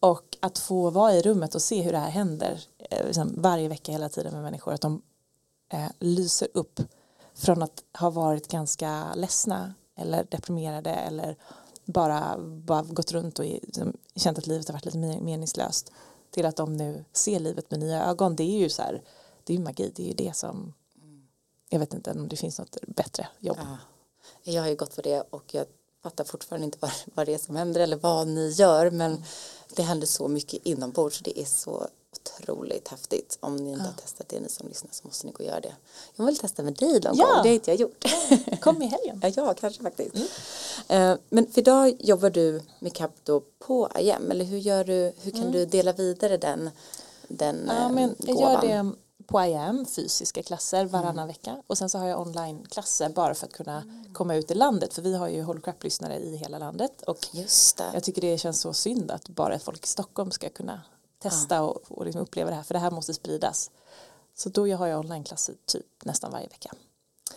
Och 0.00 0.36
att 0.40 0.58
få 0.58 0.90
vara 0.90 1.14
i 1.14 1.22
rummet 1.22 1.54
och 1.54 1.62
se 1.62 1.82
hur 1.82 1.92
det 1.92 1.98
här 1.98 2.10
händer 2.10 2.64
eh, 2.78 3.06
liksom 3.06 3.34
varje 3.36 3.68
vecka 3.68 3.92
hela 3.92 4.08
tiden 4.08 4.32
med 4.32 4.42
människor, 4.42 4.72
att 4.72 4.80
de 4.80 5.02
eh, 5.68 5.90
lyser 5.98 6.48
upp 6.54 6.80
från 7.34 7.62
att 7.62 7.84
ha 7.98 8.10
varit 8.10 8.48
ganska 8.48 9.14
ledsna 9.14 9.74
eller 9.96 10.24
deprimerade 10.24 10.90
eller 10.90 11.36
bara, 11.84 12.38
bara 12.38 12.82
gått 12.82 13.12
runt 13.12 13.38
och 13.38 13.44
känt 14.16 14.38
att 14.38 14.46
livet 14.46 14.68
har 14.68 14.72
varit 14.72 14.84
lite 14.84 14.98
meningslöst 14.98 15.92
till 16.30 16.46
att 16.46 16.56
de 16.56 16.76
nu 16.76 17.04
ser 17.12 17.40
livet 17.40 17.70
med 17.70 17.80
nya 17.80 18.04
ögon. 18.04 18.36
Det 18.36 18.42
är 18.42 18.58
ju 18.58 18.68
så 18.68 18.82
här, 18.82 19.02
det 19.44 19.52
är 19.52 19.56
ju 19.56 19.62
magi, 19.62 19.92
det 19.94 20.02
är 20.02 20.06
ju 20.06 20.14
det 20.14 20.36
som 20.36 20.74
jag 21.68 21.78
vet 21.78 21.94
inte 21.94 22.10
om 22.10 22.28
det 22.28 22.36
finns 22.36 22.58
något 22.58 22.76
bättre 22.86 23.28
jobb. 23.38 23.58
Ja. 23.60 23.78
Jag 24.42 24.62
har 24.62 24.68
ju 24.68 24.76
gått 24.76 24.96
på 24.96 25.02
det 25.02 25.20
och 25.20 25.54
jag 25.54 25.66
fattar 26.02 26.24
fortfarande 26.24 26.64
inte 26.64 26.78
vad, 26.80 26.90
vad 27.14 27.26
det 27.26 27.34
är 27.34 27.38
som 27.38 27.56
händer 27.56 27.80
eller 27.80 27.96
vad 27.96 28.28
ni 28.28 28.48
gör 28.48 28.90
men 28.90 29.24
det 29.76 29.82
händer 29.82 30.06
så 30.06 30.28
mycket 30.28 30.66
inombords 30.66 31.16
så 31.16 31.24
det 31.24 31.40
är 31.40 31.44
så 31.44 31.88
otroligt 32.40 32.88
häftigt. 32.88 33.38
Om 33.40 33.56
ni 33.56 33.70
inte 33.70 33.84
har 33.84 33.92
testat 33.92 34.28
det, 34.28 34.40
ni 34.40 34.48
som 34.48 34.68
lyssnar, 34.68 34.90
så 34.92 35.06
måste 35.08 35.26
ni 35.26 35.32
gå 35.32 35.38
och 35.38 35.44
göra 35.48 35.60
det. 35.60 35.74
Jag 36.16 36.24
vill 36.24 36.36
testa 36.38 36.62
med 36.62 36.72
dig 36.74 37.00
någon 37.00 37.16
Ja. 37.16 37.24
gång, 37.26 37.42
det 37.42 37.48
har 37.48 37.54
inte 37.54 37.70
jag 37.70 37.80
gjort. 37.80 38.04
Kom 38.60 38.82
i 38.82 38.86
helgen. 38.86 39.20
ja, 39.22 39.30
ja, 39.36 39.54
kanske 39.60 39.82
faktiskt. 39.82 40.14
Eh, 40.88 41.14
men 41.28 41.46
för 41.46 41.60
idag 41.60 41.96
jobbar 42.00 42.30
du 42.30 42.62
med 42.78 42.92
CAP 42.94 43.10
då 43.24 43.42
på 43.58 43.88
IM, 43.98 44.30
eller 44.30 44.44
hur 44.44 44.58
gör 44.58 44.84
du, 44.84 45.12
hur 45.22 45.30
kan 45.30 45.52
du 45.52 45.66
dela 45.66 45.92
vidare 45.92 46.36
den, 46.36 46.70
den 47.28 47.64
Ja, 47.68 47.74
eh, 47.86 47.90
men 47.92 48.14
jag 48.18 48.36
gåvan? 48.36 48.52
gör 48.52 48.60
det 48.84 48.92
på 49.26 49.44
IAM, 49.44 49.86
fysiska 49.86 50.42
klasser 50.42 50.84
varannan 50.84 51.26
vecka 51.28 51.62
och 51.66 51.78
sen 51.78 51.88
så 51.90 51.98
har 51.98 52.06
jag 52.08 52.20
online-klasser 52.20 53.08
bara 53.08 53.34
för 53.34 53.46
att 53.46 53.52
kunna 53.52 53.82
komma 54.12 54.34
ut 54.36 54.50
i 54.50 54.54
landet 54.54 54.94
för 54.94 55.02
vi 55.02 55.14
har 55.16 55.28
ju 55.28 55.42
Holy 55.42 55.60
Crap-lyssnare 55.60 56.18
i 56.18 56.36
hela 56.36 56.58
landet 56.58 57.02
och 57.06 57.26
jag 57.94 58.02
tycker 58.04 58.20
det 58.22 58.38
känns 58.38 58.60
så 58.60 58.72
synd 58.72 59.10
att 59.10 59.28
bara 59.28 59.58
folk 59.58 59.84
i 59.84 59.88
Stockholm 59.88 60.30
ska 60.30 60.48
kunna 60.48 60.80
testa 61.18 61.62
och, 61.62 61.82
och 61.88 62.04
liksom 62.04 62.22
uppleva 62.22 62.50
det 62.50 62.56
här 62.56 62.62
för 62.62 62.74
det 62.74 62.80
här 62.80 62.90
måste 62.90 63.14
spridas. 63.14 63.70
Så 64.36 64.48
då 64.48 64.74
har 64.76 64.86
jag 64.86 65.00
online-klasser 65.00 65.54
typ 65.66 65.86
nästan 66.04 66.32
varje 66.32 66.46
vecka. 66.48 66.74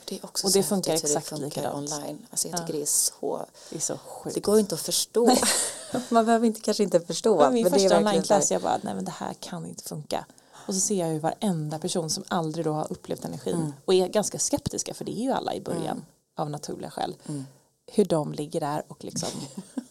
Det 0.05 0.15
är 0.19 0.25
också 0.25 0.47
Och 0.47 0.53
det 0.53 0.63
funkar 0.63 0.93
exakt 0.93 1.13
det 1.13 1.21
funkar 1.21 1.45
likadant. 1.45 1.91
online. 1.93 2.27
Alltså 2.29 2.47
jag 2.47 2.59
tycker 2.59 2.73
det 2.73 2.81
är 2.81 2.85
så, 2.85 3.45
Det 3.69 3.75
är 3.75 3.79
så 3.79 3.97
sjukt. 3.97 4.33
det 4.35 4.39
går 4.41 4.59
inte 4.59 4.75
att 4.75 4.81
förstå. 4.81 5.35
Man 6.09 6.25
behöver 6.25 6.47
inte, 6.47 6.61
kanske 6.61 6.83
inte 6.83 6.99
förstå. 6.99 7.35
Var 7.37 7.51
min 7.51 7.63
men 7.63 7.71
första 7.71 7.97
onlineklass, 7.97 8.51
jag 8.51 8.61
bara, 8.61 8.79
nej 8.83 8.95
men 8.95 9.05
det 9.05 9.11
här 9.11 9.33
kan 9.33 9.65
inte 9.65 9.83
funka. 9.83 10.25
Och 10.67 10.73
så 10.73 10.79
ser 10.79 10.95
jag 10.95 11.13
ju 11.13 11.19
varenda 11.19 11.79
person 11.79 12.09
som 12.09 12.23
aldrig 12.27 12.65
då 12.65 12.71
har 12.73 12.87
upplevt 12.91 13.25
energin 13.25 13.55
Mm. 13.55 13.73
och 13.85 13.93
är 13.93 14.07
ganska 14.07 14.39
skeptiska, 14.39 14.93
för 14.93 15.05
det 15.05 15.11
är 15.19 15.23
ju 15.23 15.31
alla 15.31 15.53
i 15.53 15.61
början 15.61 16.05
av 16.35 16.49
naturliga 16.49 16.91
skäl. 16.91 17.15
Mm. 17.27 17.45
Hur 17.87 18.05
de 18.05 18.33
ligger 18.33 18.59
där 18.59 18.83
och 18.87 19.03
liksom 19.03 19.29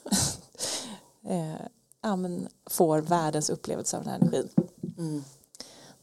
eh, 1.28 1.54
ja, 2.00 2.16
men 2.16 2.48
får 2.66 2.98
världens 2.98 3.50
upplevelse 3.50 3.96
av 3.96 4.04
den 4.04 4.12
här 4.12 4.20
energin. 4.20 4.48
Mm. 4.98 5.24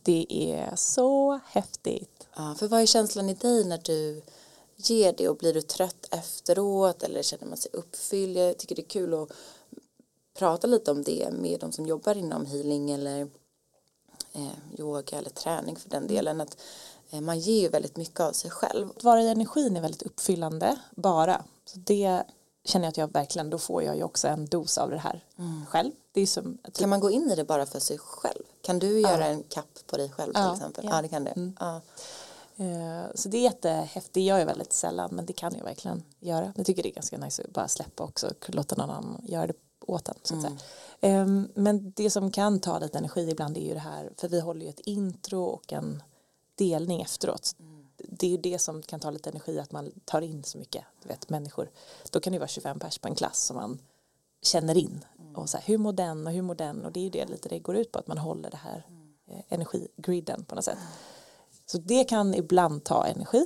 Det 0.04 0.26
är 0.30 0.76
så 0.76 1.40
häftigt. 1.46 2.28
Ja, 2.36 2.56
för 2.60 2.68
vad 2.68 2.82
är 2.82 2.86
känslan 2.86 3.30
i 3.30 3.34
dig 3.34 3.66
när 3.66 3.78
du 3.78 4.22
ger 4.76 5.14
det 5.18 5.30
och 5.30 5.38
blir 5.38 5.54
du 5.54 5.62
trött 5.62 6.08
efteråt 6.12 7.04
eller 7.04 7.22
känner 7.22 7.46
man 7.46 7.58
sig 7.58 7.72
uppfylld? 7.74 8.38
Jag 8.38 8.58
tycker 8.58 8.76
det 8.76 8.82
är 8.82 8.90
kul 8.90 9.14
att 9.14 9.32
prata 10.38 10.68
lite 10.68 10.92
om 10.92 11.04
det 11.04 11.30
med 11.32 11.60
de 11.60 11.72
som 11.72 11.86
jobbar 11.86 12.18
inom 12.18 12.46
healing 12.46 12.92
eller 12.92 13.28
eh, 14.34 14.80
yoga 14.80 15.18
eller 15.18 15.30
träning 15.30 15.76
för 15.76 15.90
den 15.90 16.08
delen. 16.08 16.42
Att 16.42 16.58
eh, 17.10 17.22
man 17.22 17.40
ger 17.40 17.62
ju 17.62 17.70
väldigt 17.70 17.98
mycket 17.98 18.20
av 18.20 18.32
sig 18.32 18.52
själv. 18.52 18.90
Att 18.90 19.04
vara 19.04 19.24
i 19.24 19.30
energin 19.30 19.78
är 19.78 19.82
väldigt 19.82 20.04
uppfyllande 20.04 20.80
bara. 20.96 21.44
Så 21.66 21.80
det 21.80 22.24
känner 22.68 22.86
jag 22.86 22.90
att 22.90 22.98
jag 22.98 23.14
verkligen, 23.14 23.50
då 23.50 23.58
får 23.58 23.84
jag 23.84 23.96
ju 23.96 24.04
också 24.04 24.28
en 24.28 24.46
dos 24.46 24.78
av 24.78 24.90
det 24.90 24.98
här 24.98 25.24
själv. 25.68 25.92
Det 26.12 26.22
är 26.22 26.28
som 26.28 26.58
typ, 26.64 26.78
Kan 26.78 26.90
man 26.90 27.00
gå 27.00 27.12
in 27.12 27.32
i 27.32 27.36
det 27.36 27.44
bara 27.44 27.66
för 27.66 27.80
sig 27.80 27.98
själv? 27.98 28.44
Kan 28.62 28.80
du 28.80 29.00
göra 29.00 29.26
en 29.26 29.44
kapp 29.44 29.80
på 29.88 29.98
dig 29.98 30.10
själv 30.10 30.34
till 30.34 30.42
Ja, 30.44 30.54
exempel? 30.54 30.86
ja. 30.86 30.96
Ja, 30.96 31.02
det 31.02 31.08
kan 31.08 31.24
du. 31.24 31.52
Ja. 31.60 31.82
Eh, 32.58 33.06
Så 33.16 33.30
det 33.30 33.38
är 33.38 33.42
jättehäftigt, 33.42 34.14
det 34.14 34.22
gör 34.22 34.40
jag 34.40 34.46
väldigt 34.46 34.74
sällan 34.74 35.10
men 35.12 35.26
det 35.26 35.34
kan 35.34 35.54
jag 35.58 35.64
verkligen 35.64 36.04
göra. 36.20 36.54
Jag 36.56 36.66
tycker 36.66 36.84
det 36.84 36.90
är 36.90 36.94
ganska 36.94 37.18
nice 37.18 37.44
att 37.44 37.54
bara 37.54 37.68
släppa 37.68 38.04
också 38.04 38.28
och 38.28 38.50
låta 38.56 38.76
någon 38.76 38.90
annan 38.90 39.22
göra 39.24 39.48
det 39.48 39.54
åt 39.88 40.10
en. 40.10 40.16
Så 40.24 40.36
att 40.36 40.42
säga. 40.42 40.58
Ehm, 41.02 41.48
Men 41.56 41.92
det 41.96 42.10
som 42.10 42.32
kan 42.32 42.60
ta 42.60 42.80
lite 42.80 42.98
energi 42.98 43.30
ibland 43.32 43.58
är 43.58 43.62
ju 43.62 43.74
det 43.74 43.80
här, 43.80 44.12
för 44.18 44.28
vi 44.30 44.40
håller 44.40 44.62
ju 44.66 44.70
ett 44.70 44.80
intro 44.80 45.44
och 45.44 45.74
en 45.74 46.04
delning 46.56 47.02
efteråt. 47.02 47.56
Det 47.98 48.26
är 48.26 48.32
ju 48.32 48.38
det 48.38 48.60
som 48.60 48.82
kan 48.82 49.00
ta 49.00 49.10
lite 49.10 49.30
energi 49.30 49.60
att 49.60 49.72
man 49.72 49.92
tar 50.06 50.22
in 50.22 50.44
så 50.44 50.58
mycket 50.58 50.84
du 51.04 51.10
vet, 51.10 51.30
människor. 51.30 51.70
Då 52.12 52.20
kan 52.20 52.34
det 52.34 52.40
vara 52.40 52.48
25 52.48 52.80
pers 52.80 52.98
på 52.98 53.08
en 53.08 53.16
klass 53.16 53.46
som 53.46 53.56
man 53.56 53.80
känner 54.42 54.78
in. 54.78 55.06
Och 55.36 55.50
så 55.50 55.58
här, 55.58 55.66
hur 55.66 55.78
mår 55.78 55.94
den 55.94 56.28
och 56.28 56.34
hur 56.34 56.42
mår 56.42 56.56
den 56.56 56.86
och 56.86 56.92
det 56.92 57.00
är 57.00 57.04
ju 57.04 57.10
det 57.10 57.26
lite 57.26 57.50
det 57.50 57.60
går 57.60 57.76
ut 57.76 57.92
på 57.92 58.00
att 58.00 58.08
man 58.08 58.18
håller 58.18 58.50
det 58.50 58.58
här 58.58 58.86
eh, 59.28 59.40
energigriden 59.50 60.46
på 60.46 60.56
något 60.56 60.66
sätt. 60.66 60.78
Så 61.66 61.78
det 61.78 62.04
kan 62.04 62.34
ibland 62.34 62.84
ta 62.84 63.06
energi. 63.06 63.46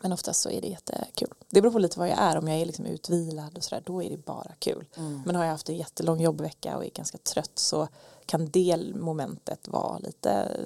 Men 0.00 0.12
oftast 0.12 0.40
så 0.40 0.50
är 0.50 0.60
det 0.60 0.68
jättekul. 0.68 1.34
Det 1.50 1.60
beror 1.60 1.72
på 1.72 1.78
lite 1.78 1.98
vad 1.98 2.08
jag 2.08 2.18
är. 2.18 2.38
Om 2.38 2.48
jag 2.48 2.60
är 2.60 2.66
liksom 2.66 2.86
utvilad 2.86 3.56
och 3.56 3.64
sådär, 3.64 3.82
då 3.86 4.02
är 4.02 4.10
det 4.10 4.24
bara 4.24 4.52
kul. 4.58 4.86
Men 5.26 5.36
har 5.36 5.44
jag 5.44 5.50
haft 5.50 5.68
en 5.68 5.76
jättelång 5.76 6.20
jobbvecka 6.20 6.76
och 6.76 6.84
är 6.84 6.90
ganska 6.90 7.18
trött 7.18 7.58
så 7.58 7.88
kan 8.26 8.50
det 8.50 8.94
momentet 8.94 9.68
vara 9.68 9.98
lite, 9.98 10.58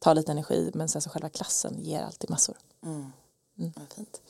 ta 0.00 0.14
lite 0.14 0.32
energi. 0.32 0.70
Men 0.74 0.88
sen 0.88 1.02
så 1.02 1.10
själva 1.10 1.28
klassen 1.28 1.76
ger 1.78 2.02
alltid 2.02 2.30
massor. 2.30 2.56
Mm. 2.82 3.12
Vad 3.54 3.92
fint. 3.92 4.20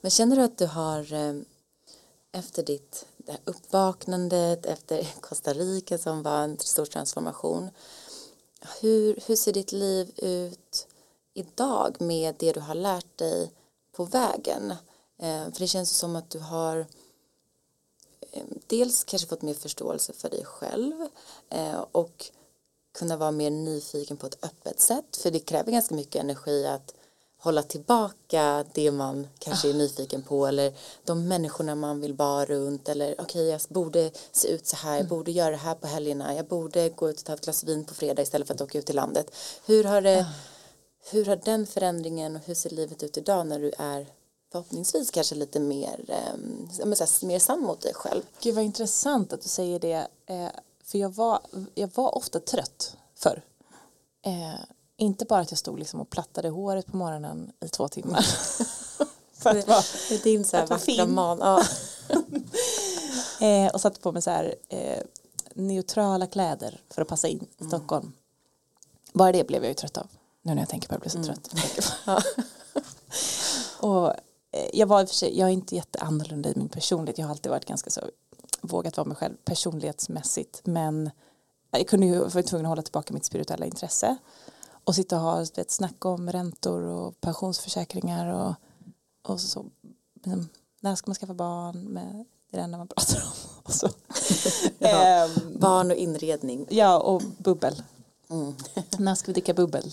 Men 0.00 0.10
känner 0.10 0.36
du 0.36 0.42
att 0.42 0.58
du 0.58 0.66
har 0.66 1.12
eh, 1.12 1.34
efter 2.32 2.62
ditt 2.62 3.06
det 3.16 3.32
här 3.32 3.40
uppvaknandet 3.44 4.66
efter 4.66 5.08
Costa 5.20 5.52
Rica 5.52 5.98
som 5.98 6.22
var 6.22 6.42
en 6.42 6.58
stor 6.58 6.86
transformation 6.86 7.70
hur, 8.80 9.18
hur 9.26 9.36
ser 9.36 9.52
ditt 9.52 9.72
liv 9.72 10.12
ut 10.16 10.86
idag 11.34 11.96
med 12.00 12.34
det 12.38 12.52
du 12.52 12.60
har 12.60 12.74
lärt 12.74 13.18
dig 13.18 13.52
på 13.92 14.04
vägen? 14.04 14.70
Eh, 15.18 15.44
för 15.44 15.58
det 15.58 15.66
känns 15.66 15.90
som 15.90 16.16
att 16.16 16.30
du 16.30 16.38
har 16.38 16.86
eh, 18.32 18.44
dels 18.66 19.04
kanske 19.04 19.28
fått 19.28 19.42
mer 19.42 19.54
förståelse 19.54 20.12
för 20.12 20.30
dig 20.30 20.44
själv 20.44 21.08
eh, 21.48 21.84
och 21.92 22.30
kunna 22.92 23.16
vara 23.16 23.30
mer 23.30 23.50
nyfiken 23.50 24.16
på 24.16 24.26
ett 24.26 24.44
öppet 24.44 24.80
sätt 24.80 25.16
för 25.16 25.30
det 25.30 25.38
kräver 25.38 25.72
ganska 25.72 25.94
mycket 25.94 26.22
energi 26.22 26.66
att 26.66 26.94
hålla 27.42 27.62
tillbaka 27.62 28.64
det 28.72 28.90
man 28.90 29.28
kanske 29.38 29.70
är 29.70 29.74
nyfiken 29.74 30.22
på 30.22 30.46
eller 30.46 30.72
de 31.04 31.28
människorna 31.28 31.74
man 31.74 32.00
vill 32.00 32.14
vara 32.14 32.44
runt 32.44 32.88
eller 32.88 33.14
okej 33.18 33.48
jag 33.48 33.60
borde 33.68 34.10
se 34.32 34.48
ut 34.48 34.66
så 34.66 34.76
här, 34.76 34.96
jag 34.96 35.08
borde 35.08 35.30
göra 35.30 35.50
det 35.50 35.56
här 35.56 35.74
på 35.74 35.86
helgerna, 35.86 36.34
jag 36.34 36.46
borde 36.46 36.88
gå 36.88 37.10
ut 37.10 37.18
och 37.18 37.24
ta 37.24 37.34
ett 37.34 37.44
glas 37.44 37.64
vin 37.64 37.84
på 37.84 37.94
fredag 37.94 38.22
istället 38.22 38.46
för 38.46 38.54
att 38.54 38.60
åka 38.60 38.78
ut 38.78 38.86
till 38.86 38.96
landet. 38.96 39.34
Hur 39.66 39.84
har, 39.84 40.00
det, 40.00 40.26
hur 41.10 41.24
har 41.24 41.36
den 41.36 41.66
förändringen 41.66 42.36
och 42.36 42.42
hur 42.44 42.54
ser 42.54 42.70
livet 42.70 43.02
ut 43.02 43.16
idag 43.16 43.46
när 43.46 43.58
du 43.58 43.72
är 43.78 44.06
förhoppningsvis 44.52 45.10
kanske 45.10 45.34
lite 45.34 45.60
mer, 45.60 46.04
eh, 46.08 46.86
mer 47.22 47.38
sann 47.38 47.60
mot 47.60 47.80
dig 47.80 47.94
själv? 47.94 48.22
Gud 48.40 48.54
vad 48.54 48.64
intressant 48.64 49.32
att 49.32 49.42
du 49.42 49.48
säger 49.48 49.78
det. 49.78 50.06
Eh, 50.26 50.48
för 50.84 50.98
jag 50.98 51.14
var, 51.14 51.40
jag 51.74 51.90
var 51.94 52.16
ofta 52.16 52.40
trött 52.40 52.96
förr. 53.14 53.42
Eh, 54.22 54.60
inte 54.96 55.24
bara 55.24 55.40
att 55.40 55.50
jag 55.50 55.58
stod 55.58 55.78
liksom 55.78 56.00
och 56.00 56.10
plattade 56.10 56.48
håret 56.48 56.86
på 56.86 56.96
morgonen 56.96 57.52
i 57.60 57.68
två 57.68 57.88
timmar. 57.88 58.22
för 59.32 59.50
att 59.50 59.68
vara, 59.68 59.82
Det 60.08 60.14
är 60.14 60.22
din 60.22 60.44
så 60.44 60.56
här 60.56 60.66
vackra 60.66 61.06
man. 61.06 61.38
Ja. 61.38 61.64
eh, 63.46 63.72
och 63.72 63.80
satte 63.80 64.00
på 64.00 64.12
mig 64.12 64.22
så 64.22 64.30
här 64.30 64.54
eh, 64.68 65.02
neutrala 65.54 66.26
kläder 66.26 66.80
för 66.90 67.02
att 67.02 67.08
passa 67.08 67.28
in 67.28 67.46
i 67.58 67.64
Stockholm. 67.64 68.12
Bara 69.12 69.32
det 69.32 69.46
blev 69.46 69.62
jag 69.62 69.68
ju 69.68 69.74
trött 69.74 69.96
av. 69.96 70.06
Nu 70.42 70.54
när 70.54 70.62
jag 70.62 70.68
tänker 70.68 70.88
på 70.88 70.94
det, 70.94 71.14
jag 71.14 71.22
blir 71.22 71.24
så 71.24 71.32
trött. 71.32 71.50
och 73.80 74.08
eh, 74.50 74.70
jag 74.72 74.86
var 74.86 75.00
i 75.00 75.04
och 75.04 75.08
för 75.08 75.16
sig, 75.16 75.38
jag 75.38 75.48
är 75.48 75.52
inte 75.52 75.76
jätteannorlunda 75.76 76.48
i 76.48 76.52
min 76.56 76.68
personlighet. 76.68 77.18
Jag 77.18 77.26
har 77.26 77.30
alltid 77.30 77.50
varit 77.50 77.64
ganska 77.64 77.90
så 77.90 78.00
vågat 78.72 78.96
vara 78.96 79.08
mig 79.08 79.16
själv 79.16 79.36
personlighetsmässigt. 79.44 80.60
Men 80.64 81.10
jag 81.70 81.88
kunde 81.88 82.06
ju 82.06 82.18
var 82.18 82.42
tvungen 82.42 82.66
att 82.66 82.70
hålla 82.70 82.82
tillbaka 82.82 83.14
mitt 83.14 83.24
spirituella 83.24 83.66
intresse. 83.66 84.16
Och 84.84 84.94
sitta 84.94 85.16
och 85.16 85.22
ha 85.22 85.42
ett 85.42 85.70
snack 85.70 86.04
om 86.04 86.32
räntor 86.32 86.82
och 86.82 87.20
pensionsförsäkringar 87.20 88.34
och, 88.34 88.54
och 89.32 89.40
så, 89.40 89.64
liksom, 90.14 90.48
när 90.80 90.94
ska 90.94 91.10
man 91.10 91.14
skaffa 91.14 91.34
barn 91.34 91.80
med 91.84 92.24
det 92.52 92.56
är 92.56 92.60
det 92.60 92.64
enda 92.64 92.78
man 92.78 92.88
pratar 92.88 93.22
om. 93.22 93.32
Och 93.62 93.72
så. 93.72 93.88
Ja. 94.78 94.88
Ehm, 94.88 95.58
Barn 95.58 95.90
och 95.90 95.96
inredning. 95.96 96.66
ja, 96.70 96.98
och 96.98 97.22
bubbel. 97.38 97.82
Mm. 98.30 98.54
När 98.98 99.14
ska 99.14 99.26
vi 99.26 99.32
dricka 99.32 99.54
bubbel? 99.54 99.92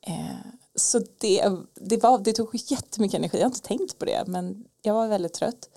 Eh, 0.00 0.36
så 0.74 1.00
det, 1.18 1.50
det, 1.74 2.02
var, 2.02 2.18
det 2.18 2.32
tog 2.32 2.50
jättemycket 2.52 3.18
energi. 3.18 3.38
Jag 3.38 3.44
har 3.44 3.50
inte 3.50 3.60
tänkt 3.60 3.98
på 3.98 4.04
det. 4.04 4.24
Men 4.26 4.64
jag 4.82 4.94
var 4.94 5.08
väldigt 5.08 5.34
trött. 5.34 5.68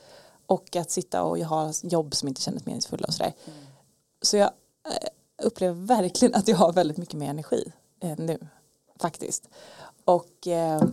Och 0.48 0.76
att 0.76 0.92
sitta 0.92 1.24
och 1.24 1.38
ha 1.38 1.74
jobb 1.84 2.16
som 2.16 2.28
inte 2.28 2.42
kändes 2.42 2.66
meningsfulla 2.66 3.06
och 3.08 3.14
sådär. 3.14 3.34
Så 4.22 4.38
jag 4.38 4.52
eh, 4.90 5.08
upplever 5.46 5.86
verkligen 5.86 6.36
att 6.36 6.48
jag 6.48 6.58
har 6.58 6.74
väldigt 6.74 6.98
mycket 6.98 7.16
mer 7.16 7.30
energi 7.30 7.72
eh, 8.00 8.18
nu. 8.18 8.48
Faktiskt. 9.00 9.50
Och 10.06 10.48
eh, 10.48 10.84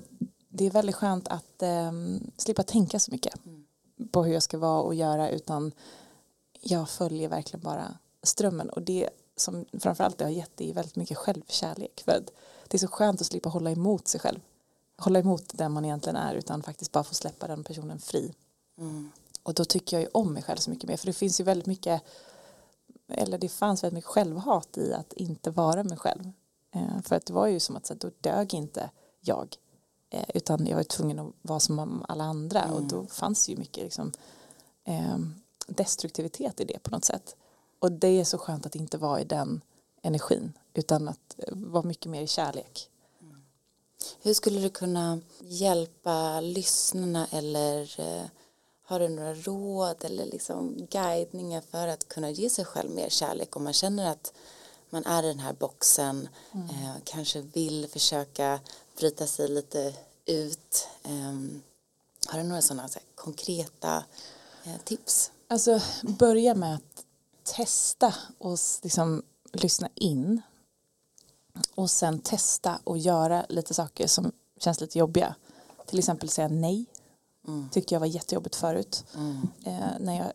det 0.48 0.66
är 0.66 0.70
väldigt 0.70 0.96
skönt 0.96 1.28
att 1.28 1.62
eh, 1.62 1.92
slippa 2.36 2.62
tänka 2.62 2.98
så 2.98 3.10
mycket 3.10 3.34
på 4.10 4.24
hur 4.24 4.32
jag 4.32 4.42
ska 4.42 4.58
vara 4.58 4.82
och 4.82 4.94
göra 4.94 5.30
utan 5.30 5.72
jag 6.60 6.88
följer 6.88 7.28
verkligen 7.28 7.64
bara 7.64 7.98
strömmen 8.22 8.70
och 8.70 8.82
det 8.82 9.10
som 9.36 9.64
framförallt 9.80 10.18
det 10.18 10.24
har 10.24 10.30
gett 10.30 10.50
det 10.54 10.70
är 10.70 10.74
väldigt 10.74 10.96
mycket 10.96 11.18
självkärlek 11.18 12.02
för 12.04 12.12
att 12.12 12.30
det 12.68 12.76
är 12.76 12.78
så 12.78 12.88
skönt 12.88 13.20
att 13.20 13.26
slippa 13.26 13.48
hålla 13.48 13.70
emot 13.70 14.08
sig 14.08 14.20
själv 14.20 14.40
hålla 14.96 15.18
emot 15.18 15.44
den 15.54 15.72
man 15.72 15.84
egentligen 15.84 16.16
är 16.16 16.34
utan 16.34 16.62
faktiskt 16.62 16.92
bara 16.92 17.04
få 17.04 17.14
släppa 17.14 17.46
den 17.46 17.64
personen 17.64 17.98
fri 17.98 18.34
Mm 18.78 19.10
och 19.44 19.54
då 19.54 19.64
tycker 19.64 19.96
jag 19.96 20.02
ju 20.02 20.08
om 20.12 20.32
mig 20.32 20.42
själv 20.42 20.58
så 20.58 20.70
mycket 20.70 20.88
mer 20.88 20.96
för 20.96 21.06
det 21.06 21.12
finns 21.12 21.40
ju 21.40 21.44
väldigt 21.44 21.66
mycket 21.66 22.02
eller 23.08 23.38
det 23.38 23.48
fanns 23.48 23.82
väldigt 23.84 23.94
mycket 23.94 24.10
självhat 24.10 24.78
i 24.78 24.92
att 24.92 25.12
inte 25.12 25.50
vara 25.50 25.84
mig 25.84 25.98
själv 25.98 26.32
eh, 26.74 27.02
för 27.04 27.16
att 27.16 27.26
det 27.26 27.32
var 27.32 27.46
ju 27.46 27.60
som 27.60 27.76
att 27.76 27.86
så 27.86 27.94
då 27.94 28.10
dög 28.20 28.54
inte 28.54 28.90
jag 29.20 29.56
Eh, 30.14 30.24
utan 30.34 30.66
jag 30.66 30.76
var 30.76 30.82
tvungen 30.82 31.18
att 31.18 31.32
vara 31.42 31.60
som 31.60 32.04
alla 32.08 32.24
andra 32.24 32.62
mm. 32.62 32.74
och 32.74 32.82
då 32.82 33.06
fanns 33.06 33.48
ju 33.48 33.56
mycket 33.56 33.84
liksom, 33.84 34.12
eh, 34.84 35.18
destruktivitet 35.66 36.60
i 36.60 36.64
det 36.64 36.78
på 36.82 36.90
något 36.90 37.04
sätt. 37.04 37.36
Och 37.78 37.92
det 37.92 38.20
är 38.20 38.24
så 38.24 38.38
skönt 38.38 38.66
att 38.66 38.74
inte 38.74 38.98
vara 38.98 39.20
i 39.20 39.24
den 39.24 39.60
energin 40.02 40.52
utan 40.74 41.08
att 41.08 41.34
eh, 41.38 41.48
vara 41.52 41.82
mycket 41.82 42.10
mer 42.10 42.22
i 42.22 42.26
kärlek. 42.26 42.90
Mm. 43.20 43.44
Hur 44.22 44.34
skulle 44.34 44.60
du 44.60 44.70
kunna 44.70 45.20
hjälpa 45.40 46.40
lyssnarna 46.40 47.26
eller 47.30 48.00
eh, 48.00 48.24
har 48.84 49.00
du 49.00 49.08
några 49.08 49.34
råd 49.34 50.04
eller 50.04 50.26
liksom 50.26 50.86
guidningar 50.90 51.62
för 51.70 51.88
att 51.88 52.08
kunna 52.08 52.30
ge 52.30 52.50
sig 52.50 52.64
själv 52.64 52.90
mer 52.90 53.08
kärlek 53.08 53.56
om 53.56 53.64
man 53.64 53.72
känner 53.72 54.10
att 54.10 54.32
man 54.90 55.04
är 55.06 55.22
i 55.22 55.26
den 55.26 55.38
här 55.38 55.52
boxen, 55.52 56.28
mm. 56.52 56.68
eh, 56.68 56.94
kanske 57.04 57.40
vill 57.40 57.88
försöka 57.92 58.60
bryta 58.96 59.26
sig 59.26 59.48
lite 59.48 59.94
ut. 60.26 60.88
Eh, 61.02 61.34
har 62.26 62.38
du 62.38 62.44
några 62.44 62.62
sådana 62.62 62.88
så 62.88 62.98
här, 62.98 63.06
konkreta 63.14 64.04
eh, 64.64 64.76
tips? 64.84 65.30
Alltså 65.48 65.80
börja 66.02 66.54
med 66.54 66.74
att 66.74 67.04
testa 67.42 68.14
och 68.38 68.58
liksom 68.82 69.22
lyssna 69.52 69.88
in 69.94 70.42
och 71.74 71.90
sen 71.90 72.18
testa 72.18 72.78
och 72.84 72.98
göra 72.98 73.46
lite 73.48 73.74
saker 73.74 74.06
som 74.06 74.32
känns 74.58 74.80
lite 74.80 74.98
jobbiga. 74.98 75.34
Till 75.86 75.98
exempel 75.98 76.28
säga 76.28 76.48
nej. 76.48 76.86
Mm. 77.48 77.68
Tyckte 77.72 77.94
jag 77.94 78.00
var 78.00 78.06
jättejobbigt 78.06 78.56
förut. 78.56 79.04
Mm. 79.14 79.48
Eh, 79.64 79.98
när, 80.00 80.18
jag, 80.18 80.32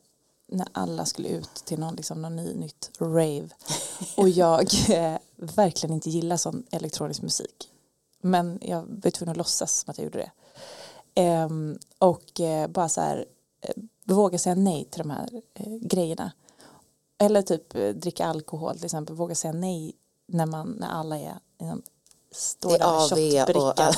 när 0.47 0.67
alla 0.71 1.05
skulle 1.05 1.29
ut 1.29 1.55
till 1.55 1.79
någon, 1.79 1.95
liksom, 1.95 2.21
någon 2.21 2.35
ny, 2.35 2.53
nytt 2.53 2.91
rave. 2.99 3.49
Och 4.17 4.29
jag 4.29 4.67
eh, 4.89 5.17
verkligen 5.35 5.95
inte 5.95 6.09
gillar 6.09 6.37
sån 6.37 6.63
elektronisk 6.71 7.21
musik. 7.21 7.69
Men 8.21 8.59
jag 8.61 8.85
var 9.03 9.11
tvungen 9.11 9.31
att 9.31 9.37
låtsas 9.37 9.79
som 9.79 9.91
att 9.91 9.97
jag 9.97 10.05
gjorde 10.05 10.17
det. 10.19 10.31
Eh, 11.21 11.49
och 11.99 12.39
eh, 12.39 12.67
bara 12.67 12.89
så 12.89 13.01
här 13.01 13.25
eh, 13.61 13.73
våga 14.03 14.37
säga 14.37 14.55
nej 14.55 14.85
till 14.85 15.01
de 15.01 15.09
här 15.09 15.41
eh, 15.53 15.75
grejerna. 15.81 16.31
Eller 17.17 17.41
typ 17.41 17.73
dricka 18.01 18.25
alkohol 18.25 18.75
till 18.75 18.85
exempel. 18.85 19.15
Våga 19.15 19.35
säga 19.35 19.53
nej 19.53 19.95
när, 20.27 20.45
man, 20.45 20.69
när 20.79 20.87
alla 20.87 21.17
är 21.17 21.39
liksom, 21.59 21.81
står 22.31 22.77
där 22.77 23.09
shotbrickan. 23.09 23.93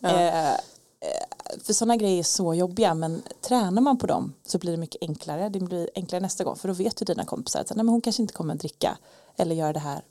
ja. 0.00 0.08
Eh, 0.08 0.60
för 1.62 1.72
sådana 1.72 1.96
grejer 1.96 2.18
är 2.18 2.22
så 2.22 2.54
jobbiga 2.54 2.94
men 2.94 3.22
tränar 3.40 3.82
man 3.82 3.98
på 3.98 4.06
dem 4.06 4.34
så 4.46 4.58
blir 4.58 4.72
det 4.72 4.78
mycket 4.78 5.02
enklare. 5.02 5.48
Det 5.48 5.60
blir 5.60 5.90
enklare 5.94 6.20
nästa 6.20 6.44
gång 6.44 6.56
för 6.56 6.68
då 6.68 6.74
vet 6.74 6.96
du 6.96 7.04
dina 7.04 7.24
kompisar 7.24 7.60
att 7.60 7.70
nej, 7.70 7.84
men 7.84 7.88
hon 7.88 8.00
kanske 8.00 8.22
inte 8.22 8.34
kommer 8.34 8.54
att 8.54 8.60
dricka 8.60 8.98
eller 9.36 9.54
göra 9.54 9.72
det 9.72 9.78
här. 9.78 10.02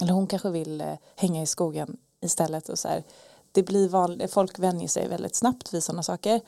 Eller 0.00 0.12
hon 0.12 0.26
kanske 0.26 0.50
vill 0.50 0.80
eh, 0.80 0.94
hänga 1.16 1.42
i 1.42 1.46
skogen 1.46 1.96
istället 2.20 2.68
och 2.68 2.78
så 2.78 2.88
här. 2.88 3.04
Det 3.52 3.62
blir 3.62 3.88
vanligt, 3.88 4.32
folk 4.32 4.58
vänjer 4.58 4.88
sig 4.88 5.08
väldigt 5.08 5.34
snabbt 5.34 5.74
vid 5.74 5.84
sådana 5.84 6.02
saker 6.02 6.40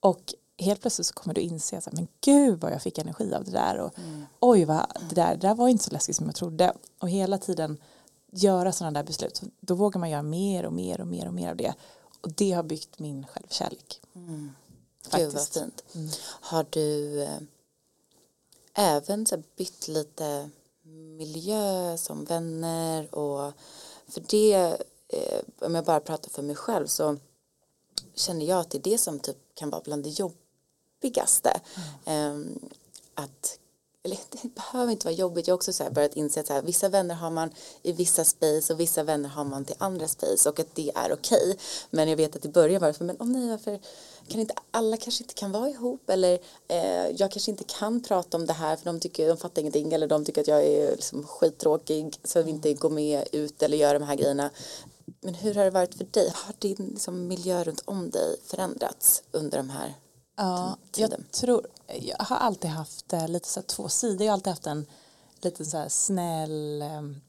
och 0.00 0.34
helt 0.58 0.80
plötsligt 0.80 1.06
så 1.06 1.14
kommer 1.14 1.34
du 1.34 1.40
inse 1.40 1.78
att 1.78 1.92
men 1.92 2.08
gud 2.20 2.60
vad 2.60 2.72
jag 2.72 2.82
fick 2.82 2.98
energi 2.98 3.34
av 3.34 3.44
det 3.44 3.50
där 3.50 3.78
och 3.78 3.98
mm. 3.98 4.26
oj 4.40 4.64
vad 4.64 4.86
det 5.08 5.14
där, 5.14 5.36
det 5.36 5.48
där 5.48 5.54
var 5.54 5.68
inte 5.68 5.84
så 5.84 5.90
läskigt 5.90 6.16
som 6.16 6.26
jag 6.26 6.34
trodde 6.34 6.72
och 6.98 7.08
hela 7.08 7.38
tiden 7.38 7.78
göra 8.32 8.72
sådana 8.72 8.98
där 8.98 9.06
beslut 9.06 9.42
då 9.60 9.74
vågar 9.74 9.98
man 10.00 10.10
göra 10.10 10.22
mer 10.22 10.66
och 10.66 10.72
mer 10.72 11.00
och 11.00 11.06
mer 11.06 11.26
och 11.26 11.34
mer 11.34 11.50
av 11.50 11.56
det 11.56 11.74
och 12.20 12.32
det 12.32 12.52
har 12.52 12.62
byggt 12.62 12.98
min 12.98 13.26
självkärlek. 13.26 14.00
Mm. 14.14 14.52
Gud 15.12 15.32
vad 15.32 15.48
fint. 15.48 15.84
Mm. 15.94 16.08
Har 16.40 16.66
du 16.70 17.22
eh, 17.22 17.38
även 18.74 19.26
så 19.26 19.42
bytt 19.56 19.88
lite 19.88 20.50
miljö 21.16 21.96
som 21.98 22.24
vänner 22.24 23.14
och 23.14 23.52
för 24.08 24.22
det 24.26 24.82
eh, 25.08 25.40
om 25.58 25.74
jag 25.74 25.84
bara 25.84 26.00
pratar 26.00 26.30
för 26.30 26.42
mig 26.42 26.56
själv 26.56 26.86
så 26.86 27.16
känner 28.14 28.46
jag 28.46 28.60
att 28.60 28.70
det 28.70 28.78
är 28.78 28.82
det 28.82 28.98
som 28.98 29.18
typ 29.18 29.36
kan 29.54 29.70
vara 29.70 29.82
bland 29.84 30.04
det 30.04 30.10
jobbigaste. 30.10 31.60
Mm. 32.04 32.56
Eh, 32.56 32.62
att 33.14 33.58
eller 34.02 34.18
det 34.30 34.54
behöver 34.54 34.92
inte 34.92 35.06
vara 35.06 35.14
jobbigt, 35.14 35.46
jag 35.46 35.52
har 35.52 35.56
också 35.56 35.72
så 35.72 35.82
här 35.82 35.90
börjat 35.90 36.14
inse 36.16 36.40
att 36.40 36.46
så 36.46 36.52
här, 36.52 36.62
vissa 36.62 36.88
vänner 36.88 37.14
har 37.14 37.30
man 37.30 37.50
i 37.82 37.92
vissa 37.92 38.24
space 38.24 38.72
och 38.72 38.80
vissa 38.80 39.02
vänner 39.02 39.28
har 39.28 39.44
man 39.44 39.64
till 39.64 39.76
andra 39.78 40.08
space 40.08 40.48
och 40.48 40.60
att 40.60 40.74
det 40.74 40.90
är 40.94 41.12
okej. 41.12 41.50
Okay. 41.50 41.56
Men 41.90 42.08
jag 42.08 42.16
vet 42.16 42.36
att 42.36 42.44
i 42.44 42.48
början 42.48 42.80
var 42.80 42.88
det 42.88 42.94
för, 42.94 43.04
men 43.04 43.16
om 43.20 43.32
nej 43.32 43.48
varför 43.48 43.80
kan 44.28 44.40
inte, 44.40 44.54
alla 44.70 44.96
kanske 44.96 45.24
inte 45.24 45.34
kan 45.34 45.52
vara 45.52 45.68
ihop 45.68 46.10
eller 46.10 46.38
eh, 46.68 47.08
jag 47.16 47.30
kanske 47.30 47.50
inte 47.50 47.64
kan 47.64 48.02
prata 48.02 48.36
om 48.36 48.46
det 48.46 48.52
här 48.52 48.76
för 48.76 48.84
de 48.84 49.00
tycker, 49.00 49.28
de 49.28 49.36
fattar 49.36 49.60
ingenting 49.60 49.92
eller 49.92 50.06
de 50.06 50.24
tycker 50.24 50.40
att 50.40 50.48
jag 50.48 50.64
är 50.64 50.90
liksom 50.90 51.22
skittråkig 51.26 52.18
så 52.24 52.42
vi 52.42 52.50
inte 52.50 52.74
går 52.74 52.90
med 52.90 53.28
ut 53.32 53.62
eller 53.62 53.76
gör 53.76 53.94
de 53.94 54.02
här 54.02 54.16
grejerna. 54.16 54.50
Men 55.20 55.34
hur 55.34 55.54
har 55.54 55.64
det 55.64 55.70
varit 55.70 55.94
för 55.94 56.04
dig? 56.04 56.32
Har 56.34 56.54
din 56.58 56.76
liksom, 56.76 57.28
miljö 57.28 57.64
runt 57.64 57.82
om 57.84 58.10
dig 58.10 58.36
förändrats 58.44 59.22
under 59.32 59.58
de 59.58 59.70
här 59.70 59.94
Ja, 60.42 60.76
jag 60.96 61.32
tror, 61.32 61.66
jag 62.00 62.16
har 62.18 62.36
alltid 62.36 62.70
haft 62.70 63.12
eh, 63.12 63.28
lite 63.28 63.48
så 63.48 63.62
två 63.62 63.88
sidor, 63.88 64.22
jag 64.22 64.32
har 64.32 64.34
alltid 64.34 64.50
haft 64.50 64.66
en 64.66 64.86
lite 65.40 65.64
så 65.64 65.78
här 65.78 65.88
snäll, 65.88 66.82
ehm, 66.82 67.20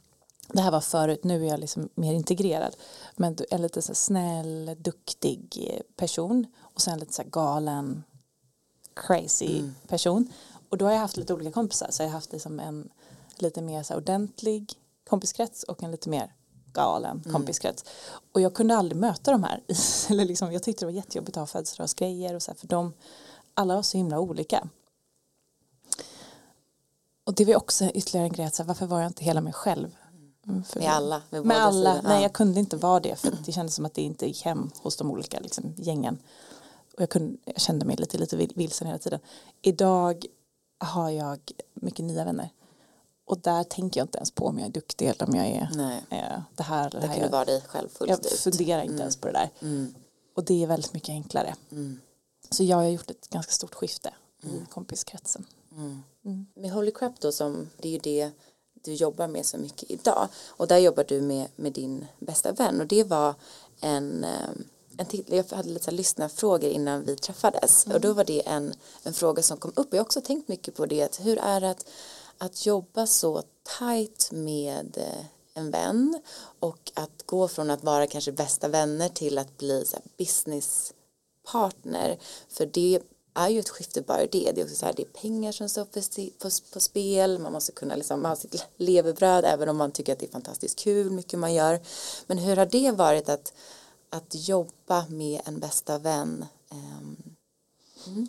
det 0.48 0.62
här 0.62 0.72
var 0.72 0.82
förut, 0.82 1.24
nu 1.24 1.46
är 1.46 1.50
jag 1.50 1.60
liksom 1.60 1.90
mer 1.96 2.14
integrerad, 2.14 2.76
men 3.16 3.38
en 3.50 3.62
lite 3.62 3.82
så 3.82 3.96
snäll, 3.96 4.76
duktig 4.80 5.60
person 5.96 6.46
och 6.60 6.82
sen 6.82 7.00
lite 7.00 7.14
så 7.14 7.24
galen, 7.24 8.04
crazy 8.94 9.60
mm. 9.60 9.76
person. 9.88 10.34
Och 10.70 10.78
då 10.78 10.86
har 10.86 10.92
jag 10.92 11.00
haft 11.00 11.18
lite 11.18 11.34
olika 11.34 11.52
kompisar, 11.52 11.88
så 11.92 12.04
jag 12.04 12.08
har 12.08 12.14
haft 12.14 12.32
liksom 12.32 12.60
en 12.60 12.90
lite 13.38 13.62
mer 13.62 13.84
så 13.84 13.96
ordentlig 13.96 14.74
kompiskrets 15.10 15.64
och 15.64 15.84
en 15.84 15.92
lite 15.92 16.10
mer 16.10 16.34
galen 16.74 17.22
mm. 17.26 17.34
kompiskrets. 17.34 17.86
Och 18.32 18.42
jag 18.42 18.54
kunde 18.54 18.76
aldrig 18.76 19.02
möta 19.02 19.32
de 19.32 19.44
här. 19.44 19.64
Eller 20.10 20.26
liksom, 20.26 20.54
jag 20.54 20.64
tyckte 20.64 20.82
det 20.82 20.86
var 20.86 20.94
jättejobbigt 20.94 21.38
att 21.38 21.42
ha 21.42 21.48
födelsedagsgrejer 21.48 22.36
och 22.36 22.42
så 22.42 22.52
här, 22.52 22.58
för 22.58 22.68
de, 22.68 22.94
alla 23.54 23.76
var 23.76 23.82
så 23.82 23.98
himla 23.98 24.20
olika. 24.20 24.68
Och 27.24 27.34
det 27.34 27.46
var 27.46 27.56
också 27.56 27.86
ytterligare 27.86 28.28
en 28.28 28.34
grej, 28.34 28.46
att 28.46 28.56
så 28.56 28.64
här, 28.64 28.68
varför 28.68 28.86
var 28.86 29.02
jag 29.02 29.10
inte 29.10 29.24
hela 29.24 29.42
mig 29.42 29.54
själv? 29.54 29.96
Mm, 30.48 30.64
för, 30.64 30.80
med 30.80 30.90
alla? 30.90 31.22
Med, 31.30 31.46
med 31.46 31.58
alla, 31.58 31.96
sidor. 31.96 32.10
nej 32.10 32.22
jag 32.22 32.34
kunde 32.34 32.60
inte 32.60 32.78
vara 32.78 33.00
det 33.00 33.16
för 33.16 33.32
det 33.46 33.52
kändes 33.52 33.76
som 33.76 33.86
att 33.86 33.94
det 33.94 34.02
inte 34.02 34.28
gick 34.28 34.46
hem 34.46 34.72
hos 34.82 34.98
de 34.98 35.12
olika 35.12 35.40
liksom, 35.40 35.74
gängen. 35.78 36.18
Och 36.96 37.02
jag, 37.02 37.10
kunde, 37.10 37.38
jag 37.46 37.62
kände 37.62 37.86
mig 37.86 37.96
lite, 37.96 38.18
lite 38.18 38.36
vilsen 38.36 38.88
hela 38.88 39.00
tiden. 39.00 39.20
Idag 39.62 40.26
har 40.80 41.10
jag 41.10 41.40
mycket 41.74 42.06
nya 42.06 42.26
vänner 42.26 42.50
och 43.32 43.40
där 43.40 43.64
tänker 43.64 44.00
jag 44.00 44.06
inte 44.06 44.18
ens 44.18 44.32
på 44.32 44.46
om 44.46 44.60
jag 44.60 44.68
är 44.68 44.72
duktig 44.72 45.08
eller 45.08 45.30
om 45.30 45.36
jag 45.36 45.48
är 45.48 45.62
eh, 46.10 46.42
det 46.56 46.64
här 46.64 46.88
eller 46.88 47.02
det 47.02 47.08
här. 47.08 47.16
kan 47.16 47.24
du 47.24 47.30
vara 47.30 47.46
dig 47.46 47.62
själv 47.68 47.90
fullt 47.90 48.10
Jag 48.10 48.26
ut. 48.26 48.32
funderar 48.32 48.82
inte 48.82 48.94
mm. 48.94 49.00
ens 49.02 49.18
på 49.18 49.28
det 49.28 49.34
där. 49.34 49.50
Mm. 49.62 49.94
Och 50.36 50.44
det 50.44 50.64
är 50.64 50.68
väldigt 50.68 50.94
mycket 50.94 51.10
enklare. 51.10 51.56
Mm. 51.72 52.00
Så 52.50 52.64
jag 52.64 52.78
har 52.78 52.84
gjort 52.84 53.10
ett 53.10 53.30
ganska 53.30 53.52
stort 53.52 53.76
skifte 53.76 54.14
i 54.44 54.50
mm. 54.50 54.66
kompiskretsen. 54.66 55.46
Mm. 55.72 56.04
Mm. 56.26 56.46
Med 56.56 56.72
Holy 56.72 56.92
Crap 56.92 57.20
då 57.20 57.32
som 57.32 57.70
det 57.78 57.88
är 57.88 57.92
ju 57.92 58.00
det 58.00 58.32
du 58.74 58.94
jobbar 58.94 59.28
med 59.28 59.46
så 59.46 59.58
mycket 59.58 59.92
idag. 59.92 60.28
Och 60.48 60.68
där 60.68 60.78
jobbar 60.78 61.04
du 61.08 61.22
med, 61.22 61.48
med 61.56 61.74
din 61.74 62.08
bästa 62.20 62.52
vän 62.52 62.82
och 62.82 62.88
det 62.88 63.04
var 63.04 63.36
en 63.82 64.24
eh, 64.24 64.50
en 64.98 65.06
till, 65.06 65.24
jag 65.28 65.46
hade 65.52 65.70
lite 65.70 65.92
lyssnarfrågor 65.92 66.70
innan 66.70 67.06
vi 67.06 67.16
träffades 67.16 67.86
och 67.94 68.02
då 68.02 68.14
var 68.14 68.24
det 68.24 68.48
en, 68.48 68.74
en 69.04 69.14
fråga 69.14 69.44
som 69.44 69.58
kom 69.58 69.72
upp 69.76 69.88
och 69.88 69.94
jag 69.94 70.00
har 70.00 70.06
också 70.06 70.22
tänkt 70.22 70.48
mycket 70.48 70.76
på 70.76 70.86
det 70.86 71.20
hur 71.20 71.38
är 71.38 71.62
det 71.62 71.70
att 71.70 71.86
att 72.42 72.66
jobba 72.66 73.08
så 73.08 73.44
tajt 73.80 74.30
med 74.32 74.98
eh, 74.98 75.26
en 75.54 75.72
vän 75.72 76.22
och 76.60 76.92
att 76.94 77.24
gå 77.26 77.48
från 77.48 77.70
att 77.70 77.84
vara 77.84 78.08
kanske 78.08 78.32
bästa 78.32 78.68
vänner 78.68 79.10
till 79.10 79.38
att 79.38 79.58
bli 79.58 79.86
så 79.86 79.98
businesspartner 80.18 82.20
för 82.50 82.66
det 82.66 83.00
är 83.34 83.50
ju 83.50 83.60
ett 83.60 83.70
skifte 83.70 84.02
bara 84.02 84.26
det. 84.26 84.52
Det 84.56 84.62
är 84.62 84.64
också 84.64 84.76
så 84.76 84.86
här, 84.86 84.94
det 84.94 85.02
är 85.02 85.22
pengar 85.22 85.52
som 85.52 85.70
står 85.70 85.86
på, 85.86 86.02
på, 86.74 86.80
spel. 86.80 87.40
Man 87.40 87.54
måste 87.54 87.72
kunna 87.72 87.96
liksom 87.96 88.26
ha 88.26 88.36
sitt 88.36 88.66
levebröd 88.78 89.46
även 89.46 89.70
om 89.70 89.78
man 89.78 89.92
tycker 89.92 90.14
att 90.14 90.20
det 90.20 90.26
är 90.26 90.32
fantastiskt 90.32 90.80
kul, 90.80 91.12
mycket 91.12 91.40
man 91.40 91.54
gör. 91.54 91.80
Men 92.28 92.38
hur 92.38 92.56
har 92.56 92.66
det 92.66 92.92
varit 92.92 93.30
att, 93.30 93.54
att 94.10 94.48
jobba 94.48 95.06
med 95.10 95.42
en 95.46 95.60
bästa 95.60 95.98
vän? 95.98 96.46
Ehm, 96.72 97.18
mm. 98.08 98.28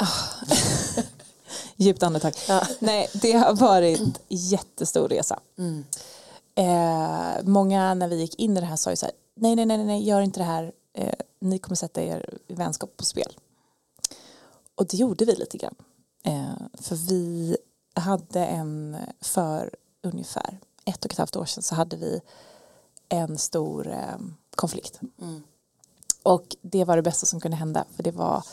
oh. 0.00 0.42
Djupt 1.82 2.02
andetag. 2.02 2.32
Ja. 2.48 2.66
Nej, 2.78 3.10
det 3.12 3.32
har 3.32 3.54
varit 3.54 4.20
jättestor 4.28 5.08
resa. 5.08 5.40
Mm. 5.58 5.84
Eh, 6.54 7.44
många 7.44 7.94
när 7.94 8.08
vi 8.08 8.20
gick 8.20 8.38
in 8.38 8.56
i 8.56 8.60
det 8.60 8.66
här 8.66 8.76
sa 8.76 8.90
ju 8.90 8.96
så 8.96 9.06
här, 9.06 9.14
nej, 9.34 9.56
nej, 9.56 9.66
nej, 9.66 9.84
nej, 9.84 10.02
gör 10.02 10.20
inte 10.20 10.40
det 10.40 10.44
här, 10.44 10.72
eh, 10.92 11.14
ni 11.40 11.58
kommer 11.58 11.76
sätta 11.76 12.02
er 12.02 12.38
vänskap 12.48 12.96
på 12.96 13.04
spel. 13.04 13.36
Och 14.74 14.86
det 14.86 14.96
gjorde 14.96 15.24
vi 15.24 15.34
lite 15.34 15.58
grann. 15.58 15.74
Eh, 16.24 16.66
för 16.80 16.96
vi 16.96 17.56
hade 17.94 18.44
en, 18.44 18.96
för 19.20 19.74
ungefär 20.02 20.58
ett 20.84 21.04
och 21.04 21.12
ett 21.12 21.18
halvt 21.18 21.36
år 21.36 21.44
sedan 21.44 21.62
så 21.62 21.74
hade 21.74 21.96
vi 21.96 22.20
en 23.08 23.38
stor 23.38 23.88
eh, 23.88 24.18
konflikt. 24.54 25.00
Mm. 25.20 25.42
Och 26.22 26.56
det 26.62 26.84
var 26.84 26.96
det 26.96 27.02
bästa 27.02 27.26
som 27.26 27.40
kunde 27.40 27.56
hända 27.56 27.84
för 27.96 28.02
det 28.02 28.10
var 28.10 28.44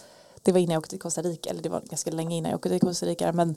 det 0.44 0.52
var 0.52 0.60
innan 0.60 0.74
jag 0.74 0.80
åkte 0.80 0.90
till 0.90 1.00
Costa 1.00 1.22
Rica, 1.22 1.50
eller 1.50 1.62
det 1.62 1.70
var 1.70 1.82
ganska 1.82 2.12
länge 2.12 2.36
innan 2.36 2.52
jag 2.52 2.58
åkte 2.58 2.70
till 2.70 2.80
Costa 2.80 3.06
Rica, 3.06 3.34
men 3.34 3.50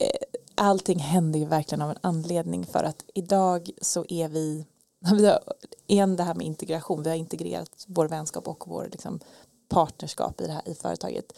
eh, 0.00 0.38
allting 0.54 0.98
händer 0.98 1.38
ju 1.38 1.46
verkligen 1.46 1.82
av 1.82 1.90
en 1.90 1.98
anledning 2.00 2.66
för 2.66 2.84
att 2.84 3.04
idag 3.14 3.70
så 3.80 4.04
är 4.08 4.28
vi, 4.28 4.66
vi 5.12 5.26
har 5.26 5.40
igen 5.86 6.16
det 6.16 6.22
här 6.22 6.34
med 6.34 6.46
integration, 6.46 7.02
vi 7.02 7.08
har 7.08 7.16
integrerat 7.16 7.84
vår 7.86 8.08
vänskap 8.08 8.48
och 8.48 8.64
vår 8.68 8.88
liksom, 8.92 9.20
partnerskap 9.68 10.40
i 10.40 10.46
det 10.46 10.52
här 10.52 10.68
i 10.68 10.74
företaget. 10.74 11.32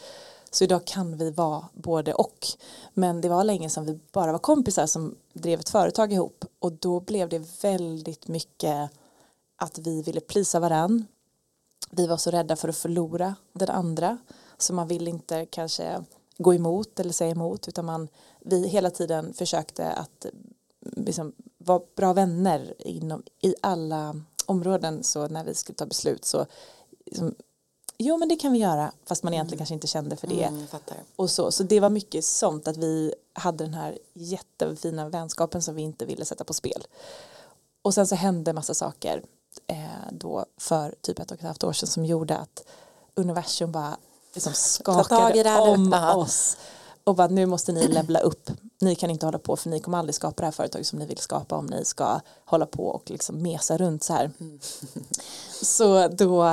Så 0.51 0.65
idag 0.65 0.85
kan 0.85 1.17
vi 1.17 1.31
vara 1.31 1.69
både 1.73 2.15
och. 2.15 2.47
Men 2.95 3.21
det 3.21 3.29
var 3.29 3.45
länge 3.45 3.71
som 3.71 3.85
vi 3.85 3.99
bara 4.13 4.33
var 4.33 4.39
kompisar 4.39 4.87
som 4.87 5.17
drev 5.33 5.61
ett 5.61 5.69
företag 5.69 6.13
ihop 6.13 6.45
och 6.59 6.73
då 6.73 7.01
blev 7.01 7.29
det 7.29 7.63
väldigt 7.63 8.29
mycket 8.29 8.91
att 9.57 9.79
vi 9.79 10.03
ville 10.03 10.21
plisa 10.21 10.61
varann. 10.61 11.07
Vi 11.91 12.07
var 12.07 12.17
så 12.17 12.31
rädda 12.31 12.57
för 12.57 12.69
att 12.69 12.77
förlora 12.77 13.35
den 13.53 13.69
andra 13.69 14.19
så 14.63 14.73
man 14.73 14.89
vill 14.89 15.09
inte 15.09 15.47
kanske 15.47 16.05
gå 16.39 16.55
emot 16.55 17.01
eller 17.01 17.13
säga 17.13 17.31
emot 17.31 17.69
utan 17.69 17.85
man 17.85 18.09
vi 18.41 18.69
hela 18.69 18.91
tiden 18.91 19.35
försökte 19.35 19.93
att 19.93 20.27
liksom, 20.81 21.33
vara 21.59 21.81
bra 21.97 22.13
vänner 22.13 22.75
inom, 22.79 23.23
i 23.41 23.55
alla 23.63 24.17
områden 24.47 25.05
så 25.05 25.29
när 25.29 25.45
vi 25.45 25.55
skulle 25.55 25.77
ta 25.77 25.87
beslut 25.87 26.25
så 26.25 26.47
liksom, 27.07 27.35
jo 27.99 28.17
men 28.17 28.29
det 28.29 28.37
kan 28.37 28.53
vi 28.53 28.59
göra 28.59 28.93
fast 29.05 29.23
man 29.23 29.35
egentligen 29.35 29.59
mm. 29.59 29.59
kanske 29.59 29.75
inte 29.75 29.87
kände 29.87 30.17
för 30.17 30.27
det. 30.27 30.45
Mm, 30.45 30.67
och 31.17 31.31
så, 31.31 31.51
så 31.51 31.63
det 31.63 31.81
var 31.81 31.91
mycket 31.91 32.25
sånt 32.25 32.69
att 32.69 32.77
vi 32.77 33.15
hade 33.33 33.65
den 33.65 33.75
här 33.75 33.99
jättefina 34.13 35.09
vänskapen 35.09 35.63
som 35.63 35.75
vi 35.75 35.83
inte 35.83 36.05
ville 36.05 36.25
sätta 36.25 36.45
på 36.45 36.55
spel. 36.55 36.87
Och 37.83 37.95
sen 37.95 38.07
så 38.07 38.15
hände 38.15 38.53
massa 38.53 38.75
saker 38.75 39.23
eh, 39.67 40.13
då 40.13 40.47
för 40.57 40.95
typ 41.01 41.19
ett 41.19 41.31
och 41.31 41.39
ett 41.39 41.45
halvt 41.45 41.65
år 41.65 41.73
sedan 41.73 41.87
som 41.89 42.05
gjorde 42.05 42.37
att 42.37 42.65
universum 43.15 43.73
bara 43.73 43.97
liksom 44.35 44.53
skakade 44.55 45.61
om 45.61 45.93
oss 46.17 46.57
och 47.05 47.15
bara 47.15 47.29
nu 47.29 47.47
måste 47.47 47.73
ni 47.73 47.89
levla 47.89 48.21
upp. 48.21 48.51
Ni 48.81 48.95
kan 48.95 49.11
inte 49.11 49.27
hålla 49.27 49.39
på 49.39 49.57
för 49.57 49.71
ni 49.71 49.81
kommer 49.81 49.99
aldrig 49.99 50.15
skapa 50.15 50.43
det 50.43 50.47
här 50.47 50.53
företaget 50.53 50.87
som 50.87 50.99
ni 50.99 51.07
vill 51.07 51.19
skapa 51.19 51.57
om 51.57 51.67
ni 51.67 51.85
ska 51.85 52.21
hålla 52.45 52.67
på 52.67 52.87
och 52.87 53.11
liksom 53.11 53.43
mesa 53.43 53.77
runt 53.77 54.05
så 54.05 54.13
här. 54.13 54.31
Mm. 54.41 54.61
så 55.63 56.09
då 56.09 56.51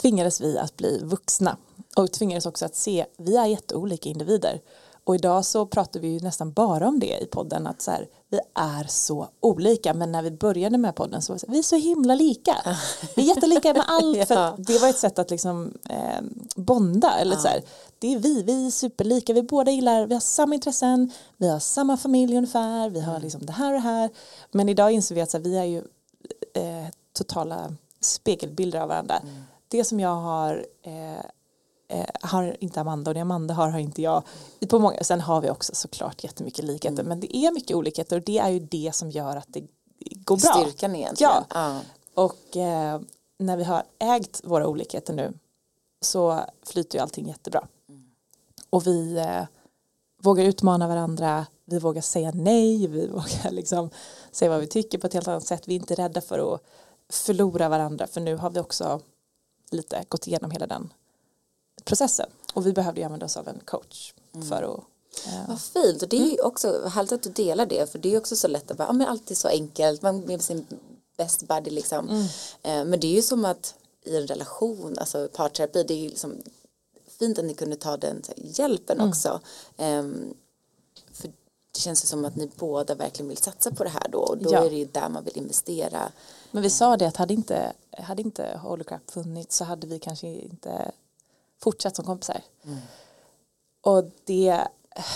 tvingades 0.00 0.40
vi 0.40 0.58
att 0.58 0.76
bli 0.76 1.00
vuxna 1.02 1.56
och 1.96 2.12
tvingades 2.12 2.46
också 2.46 2.64
att 2.64 2.76
se 2.76 3.06
vi 3.16 3.36
är 3.36 3.46
jätteolika 3.46 4.08
individer 4.08 4.60
och 5.04 5.14
idag 5.14 5.44
så 5.44 5.66
pratar 5.66 6.00
vi 6.00 6.08
ju 6.08 6.20
nästan 6.20 6.52
bara 6.52 6.88
om 6.88 7.00
det 7.00 7.18
i 7.22 7.26
podden 7.26 7.66
att 7.66 7.82
så 7.82 7.90
här, 7.90 8.08
vi 8.28 8.40
är 8.54 8.84
så 8.88 9.28
olika 9.40 9.94
men 9.94 10.12
när 10.12 10.22
vi 10.22 10.30
började 10.30 10.78
med 10.78 10.94
podden 10.94 11.22
så 11.22 11.32
var 11.32 11.40
vi 11.48 11.62
så 11.62 11.76
himla 11.76 12.14
lika. 12.14 12.56
Vi 13.16 13.22
är 13.22 13.34
jättelika 13.34 13.72
med 13.72 13.84
allt 13.86 14.16
ja. 14.16 14.26
för 14.26 14.54
det 14.58 14.78
var 14.78 14.88
ett 14.88 14.98
sätt 14.98 15.18
att 15.18 15.30
liksom 15.30 15.74
eh, 15.88 16.20
bonda 16.56 17.18
eller 17.18 17.36
ja. 17.36 17.40
så 17.42 17.48
här, 17.48 17.62
det 17.98 18.14
är 18.14 18.18
vi, 18.18 18.42
vi 18.42 18.66
är 18.66 18.70
superlika, 18.70 19.32
vi 19.32 19.42
båda 19.42 19.70
gillar, 19.70 20.06
vi 20.06 20.14
har 20.14 20.20
samma 20.20 20.54
intressen, 20.54 21.12
vi 21.36 21.48
har 21.48 21.58
samma 21.58 21.96
familj 21.96 22.36
ungefär, 22.36 22.90
vi 22.90 23.00
har 23.00 23.12
mm. 23.12 23.22
liksom 23.22 23.46
det 23.46 23.52
här 23.52 23.66
och 23.66 23.80
det 23.80 23.88
här 23.88 24.10
men 24.50 24.68
idag 24.68 24.92
inser 24.92 25.14
vi 25.14 25.20
att 25.20 25.30
så 25.30 25.36
här, 25.36 25.44
vi 25.44 25.58
är 25.58 25.64
ju 25.64 25.78
eh, 26.54 26.88
totala 27.12 27.76
spegelbilder 28.00 28.80
av 28.80 28.88
varandra. 28.88 29.16
Mm. 29.16 29.42
Det 29.68 29.84
som 29.84 30.00
jag 30.00 30.14
har 30.14 30.66
eh, 30.82 31.24
eh, 31.90 32.06
har 32.20 32.56
inte 32.60 32.80
Amanda 32.80 33.10
och 33.10 33.14
det 33.14 33.20
Amanda 33.20 33.54
har 33.54 33.68
har 33.68 33.78
inte 33.78 34.02
jag. 34.02 34.22
På 34.68 34.78
många, 34.78 35.04
sen 35.04 35.20
har 35.20 35.40
vi 35.40 35.50
också 35.50 35.74
såklart 35.74 36.24
jättemycket 36.24 36.64
likheter 36.64 37.02
mm. 37.02 37.06
men 37.06 37.20
det 37.20 37.36
är 37.36 37.52
mycket 37.52 37.76
olikheter 37.76 38.16
och 38.16 38.22
det 38.22 38.38
är 38.38 38.48
ju 38.48 38.58
det 38.58 38.94
som 38.94 39.10
gör 39.10 39.36
att 39.36 39.46
det 39.48 39.64
går 40.14 40.36
bra. 40.36 40.52
Styrkan 40.52 40.96
egentligen. 40.96 41.32
Ja. 41.32 41.44
Ah. 41.48 41.80
Och 42.14 42.56
eh, 42.56 43.00
när 43.38 43.56
vi 43.56 43.64
har 43.64 43.82
ägt 43.98 44.40
våra 44.44 44.66
olikheter 44.66 45.14
nu 45.14 45.32
så 46.00 46.40
flyter 46.62 46.98
ju 46.98 47.02
allting 47.02 47.28
jättebra. 47.28 47.66
Mm. 47.88 48.04
Och 48.70 48.86
vi 48.86 49.16
eh, 49.18 49.42
vågar 50.22 50.44
utmana 50.44 50.88
varandra, 50.88 51.46
vi 51.64 51.78
vågar 51.78 52.02
säga 52.02 52.32
nej, 52.34 52.86
vi 52.86 53.06
vågar 53.12 53.50
liksom 53.50 53.90
säga 54.30 54.50
vad 54.50 54.60
vi 54.60 54.66
tycker 54.66 54.98
på 54.98 55.06
ett 55.06 55.14
helt 55.14 55.28
annat 55.28 55.46
sätt. 55.46 55.68
Vi 55.68 55.74
är 55.74 55.80
inte 55.80 55.94
rädda 55.94 56.20
för 56.20 56.54
att 56.54 56.60
förlora 57.08 57.68
varandra 57.68 58.06
för 58.06 58.20
nu 58.20 58.36
har 58.36 58.50
vi 58.50 58.60
också 58.60 59.00
lite 59.70 60.04
gått 60.08 60.26
igenom 60.26 60.50
hela 60.50 60.66
den 60.66 60.92
processen 61.84 62.26
och 62.54 62.66
vi 62.66 62.72
behövde 62.72 63.00
ju 63.00 63.04
använda 63.04 63.26
oss 63.26 63.36
av 63.36 63.48
en 63.48 63.60
coach 63.64 64.12
mm. 64.34 64.48
för 64.48 64.62
att 64.62 64.80
Ja. 65.26 65.44
Vad 65.48 65.60
fint 65.60 66.02
och 66.02 66.08
det 66.08 66.16
är 66.16 66.20
ju 66.26 66.32
mm. 66.32 66.46
också 66.46 66.88
härligt 66.88 67.12
att 67.12 67.22
du 67.22 67.30
delar 67.30 67.66
det 67.66 67.92
för 67.92 67.98
det 67.98 68.14
är 68.14 68.18
också 68.18 68.36
så 68.36 68.48
lätt 68.48 68.70
att 68.70 68.76
bara, 68.76 68.88
ja 68.88 68.92
men 68.92 69.06
allt 69.06 69.30
är 69.30 69.34
så 69.34 69.48
enkelt, 69.48 70.02
man 70.02 70.20
med 70.20 70.42
sin 70.42 70.66
best 71.16 71.48
buddy 71.48 71.70
liksom. 71.70 72.08
Mm. 72.08 72.22
Eh, 72.62 72.84
men 72.90 73.00
det 73.00 73.06
är 73.06 73.14
ju 73.14 73.22
som 73.22 73.44
att 73.44 73.74
i 74.04 74.16
en 74.16 74.26
relation, 74.26 74.98
alltså 74.98 75.28
parterapi, 75.32 75.82
det 75.82 75.94
är 75.94 75.98
ju 75.98 76.08
liksom 76.08 76.42
fint 77.18 77.38
att 77.38 77.44
ni 77.44 77.54
kunde 77.54 77.76
ta 77.76 77.96
den 77.96 78.22
hjälpen 78.36 78.98
mm. 78.98 79.08
också. 79.08 79.40
Um, 79.76 80.34
för 81.12 81.28
det 81.72 81.80
känns 81.80 82.08
som 82.08 82.24
att 82.24 82.36
ni 82.36 82.50
båda 82.56 82.94
verkligen 82.94 83.28
vill 83.28 83.36
satsa 83.36 83.70
på 83.70 83.84
det 83.84 83.90
här 83.90 84.08
då 84.08 84.18
och 84.18 84.38
då 84.38 84.52
ja. 84.52 84.64
är 84.64 84.70
det 84.70 84.76
ju 84.76 84.84
där 84.84 85.08
man 85.08 85.24
vill 85.24 85.38
investera. 85.38 86.12
Men 86.50 86.62
vi 86.62 86.70
sa 86.70 86.96
det 86.96 87.06
att 87.08 87.16
hade 87.16 87.34
inte, 87.34 87.72
hade 87.98 88.22
inte 88.22 88.58
Holocrap 88.62 89.10
funnits 89.10 89.56
så 89.56 89.64
hade 89.64 89.86
vi 89.86 89.98
kanske 89.98 90.28
inte 90.28 90.92
fortsatt 91.62 91.96
som 91.96 92.04
kompisar. 92.04 92.42
Mm. 92.64 92.78
Och 93.80 94.04
det, 94.24 94.68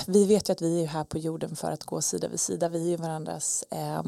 vi 0.07 0.25
vet 0.25 0.49
ju 0.49 0.53
att 0.53 0.63
vi 0.63 0.83
är 0.83 0.87
här 0.87 1.05
på 1.05 1.19
jorden 1.19 1.57
för 1.57 1.73
att 1.73 1.85
gå 1.85 2.03
sida 2.03 2.29
vid 2.29 2.41
sida. 2.41 2.69
Vi 2.69 2.87
är 2.87 2.91
ju 2.91 2.97
varandras 2.97 3.65
eh, 3.71 4.03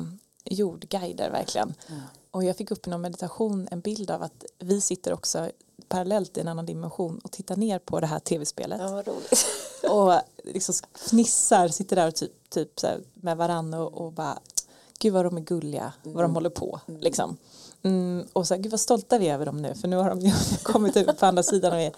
jordguider 0.45 1.31
verkligen. 1.31 1.75
Mm. 1.89 2.01
Och 2.31 2.45
jag 2.45 2.57
fick 2.57 2.71
upp 2.71 2.87
i 2.87 2.91
någon 2.91 3.01
meditation 3.01 3.69
en 3.71 3.81
bild 3.81 4.11
av 4.11 4.23
att 4.23 4.45
vi 4.59 4.81
sitter 4.81 5.13
också 5.13 5.51
parallellt 5.89 6.37
i 6.37 6.41
en 6.41 6.49
annan 6.49 6.67
dimension 6.67 7.19
och 7.25 7.31
tittar 7.33 7.57
ner 7.57 7.79
på 7.79 8.01
det 8.01 8.07
här 8.07 8.19
tv-spelet. 8.19 8.81
Ja, 8.81 9.03
och 9.91 10.21
liksom 10.45 10.75
fnissar, 10.95 11.69
sitter 11.69 11.97
där 11.97 12.09
och 12.09 12.15
typ, 12.15 12.51
typ 12.51 12.81
så 12.81 12.89
med 13.15 13.37
varandra 13.37 13.81
och, 13.81 14.07
och 14.07 14.13
bara 14.13 14.39
gud 14.99 15.13
vad 15.13 15.25
de 15.25 15.37
är 15.37 15.41
gulliga, 15.41 15.93
vad 16.03 16.15
de 16.15 16.19
mm. 16.19 16.35
håller 16.35 16.51
på 16.51 16.81
mm. 16.89 17.01
liksom. 17.01 17.37
Mm, 17.83 18.27
och 18.33 18.47
så 18.47 18.55
här, 18.55 18.63
gud 18.63 18.71
vad 18.71 18.81
stolta 18.81 19.19
vi 19.19 19.29
är 19.29 19.35
över 19.35 19.47
dem 19.47 19.63
nu 19.63 19.75
för 19.75 19.89
nu 19.89 19.97
har 19.97 20.11
de 20.11 20.33
kommit 20.63 20.97
ut 20.97 21.19
på 21.19 21.27
andra 21.27 21.43
sidan 21.43 21.73
och 21.73 21.81
är 21.81 21.93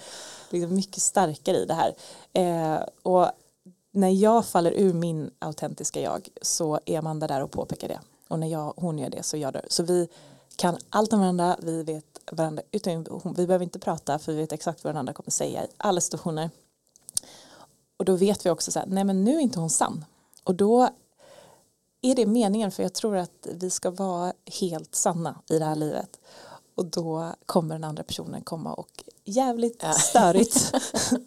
liksom 0.50 0.74
mycket 0.74 1.02
starkare 1.02 1.56
i 1.56 1.64
det 1.64 1.74
här. 1.74 1.94
Eh, 2.32 2.82
och 3.02 3.30
när 3.92 4.08
jag 4.08 4.46
faller 4.46 4.72
ur 4.72 4.92
min 4.92 5.30
autentiska 5.38 6.00
jag 6.00 6.28
så 6.42 6.80
är 6.84 6.98
Amanda 6.98 7.26
där 7.26 7.42
och 7.42 7.50
påpekar 7.50 7.88
det. 7.88 8.00
Och 8.28 8.38
när 8.38 8.46
jag, 8.46 8.72
hon 8.76 8.98
gör 8.98 9.10
det 9.10 9.22
så 9.22 9.36
gör 9.36 9.52
det. 9.52 9.62
Så 9.68 9.82
vi 9.82 10.08
kan 10.56 10.78
allt 10.90 11.12
om 11.12 11.20
varandra, 11.20 11.56
vi 11.62 11.82
vet 11.82 12.04
varandra 12.32 12.62
utan 12.70 13.06
vi 13.36 13.46
behöver 13.46 13.62
inte 13.62 13.78
prata 13.78 14.18
för 14.18 14.32
vi 14.32 14.38
vet 14.38 14.52
exakt 14.52 14.84
vad 14.84 14.92
varandra 14.92 15.12
kommer 15.12 15.30
säga 15.30 15.64
i 15.64 15.68
alla 15.76 16.00
situationer. 16.00 16.50
Och 17.96 18.04
då 18.04 18.16
vet 18.16 18.46
vi 18.46 18.50
också 18.50 18.72
så 18.72 18.78
här, 18.78 18.86
nej 18.86 19.04
men 19.04 19.24
nu 19.24 19.36
är 19.36 19.40
inte 19.40 19.60
hon 19.60 19.70
sann. 19.70 20.04
Och 20.44 20.54
då 20.54 20.88
är 22.02 22.14
det 22.14 22.26
meningen 22.26 22.70
för 22.70 22.82
jag 22.82 22.92
tror 22.92 23.16
att 23.16 23.46
vi 23.50 23.70
ska 23.70 23.90
vara 23.90 24.32
helt 24.60 24.94
sanna 24.94 25.42
i 25.50 25.58
det 25.58 25.64
här 25.64 25.76
livet 25.76 26.20
och 26.74 26.84
då 26.84 27.34
kommer 27.46 27.74
den 27.74 27.84
andra 27.84 28.02
personen 28.02 28.42
komma 28.42 28.74
och 28.74 29.04
jävligt 29.24 29.82
ja. 29.82 29.92
störigt 29.92 30.74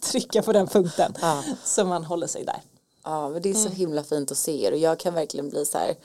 trycka 0.02 0.42
på 0.42 0.52
den 0.52 0.66
punkten 0.66 1.14
ja. 1.20 1.42
så 1.64 1.84
man 1.84 2.04
håller 2.04 2.26
sig 2.26 2.44
där. 2.44 2.62
Ja 3.04 3.28
men 3.28 3.42
det 3.42 3.50
är 3.50 3.54
så 3.54 3.66
mm. 3.66 3.72
himla 3.72 4.04
fint 4.04 4.30
att 4.30 4.38
se 4.38 4.64
er 4.64 4.72
och 4.72 4.78
jag 4.78 4.98
kan 4.98 5.14
verkligen 5.14 5.48
bli 5.48 5.66
så 5.66 5.78
här 5.78 5.96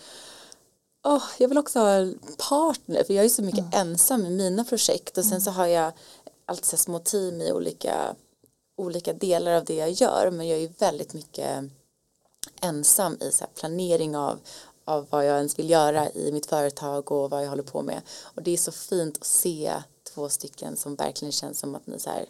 oh, 1.03 1.23
jag 1.37 1.47
vill 1.47 1.57
också 1.57 1.79
ha 1.79 1.89
en 1.89 2.19
partner 2.49 3.03
för 3.03 3.13
jag 3.13 3.25
är 3.25 3.29
så 3.29 3.41
mycket 3.41 3.59
mm. 3.59 3.71
ensam 3.73 4.25
i 4.25 4.29
mina 4.29 4.63
projekt 4.63 5.17
och 5.17 5.23
sen 5.23 5.31
mm. 5.31 5.41
så 5.41 5.51
har 5.51 5.65
jag 5.65 5.91
alltid 6.45 6.79
små 6.79 6.99
team 6.99 7.41
i 7.41 7.51
olika 7.51 8.15
olika 8.77 9.13
delar 9.13 9.51
av 9.51 9.65
det 9.65 9.75
jag 9.75 9.91
gör 9.91 10.31
men 10.31 10.47
jag 10.47 10.59
är 10.59 10.69
väldigt 10.79 11.13
mycket 11.13 11.63
ensam 12.61 13.17
i 13.21 13.31
så 13.31 13.45
planering 13.55 14.17
av, 14.17 14.39
av 14.85 15.07
vad 15.09 15.25
jag 15.25 15.37
ens 15.37 15.59
vill 15.59 15.69
göra 15.69 16.09
i 16.11 16.31
mitt 16.31 16.45
företag 16.45 17.11
och 17.11 17.29
vad 17.29 17.43
jag 17.43 17.49
håller 17.49 17.63
på 17.63 17.81
med. 17.81 18.01
Och 18.23 18.43
det 18.43 18.51
är 18.51 18.57
så 18.57 18.71
fint 18.71 19.17
att 19.17 19.27
se 19.27 19.73
två 20.13 20.29
stycken 20.29 20.77
som 20.77 20.95
verkligen 20.95 21.31
känns 21.31 21.59
som 21.59 21.75
att 21.75 21.87
ni 21.87 21.99
så 21.99 22.09
här, 22.09 22.25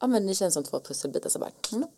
ja 0.00 0.06
men 0.06 0.26
ni 0.26 0.34
känns 0.34 0.54
som 0.54 0.64
två 0.64 0.80
pusselbitar 0.80 1.30
som 1.30 1.40
bara 1.40 1.50
mm, 1.72 1.88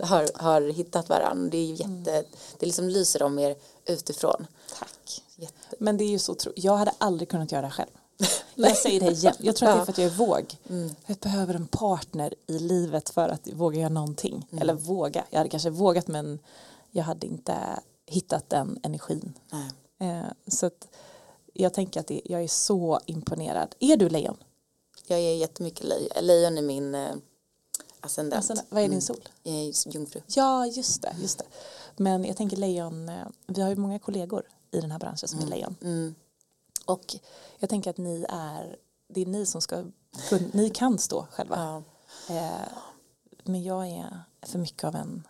har, 0.02 0.42
har 0.42 0.60
hittat 0.60 1.08
varandra. 1.08 1.50
Det 1.50 1.58
är 1.58 1.64
ju 1.64 1.74
jätte, 1.74 2.12
mm. 2.12 2.24
det 2.58 2.66
liksom 2.66 2.88
lyser 2.88 3.22
om 3.22 3.38
er 3.38 3.56
utifrån. 3.86 4.46
Tack. 4.78 5.22
Jätte. 5.36 5.76
Men 5.78 5.96
det 5.96 6.04
är 6.04 6.08
ju 6.08 6.18
så 6.18 6.36
jag 6.56 6.76
hade 6.76 6.92
aldrig 6.98 7.28
kunnat 7.28 7.52
göra 7.52 7.62
det 7.62 7.70
själv. 7.70 7.90
jag 8.54 8.76
säger 8.76 9.00
det 9.00 9.10
igen, 9.10 9.34
jag 9.38 9.56
tror 9.56 9.68
att 9.68 9.74
det 9.74 9.80
är 9.80 9.84
för 9.84 9.92
att 9.92 9.98
jag 9.98 10.06
är 10.06 10.16
våg. 10.16 10.56
Mm. 10.68 10.94
Jag 11.06 11.16
behöver 11.16 11.54
en 11.54 11.66
partner 11.66 12.34
i 12.46 12.58
livet 12.58 13.10
för 13.10 13.28
att 13.28 13.48
våga 13.52 13.80
göra 13.80 13.88
någonting. 13.88 14.46
Mm. 14.50 14.62
Eller 14.62 14.74
våga, 14.74 15.24
jag 15.30 15.38
hade 15.38 15.50
kanske 15.50 15.70
vågat 15.70 16.08
men 16.08 16.38
jag 16.94 17.04
hade 17.04 17.26
inte 17.26 17.80
hittat 18.06 18.50
den 18.50 18.80
energin. 18.82 19.38
Eh, 20.00 20.26
så 20.46 20.70
jag 21.52 21.74
tänker 21.74 22.00
att 22.00 22.06
det, 22.06 22.20
jag 22.24 22.42
är 22.42 22.48
så 22.48 23.00
imponerad. 23.06 23.74
Är 23.80 23.96
du 23.96 24.08
lejon? 24.08 24.36
Jag 25.06 25.18
är 25.18 25.34
jättemycket 25.34 25.84
lejon. 25.84 26.08
Lejon 26.20 26.58
är 26.58 26.62
min 26.62 26.94
eh, 26.94 27.14
ascendent. 28.00 28.38
ascendent. 28.38 28.68
Vad 28.70 28.78
är 28.78 28.84
din 28.84 28.92
mm. 28.92 29.00
sol? 29.00 29.28
Jag 29.42 29.54
är 29.54 29.94
jungfru. 29.94 30.20
Ja, 30.26 30.66
just 30.66 31.02
det, 31.02 31.16
just 31.20 31.38
det. 31.38 31.44
Men 31.96 32.24
jag 32.24 32.36
tänker 32.36 32.56
lejon, 32.56 33.08
eh, 33.08 33.26
vi 33.46 33.62
har 33.62 33.70
ju 33.70 33.76
många 33.76 33.98
kollegor 33.98 34.42
i 34.70 34.80
den 34.80 34.90
här 34.90 34.98
branschen 34.98 35.28
som 35.28 35.38
mm. 35.38 35.52
är 35.52 35.56
lejon. 35.56 35.76
Mm. 35.82 36.14
Och 36.86 37.16
jag 37.58 37.70
tänker 37.70 37.90
att 37.90 37.98
ni 37.98 38.26
är, 38.28 38.76
det 39.08 39.20
är 39.20 39.26
ni 39.26 39.46
som 39.46 39.60
ska, 39.60 39.84
ni 40.52 40.70
kan 40.70 40.98
stå 40.98 41.26
själva. 41.30 41.56
Ja. 42.28 42.34
Eh, 42.34 42.68
men 43.42 43.62
jag 43.62 43.88
är 43.88 44.20
för 44.42 44.58
mycket 44.58 44.84
av 44.84 44.94
en 44.94 45.26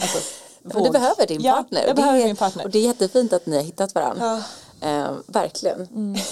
alltså, 0.00 0.18
du 0.82 0.90
behöver 0.90 1.26
din 1.26 1.42
partner. 1.42 1.80
Ja, 1.80 1.86
jag 1.86 1.96
behöver 1.96 2.24
min 2.24 2.36
partner. 2.36 2.64
Och 2.64 2.70
det 2.70 2.78
är 2.78 2.82
jättefint 2.82 3.32
att 3.32 3.46
ni 3.46 3.56
har 3.56 3.62
hittat 3.62 3.94
varandra. 3.94 4.42
Eh, 4.80 5.12
verkligen. 5.26 5.80
Mm. 5.80 6.16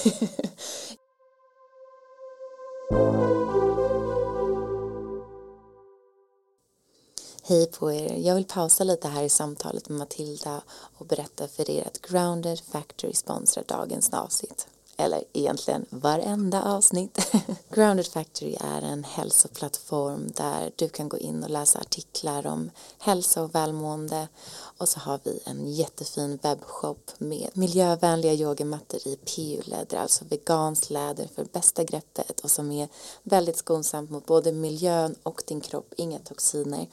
Hej 7.49 7.67
på 7.67 7.93
er! 7.93 8.17
Jag 8.17 8.35
vill 8.35 8.45
pausa 8.45 8.85
lite 8.85 9.09
här 9.09 9.23
i 9.23 9.29
samtalet 9.29 9.89
med 9.89 9.99
Matilda 9.99 10.63
och 10.99 11.07
berätta 11.07 11.49
för 11.49 11.71
er 11.71 11.87
att 11.87 12.01
Grounded 12.01 12.61
Factory 12.61 13.15
sponsrar 13.15 13.65
dagens 13.69 14.11
avsnitt 14.11 14.67
eller 14.97 15.25
egentligen 15.33 15.87
varenda 15.91 16.63
avsnitt. 16.63 17.19
Grounded 17.71 18.07
Factory 18.07 18.57
är 18.61 18.83
en 18.83 19.05
hälsoplattform 19.05 20.33
där 20.37 20.71
du 20.77 20.89
kan 20.89 21.09
gå 21.09 21.19
in 21.19 21.45
och 21.45 21.51
läsa 21.51 21.79
artiklar 21.79 22.47
om 22.47 22.71
hälsa 22.99 23.43
och 23.43 23.55
välmående 23.55 24.29
och 24.79 24.89
så 24.89 25.01
har 25.01 25.21
vi 25.25 25.41
en 25.45 25.73
jättefin 25.73 26.39
webbshop 26.43 27.11
med 27.19 27.51
miljövänliga 27.53 28.33
yogamattor 28.33 29.01
i 29.09 29.17
PU-läder, 29.17 29.99
alltså 29.99 30.25
veganskt 30.29 30.91
läder 30.91 31.29
för 31.35 31.45
bästa 31.45 31.85
greppet 31.85 32.41
och 32.41 32.51
som 32.51 32.73
är 32.73 32.89
väldigt 33.23 33.57
skonsamt 33.57 34.11
mot 34.11 34.27
både 34.27 34.53
miljön 34.53 35.15
och 35.23 35.43
din 35.47 35.61
kropp, 35.61 35.95
inga 35.97 36.19
toxiner. 36.19 36.87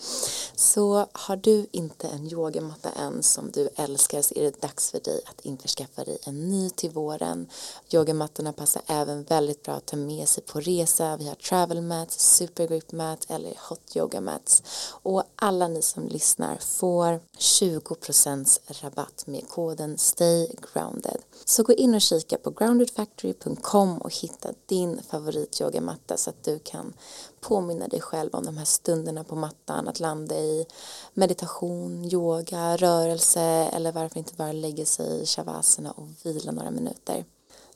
Så 0.56 1.06
har 1.12 1.36
du 1.36 1.68
inte 1.72 2.08
en 2.08 2.28
yogamatta 2.28 2.90
än 2.90 3.24
som 3.24 3.52
du 3.52 3.70
älskar 3.76 4.22
så 4.22 4.36
är 4.36 4.44
det 4.44 4.62
dags 4.62 4.92
för 4.92 5.00
dig 5.00 5.22
att 5.26 5.46
införskaffa 5.46 6.04
dig 6.04 6.18
en 6.24 6.50
ny 6.50 6.70
till 6.70 6.90
våren. 6.90 7.50
Yogamattorna 7.94 8.54
passar 8.54 8.82
även 8.88 9.24
väldigt 9.24 9.64
bra 9.64 9.74
att 9.74 9.86
ta 9.86 9.98
med 9.98 10.28
sig 10.28 10.44
på 10.44 10.60
resa. 10.60 11.18
Vi 11.18 11.28
har 11.28 11.36
travel 11.36 11.82
mats, 11.82 12.36
supergrip 12.36 12.92
mats 12.92 13.26
eller 13.30 13.54
hot 13.70 13.96
yoga 13.96 14.22
mats. 14.22 14.64
Och 15.04 15.24
alla 15.36 15.68
ni 15.68 15.82
som 15.82 16.08
lyssnar 16.08 16.58
får 16.58 17.20
20% 17.38 18.60
rabatt 18.84 19.28
med 19.28 19.50
koden 19.50 19.98
STAYGROUNDED. 19.98 21.22
Så 21.46 21.64
gå 21.64 21.74
in 21.74 21.96
och 21.96 22.02
kika 22.02 22.38
på 22.38 22.50
groundedfactory.com 22.50 23.98
och 23.98 24.14
hitta 24.14 24.50
din 24.66 25.02
favorit 25.10 25.62
yogamatta 25.62 26.18
så 26.18 26.30
att 26.30 26.44
du 26.44 26.60
kan 26.60 26.94
påminna 27.42 27.88
dig 27.88 28.02
själv 28.02 28.30
om 28.34 28.46
de 28.46 28.58
här 28.58 28.66
stunderna 28.66 29.24
på 29.24 29.36
mattan, 29.36 29.88
att 29.88 30.00
landa 30.00 30.36
i 30.36 30.66
meditation, 31.14 32.06
yoga, 32.06 32.78
rörelse 32.78 33.42
eller 33.74 33.92
varför 33.92 34.18
inte 34.18 34.34
bara 34.34 34.52
lägga 34.52 34.86
sig 34.86 35.22
i 35.22 35.26
shavasana 35.26 35.92
och 35.92 36.08
vila 36.24 36.52
några 36.52 36.72
minuter. 36.72 37.26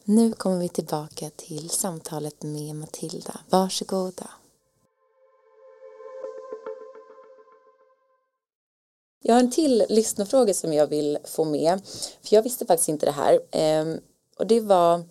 Nu 0.10 0.34
kommer 0.34 0.58
vi 0.60 0.70
tillbaka 0.70 1.30
till 1.36 1.70
samtalet 1.70 2.44
med 2.44 2.76
Matilda. 2.76 3.40
Varsågoda. 3.50 4.30
Jag 9.22 9.34
har 9.34 9.40
en 9.40 9.52
till 9.52 9.86
lyssnarfråga 9.90 10.54
som 10.54 10.74
jag 10.74 10.88
vill 10.88 11.18
få 11.24 11.46
med. 11.46 11.82
För 12.22 12.36
jag 12.36 12.44
visste 12.44 12.66
faktiskt 12.66 12.90
inte 12.90 13.06
det 13.06 13.12
här. 13.12 13.40
Ehm, 13.52 14.00
och 14.38 14.48
det 14.48 14.62
var 14.62 15.04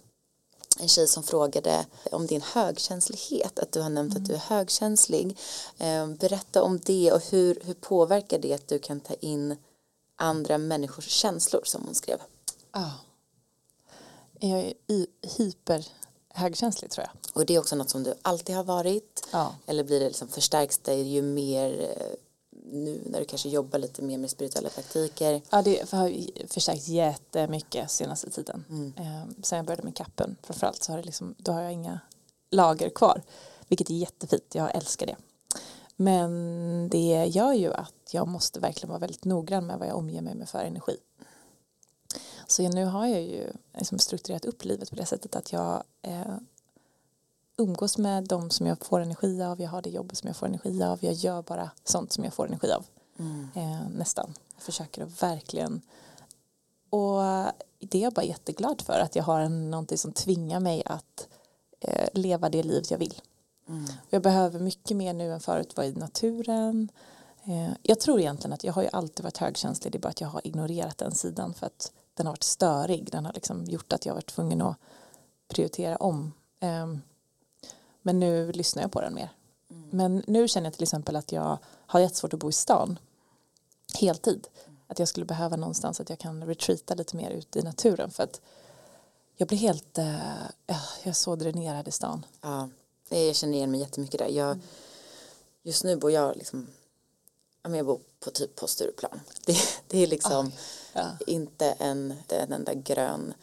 en 0.80 0.88
tjej 0.88 1.06
som 1.06 1.22
frågade 1.22 1.86
om 2.12 2.26
din 2.26 2.42
högkänslighet, 2.42 3.58
att 3.58 3.72
du 3.72 3.80
har 3.80 3.90
nämnt 3.90 4.12
mm. 4.12 4.22
att 4.22 4.28
du 4.28 4.34
är 4.34 4.38
högkänslig. 4.38 5.38
Ehm, 5.78 6.16
berätta 6.16 6.62
om 6.62 6.80
det 6.84 7.12
och 7.12 7.22
hur, 7.30 7.60
hur 7.64 7.74
påverkar 7.74 8.38
det 8.38 8.54
att 8.54 8.68
du 8.68 8.78
kan 8.78 9.00
ta 9.00 9.14
in 9.14 9.56
andra 10.16 10.58
människors 10.58 11.08
känslor 11.08 11.62
som 11.64 11.82
hon 11.84 11.94
skrev. 11.94 12.18
Ah. 12.70 13.05
Jag 14.40 14.60
är 14.60 14.74
hyper 15.36 15.86
högkänslig 16.28 16.90
tror 16.90 17.06
jag. 17.06 17.32
Och 17.34 17.46
det 17.46 17.54
är 17.54 17.58
också 17.58 17.76
något 17.76 17.90
som 17.90 18.02
du 18.02 18.14
alltid 18.22 18.56
har 18.56 18.64
varit? 18.64 19.28
Ja. 19.32 19.54
Eller 19.66 19.84
blir 19.84 20.00
det 20.00 20.06
liksom 20.06 20.28
förstärks 20.28 20.78
det 20.78 20.94
ju 20.94 21.22
mer 21.22 21.80
eh, 21.80 22.16
nu 22.72 23.02
när 23.06 23.18
du 23.18 23.24
kanske 23.24 23.48
jobbar 23.48 23.78
lite 23.78 24.02
mer 24.02 24.18
med 24.18 24.30
spirituella 24.30 24.68
praktiker? 24.68 25.42
Ja, 25.50 25.62
det 25.62 25.90
har 25.92 26.12
förstärkt 26.48 26.88
jättemycket 26.88 27.90
senaste 27.90 28.30
tiden. 28.30 28.64
Mm. 28.68 28.92
Eh, 28.96 29.28
sen 29.42 29.56
jag 29.56 29.66
började 29.66 29.82
med 29.82 29.96
kappen 29.96 30.36
framförallt 30.42 30.82
så 30.82 30.92
har 30.92 30.98
det 30.98 31.04
liksom, 31.04 31.34
då 31.38 31.52
har 31.52 31.62
jag 31.62 31.72
inga 31.72 32.00
lager 32.50 32.88
kvar. 32.88 33.22
Vilket 33.68 33.90
är 33.90 33.94
jättefint, 33.94 34.54
jag 34.54 34.74
älskar 34.74 35.06
det. 35.06 35.16
Men 35.96 36.88
det 36.88 37.26
gör 37.26 37.52
ju 37.52 37.72
att 37.72 38.10
jag 38.10 38.28
måste 38.28 38.60
verkligen 38.60 38.88
vara 38.88 38.98
väldigt 38.98 39.24
noggrann 39.24 39.66
med 39.66 39.78
vad 39.78 39.88
jag 39.88 39.96
omger 39.96 40.22
mig 40.22 40.34
med 40.34 40.48
för 40.48 40.64
energi. 40.64 40.96
Så 42.56 42.68
nu 42.68 42.84
har 42.84 43.06
jag 43.06 43.22
ju 43.22 43.52
liksom 43.74 43.98
strukturerat 43.98 44.44
upp 44.44 44.64
livet 44.64 44.90
på 44.90 44.96
det 44.96 45.06
sättet 45.06 45.36
att 45.36 45.52
jag 45.52 45.82
eh, 46.02 46.36
umgås 47.56 47.98
med 47.98 48.24
de 48.24 48.50
som 48.50 48.66
jag 48.66 48.84
får 48.84 49.00
energi 49.00 49.42
av, 49.42 49.60
jag 49.60 49.70
har 49.70 49.82
det 49.82 49.90
jobbet 49.90 50.18
som 50.18 50.26
jag 50.26 50.36
får 50.36 50.46
energi 50.46 50.82
av, 50.82 51.04
jag 51.04 51.14
gör 51.14 51.42
bara 51.42 51.70
sånt 51.84 52.12
som 52.12 52.24
jag 52.24 52.34
får 52.34 52.46
energi 52.46 52.72
av. 52.72 52.86
Mm. 53.18 53.48
Eh, 53.54 53.88
nästan. 53.98 54.34
Jag 54.54 54.62
försöker 54.62 55.02
att 55.02 55.22
verkligen 55.22 55.82
och 56.90 57.20
det 57.78 57.98
är 57.98 58.02
jag 58.02 58.12
bara 58.12 58.24
jätteglad 58.24 58.82
för 58.82 59.00
att 59.00 59.16
jag 59.16 59.24
har 59.24 59.40
en, 59.40 59.70
någonting 59.70 59.98
som 59.98 60.12
tvingar 60.12 60.60
mig 60.60 60.82
att 60.86 61.28
eh, 61.80 62.08
leva 62.12 62.48
det 62.48 62.62
liv 62.62 62.84
jag 62.90 62.98
vill. 62.98 63.20
Mm. 63.68 63.84
Jag 64.10 64.22
behöver 64.22 64.60
mycket 64.60 64.96
mer 64.96 65.12
nu 65.12 65.32
än 65.32 65.40
förut 65.40 65.76
vara 65.76 65.86
i 65.86 65.92
naturen. 65.92 66.88
Eh, 67.44 67.70
jag 67.82 68.00
tror 68.00 68.20
egentligen 68.20 68.52
att 68.52 68.64
jag 68.64 68.72
har 68.72 68.82
ju 68.82 68.88
alltid 68.92 69.24
varit 69.24 69.38
högkänslig, 69.38 69.92
det 69.92 69.98
är 69.98 70.00
bara 70.00 70.08
att 70.08 70.20
jag 70.20 70.28
har 70.28 70.46
ignorerat 70.46 70.98
den 70.98 71.12
sidan 71.12 71.54
för 71.54 71.66
att 71.66 71.92
den 72.16 72.26
har 72.26 72.32
varit 72.32 72.42
störig. 72.42 73.12
Den 73.12 73.24
har 73.26 73.32
liksom 73.32 73.64
gjort 73.64 73.92
att 73.92 74.06
jag 74.06 74.14
varit 74.14 74.26
tvungen 74.26 74.62
att 74.62 74.76
prioritera 75.48 75.96
om. 75.96 76.32
Um, 76.60 77.02
men 78.02 78.20
nu 78.20 78.52
lyssnar 78.52 78.82
jag 78.82 78.92
på 78.92 79.00
den 79.00 79.14
mer. 79.14 79.30
Mm. 79.70 79.88
Men 79.92 80.22
nu 80.26 80.48
känner 80.48 80.66
jag 80.66 80.74
till 80.74 80.82
exempel 80.82 81.16
att 81.16 81.32
jag 81.32 81.58
har 81.86 82.00
jättesvårt 82.00 82.34
att 82.34 82.40
bo 82.40 82.48
i 82.48 82.52
stan 82.52 82.98
heltid. 83.94 84.48
Att 84.86 84.98
jag 84.98 85.08
skulle 85.08 85.26
behöva 85.26 85.56
någonstans 85.56 86.00
att 86.00 86.10
jag 86.10 86.18
kan 86.18 86.46
retreata 86.46 86.94
lite 86.94 87.16
mer 87.16 87.30
ute 87.30 87.58
i 87.58 87.62
naturen 87.62 88.10
för 88.10 88.22
att 88.22 88.40
jag 89.36 89.48
blir 89.48 89.58
helt, 89.58 89.98
uh, 89.98 90.42
jag 90.66 90.78
är 91.02 91.12
så 91.12 91.36
dränerad 91.36 91.88
i 91.88 91.90
stan. 91.90 92.26
Ja, 92.40 92.68
jag 93.08 93.36
känner 93.36 93.54
igen 93.54 93.70
mig 93.70 93.80
jättemycket 93.80 94.18
där. 94.18 94.28
Jag, 94.28 94.50
mm. 94.50 94.62
Just 95.62 95.84
nu 95.84 95.96
bor 95.96 96.10
jag 96.10 96.36
liksom 96.36 96.66
jag 97.74 97.86
bor 97.86 98.00
på 98.20 98.30
typ 98.30 98.56
på 98.56 98.66
Stureplan. 98.66 99.20
Det, 99.46 99.56
det 99.88 100.02
är 100.02 100.06
liksom 100.06 100.52
ja. 100.92 101.10
inte 101.26 101.66
en, 101.66 102.14
en 102.28 102.52
enda 102.52 102.74
grön 102.74 103.34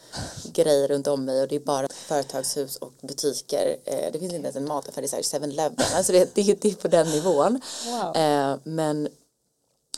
grej 0.53 0.87
runt 0.87 1.07
om 1.07 1.25
mig 1.25 1.41
och 1.41 1.47
det 1.47 1.55
är 1.55 1.59
bara 1.59 1.87
företagshus 1.89 2.75
och 2.75 2.93
butiker. 3.01 3.77
Eh, 3.85 4.11
det 4.11 4.19
finns 4.19 4.33
inte 4.33 4.45
ens 4.47 4.55
en 4.55 4.67
mataffär, 4.67 5.01
det 5.01 5.13
är 5.13 5.21
7-Eleven. 5.21 5.77
Alltså 5.95 6.11
det, 6.11 6.35
det, 6.35 6.61
det, 6.61 6.71
är 6.71 6.75
på 6.75 6.87
den 6.87 7.09
nivån. 7.09 7.61
Wow. 7.85 8.15
Eh, 8.15 8.57
men 8.63 9.07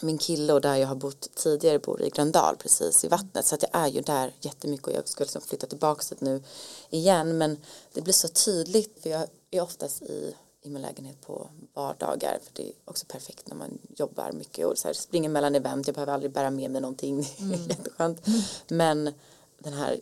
min 0.02 0.18
kille 0.18 0.54
och 0.54 0.62
där 0.62 0.76
jag 0.76 0.88
har 0.88 0.96
bott 0.96 1.36
tidigare 1.36 1.80
bor 1.80 2.02
i 2.02 2.10
Gröndal 2.10 2.56
precis 2.56 3.04
i 3.04 3.08
vattnet 3.08 3.46
så 3.46 3.56
att 3.56 3.62
jag 3.62 3.82
är 3.82 3.88
ju 3.88 4.02
där 4.02 4.34
jättemycket 4.42 4.88
och 4.88 4.94
jag 4.94 5.08
ska 5.08 5.24
liksom 5.24 5.42
flytta 5.42 5.68
tillbaka 5.68 6.04
dit 6.10 6.22
nu 6.22 6.44
igen 6.90 7.38
men 7.38 7.58
det 7.94 8.02
blir 8.02 8.14
så 8.14 8.28
tydligt 8.28 9.00
för 9.04 9.10
jag 9.10 9.28
är 9.52 9.62
oftast 9.62 10.02
i 10.02 10.36
i 10.66 10.70
min 10.70 10.82
lägenhet 10.82 11.22
på 11.22 11.50
vardagar 11.74 12.40
för 12.44 12.52
det 12.54 12.68
är 12.68 12.74
också 12.86 13.06
perfekt 13.06 13.48
när 13.48 13.56
man 13.56 13.78
jobbar 13.96 14.32
mycket 14.32 14.66
och 14.66 14.78
så 14.78 14.88
här, 14.88 14.94
springer 14.94 15.30
mellan 15.30 15.56
event, 15.56 15.88
jag 15.88 15.94
behöver 15.94 16.14
aldrig 16.14 16.32
bära 16.32 16.52
med 16.52 16.72
mig 16.72 16.82
någonting, 16.82 17.30
mm. 17.40 17.64
jätteskönt. 17.70 18.28
Mm. 18.28 18.42
Men 18.68 19.14
den 19.60 19.74
här 19.74 20.00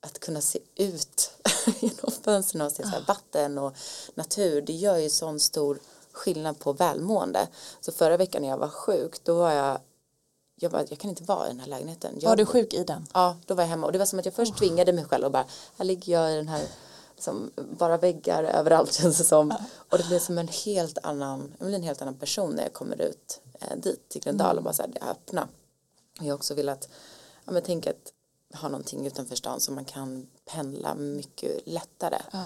att 0.00 0.18
kunna 0.18 0.40
se 0.40 0.58
ut 0.74 1.30
genom 1.80 2.10
fönstren 2.22 2.62
och 2.62 2.72
se 2.72 2.82
så 2.82 2.88
här, 2.88 2.98
ah. 2.98 3.04
vatten 3.08 3.58
och 3.58 3.76
natur, 4.14 4.62
det 4.62 4.72
gör 4.72 4.96
ju 4.96 5.10
sån 5.10 5.40
stor 5.40 5.78
skillnad 6.12 6.58
på 6.58 6.72
välmående. 6.72 7.48
Så 7.80 7.92
förra 7.92 8.16
veckan 8.16 8.42
när 8.42 8.48
jag 8.48 8.58
var 8.58 8.68
sjuk, 8.68 9.24
då 9.24 9.34
var 9.34 9.52
jag 9.52 9.80
jag, 10.56 10.72
bara, 10.72 10.84
jag 10.88 10.98
kan 10.98 11.10
inte 11.10 11.24
vara 11.24 11.46
i 11.46 11.50
den 11.50 11.60
här 11.60 11.66
lägenheten. 11.66 12.14
Jag, 12.20 12.28
var 12.28 12.36
du 12.36 12.46
sjuk 12.46 12.74
i 12.74 12.84
den? 12.84 13.06
Ja, 13.14 13.36
då 13.46 13.54
var 13.54 13.62
jag 13.62 13.68
hemma 13.68 13.86
och 13.86 13.92
det 13.92 13.98
var 13.98 14.06
som 14.06 14.18
att 14.18 14.24
jag 14.24 14.34
först 14.34 14.52
oh. 14.52 14.58
tvingade 14.58 14.92
mig 14.92 15.04
själv 15.04 15.24
och 15.24 15.32
bara, 15.32 15.46
här 15.76 15.84
ligger 15.84 16.12
jag 16.12 16.32
i 16.32 16.36
den 16.36 16.48
här 16.48 16.62
som 17.18 17.50
bara 17.56 17.96
väggar 17.96 18.44
överallt 18.44 18.92
känns 19.00 19.18
det 19.18 19.24
som. 19.24 19.54
Och 19.90 19.98
det 19.98 20.06
blir 20.06 20.18
som 20.18 20.38
en 20.38 20.48
helt 20.48 20.98
annan, 21.02 21.54
jag 21.58 21.66
blir 21.66 21.76
en 21.76 21.82
helt 21.82 22.02
annan 22.02 22.14
person 22.14 22.50
när 22.50 22.62
jag 22.62 22.72
kommer 22.72 23.02
ut 23.02 23.40
eh, 23.60 23.76
dit 23.76 24.08
till 24.08 24.20
Gröndal 24.20 24.50
mm. 24.50 24.58
och 24.58 24.64
bara 24.64 24.74
så 24.74 24.82
här, 24.82 24.90
det 24.90 25.00
öppna. 25.00 25.48
Och 26.20 26.26
jag 26.26 26.34
också 26.34 26.54
velat, 26.54 26.88
ja 27.44 27.52
men 27.52 27.62
tänk 27.62 27.86
att 27.86 28.12
ha 28.54 28.68
någonting 28.68 29.06
utanför 29.06 29.36
stan 29.36 29.60
så 29.60 29.72
man 29.72 29.84
kan 29.84 30.26
pendla 30.44 30.94
mycket 30.94 31.60
lättare. 31.64 32.18
Ja. 32.32 32.44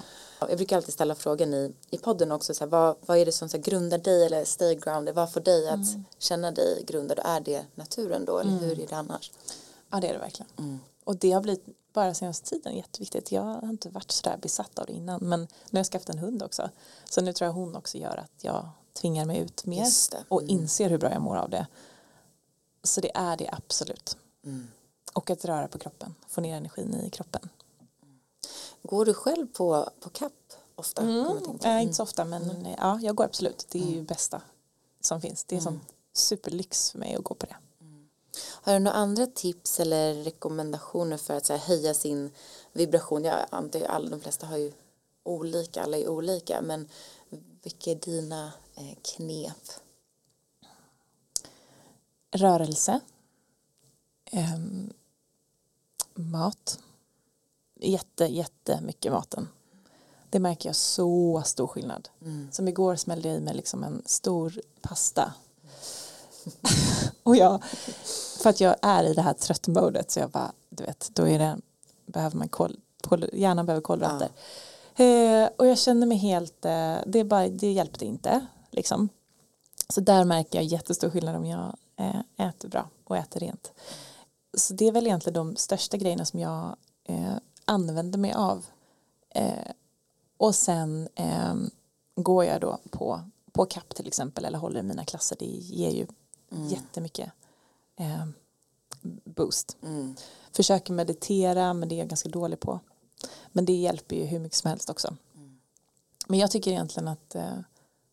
Jag 0.49 0.57
brukar 0.57 0.77
alltid 0.77 0.95
ställa 0.95 1.15
frågan 1.15 1.55
i, 1.55 1.73
i 1.91 1.99
podden 1.99 2.33
också, 2.33 2.55
så 2.55 2.65
här, 2.65 2.71
vad, 2.71 2.97
vad 3.07 3.19
är 3.19 3.27
det 3.27 3.33
som 3.33 3.49
så 3.49 3.57
här, 3.57 3.65
grundar 3.65 3.99
dig 3.99 4.27
eller 4.27 4.45
stay 4.45 4.75
grounded, 4.75 5.15
vad 5.15 5.33
får 5.33 5.41
dig 5.41 5.69
att 5.69 5.75
mm. 5.75 6.05
känna 6.19 6.51
dig 6.51 6.85
grundad, 6.87 7.21
är 7.25 7.41
det 7.41 7.67
naturen 7.75 8.25
då 8.25 8.39
eller 8.39 8.51
mm. 8.51 8.65
hur 8.65 8.81
är 8.81 8.87
det 8.87 8.97
annars? 8.97 9.33
Ja 9.91 10.01
det 10.01 10.09
är 10.09 10.13
det 10.13 10.19
verkligen. 10.19 10.51
Mm. 10.59 10.79
Och 11.05 11.17
det 11.17 11.33
har 11.33 11.41
blivit 11.41 11.65
bara 11.99 12.15
senaste 12.15 12.49
tiden 12.49 12.77
jätteviktigt. 12.77 13.33
Jag 13.33 13.43
har 13.43 13.69
inte 13.69 13.89
varit 13.89 14.11
sådär 14.11 14.37
besatt 14.43 14.79
av 14.79 14.87
det 14.87 14.93
innan 14.93 15.21
men 15.23 15.41
nu 15.41 15.47
har 15.73 15.79
jag 15.79 15.87
skaffat 15.87 16.09
en 16.09 16.19
hund 16.19 16.43
också. 16.43 16.71
Så 17.11 17.21
nu 17.21 17.33
tror 17.33 17.47
jag 17.47 17.53
hon 17.53 17.77
också 17.77 17.99
gör 17.99 18.17
att 18.17 18.45
jag 18.45 18.69
tvingar 18.93 19.25
mig 19.25 19.39
ut 19.39 19.67
mer 19.67 19.87
mm. 20.13 20.25
och 20.29 20.43
inser 20.43 20.91
hur 20.91 20.99
bra 20.99 21.13
jag 21.13 21.23
mår 21.23 21.37
av 21.37 21.51
det. 21.51 21.67
Så 22.83 23.01
det 23.01 23.11
är 23.15 23.37
det 23.37 23.51
absolut. 23.53 24.17
Mm. 24.45 24.69
Och 25.13 25.31
att 25.31 25.45
röra 25.45 25.69
på 25.69 25.79
kroppen, 25.79 26.15
få 26.29 26.41
ner 26.41 26.57
energin 26.57 26.95
i 26.95 27.11
kroppen. 27.11 27.49
Går 28.83 29.05
du 29.05 29.15
själv 29.15 29.47
på, 29.47 29.91
på 30.01 30.11
kapp 30.11 30.53
ofta? 30.75 31.03
Mm. 31.03 31.27
Äh, 31.65 31.83
inte 31.83 31.95
så 31.95 32.03
ofta 32.03 32.25
men 32.25 32.51
mm. 32.51 32.75
ja, 32.79 32.99
jag 33.03 33.15
går 33.15 33.25
absolut. 33.25 33.67
Det 33.71 33.79
är 33.79 33.87
ju 33.87 33.93
mm. 33.93 34.05
bästa 34.05 34.43
som 35.01 35.21
finns. 35.21 35.45
Det 35.45 35.57
är 35.57 35.61
som 35.61 35.75
mm. 35.75 35.87
superlyx 36.13 36.91
för 36.91 36.99
mig 36.99 37.15
att 37.15 37.25
gå 37.25 37.35
på 37.35 37.47
det. 37.47 37.57
Har 38.47 38.73
du 38.73 38.79
några 38.79 38.97
andra 38.97 39.27
tips 39.27 39.81
eller 39.81 40.15
rekommendationer 40.15 41.17
för 41.17 41.35
att 41.35 41.47
så 41.47 41.53
här, 41.53 41.61
höja 41.61 41.95
sin 41.95 42.31
vibration? 42.73 43.25
Jag 43.25 43.47
antar 43.51 43.79
ju 43.79 43.85
alla, 43.85 44.11
de 44.11 44.21
flesta 44.21 44.47
har 44.47 44.57
ju 44.57 44.73
olika, 45.23 45.83
alla 45.83 45.97
är 45.97 46.09
olika, 46.09 46.63
men 46.63 46.89
vilka 47.63 47.91
är 47.91 47.95
dina 47.95 48.53
eh, 48.75 48.99
knep? 49.03 49.71
Rörelse. 52.31 53.01
Um, 54.33 54.93
mat. 56.15 56.79
Jätte, 57.81 58.25
jättemycket 58.25 59.13
maten. 59.13 59.49
Det 60.31 60.39
märker 60.39 60.69
jag 60.69 60.77
så 60.77 61.43
stor 61.47 61.67
skillnad. 61.67 62.09
Mm. 62.23 62.49
Som 62.53 62.69
igår 62.69 62.97
smällde 62.97 63.29
jag 63.29 63.37
i 63.37 63.41
mig 63.41 63.55
liksom 63.55 63.85
en 63.85 64.03
stor 64.07 64.61
pasta. 64.81 65.33
och 67.23 67.37
jag, 67.37 67.63
för 68.39 68.51
att 68.51 68.61
jag 68.61 68.77
är 68.83 69.05
i 69.05 69.15
det 69.15 69.23
här 69.23 69.33
tröttmodet 69.33 70.11
så 70.11 70.21
jag 70.21 70.31
bara, 70.31 70.53
du 70.69 70.85
vet, 70.85 71.11
då 71.13 71.29
är 71.29 71.39
det, 71.39 71.57
behöver 72.07 72.37
man 72.37 72.49
kol, 72.49 72.77
kol 73.03 73.25
hjärnan 73.33 73.67
behöver 73.67 73.83
kolhydrater. 73.83 74.29
Ja. 74.97 75.05
Eh, 75.05 75.49
och 75.57 75.67
jag 75.67 75.79
känner 75.79 76.07
mig 76.07 76.19
helt, 76.19 76.65
eh, 76.65 76.97
det, 77.07 77.25
bara, 77.25 77.49
det 77.49 77.73
hjälpte 77.73 78.05
inte 78.05 78.47
liksom. 78.71 79.09
Så 79.89 80.01
där 80.01 80.25
märker 80.25 80.59
jag 80.59 80.65
jättestor 80.65 81.11
skillnad 81.11 81.37
om 81.37 81.47
jag 81.47 81.77
eh, 81.97 82.49
äter 82.49 82.69
bra 82.69 82.89
och 83.05 83.17
äter 83.17 83.41
rent. 83.41 83.73
Så 84.57 84.75
det 84.75 84.89
är 84.89 84.93
väl 84.93 85.07
egentligen 85.07 85.35
de 85.35 85.57
största 85.57 85.97
grejerna 85.97 86.25
som 86.25 86.41
jag 86.41 86.77
eh, 87.05 87.35
använder 87.65 88.19
mig 88.19 88.33
av. 88.33 88.67
Eh, 89.35 89.73
och 90.37 90.55
sen 90.55 91.09
eh, 91.15 91.55
går 92.17 92.45
jag 92.45 92.61
då 92.61 92.79
på, 92.91 93.21
på 93.53 93.67
CAP 93.67 93.95
till 93.95 94.07
exempel 94.07 94.45
eller 94.45 94.59
håller 94.59 94.83
mina 94.83 95.05
klasser. 95.05 95.37
Det 95.39 95.47
ger 95.47 95.91
ju 95.91 96.07
mm. 96.53 96.69
jättemycket 96.69 97.33
eh, 97.99 98.27
boost. 99.25 99.77
Mm. 99.83 100.17
Försöker 100.53 100.93
meditera 100.93 101.75
men 101.75 101.89
det 101.89 101.95
är 101.95 101.99
jag 101.99 102.09
ganska 102.09 102.29
dålig 102.29 102.61
på. 102.61 102.81
Men 103.53 103.65
det 103.65 103.73
hjälper 103.73 104.17
ju 104.17 104.25
hur 104.25 104.39
mycket 104.39 104.59
som 104.59 104.69
helst 104.69 104.91
också. 104.91 105.17
Mm. 105.35 105.59
Men 106.27 106.39
jag 106.39 106.51
tycker 106.51 106.71
egentligen 106.71 107.09
att 107.09 107.35
eh, 107.35 107.59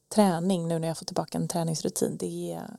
träning 0.10 0.68
nu 0.68 0.80
när 0.80 0.88
jag 0.88 0.98
får 0.98 1.06
tillbaka 1.06 1.38
en 1.38 1.48
träningsrutin 1.48 2.18
det 2.18 2.54
är, 2.54 2.78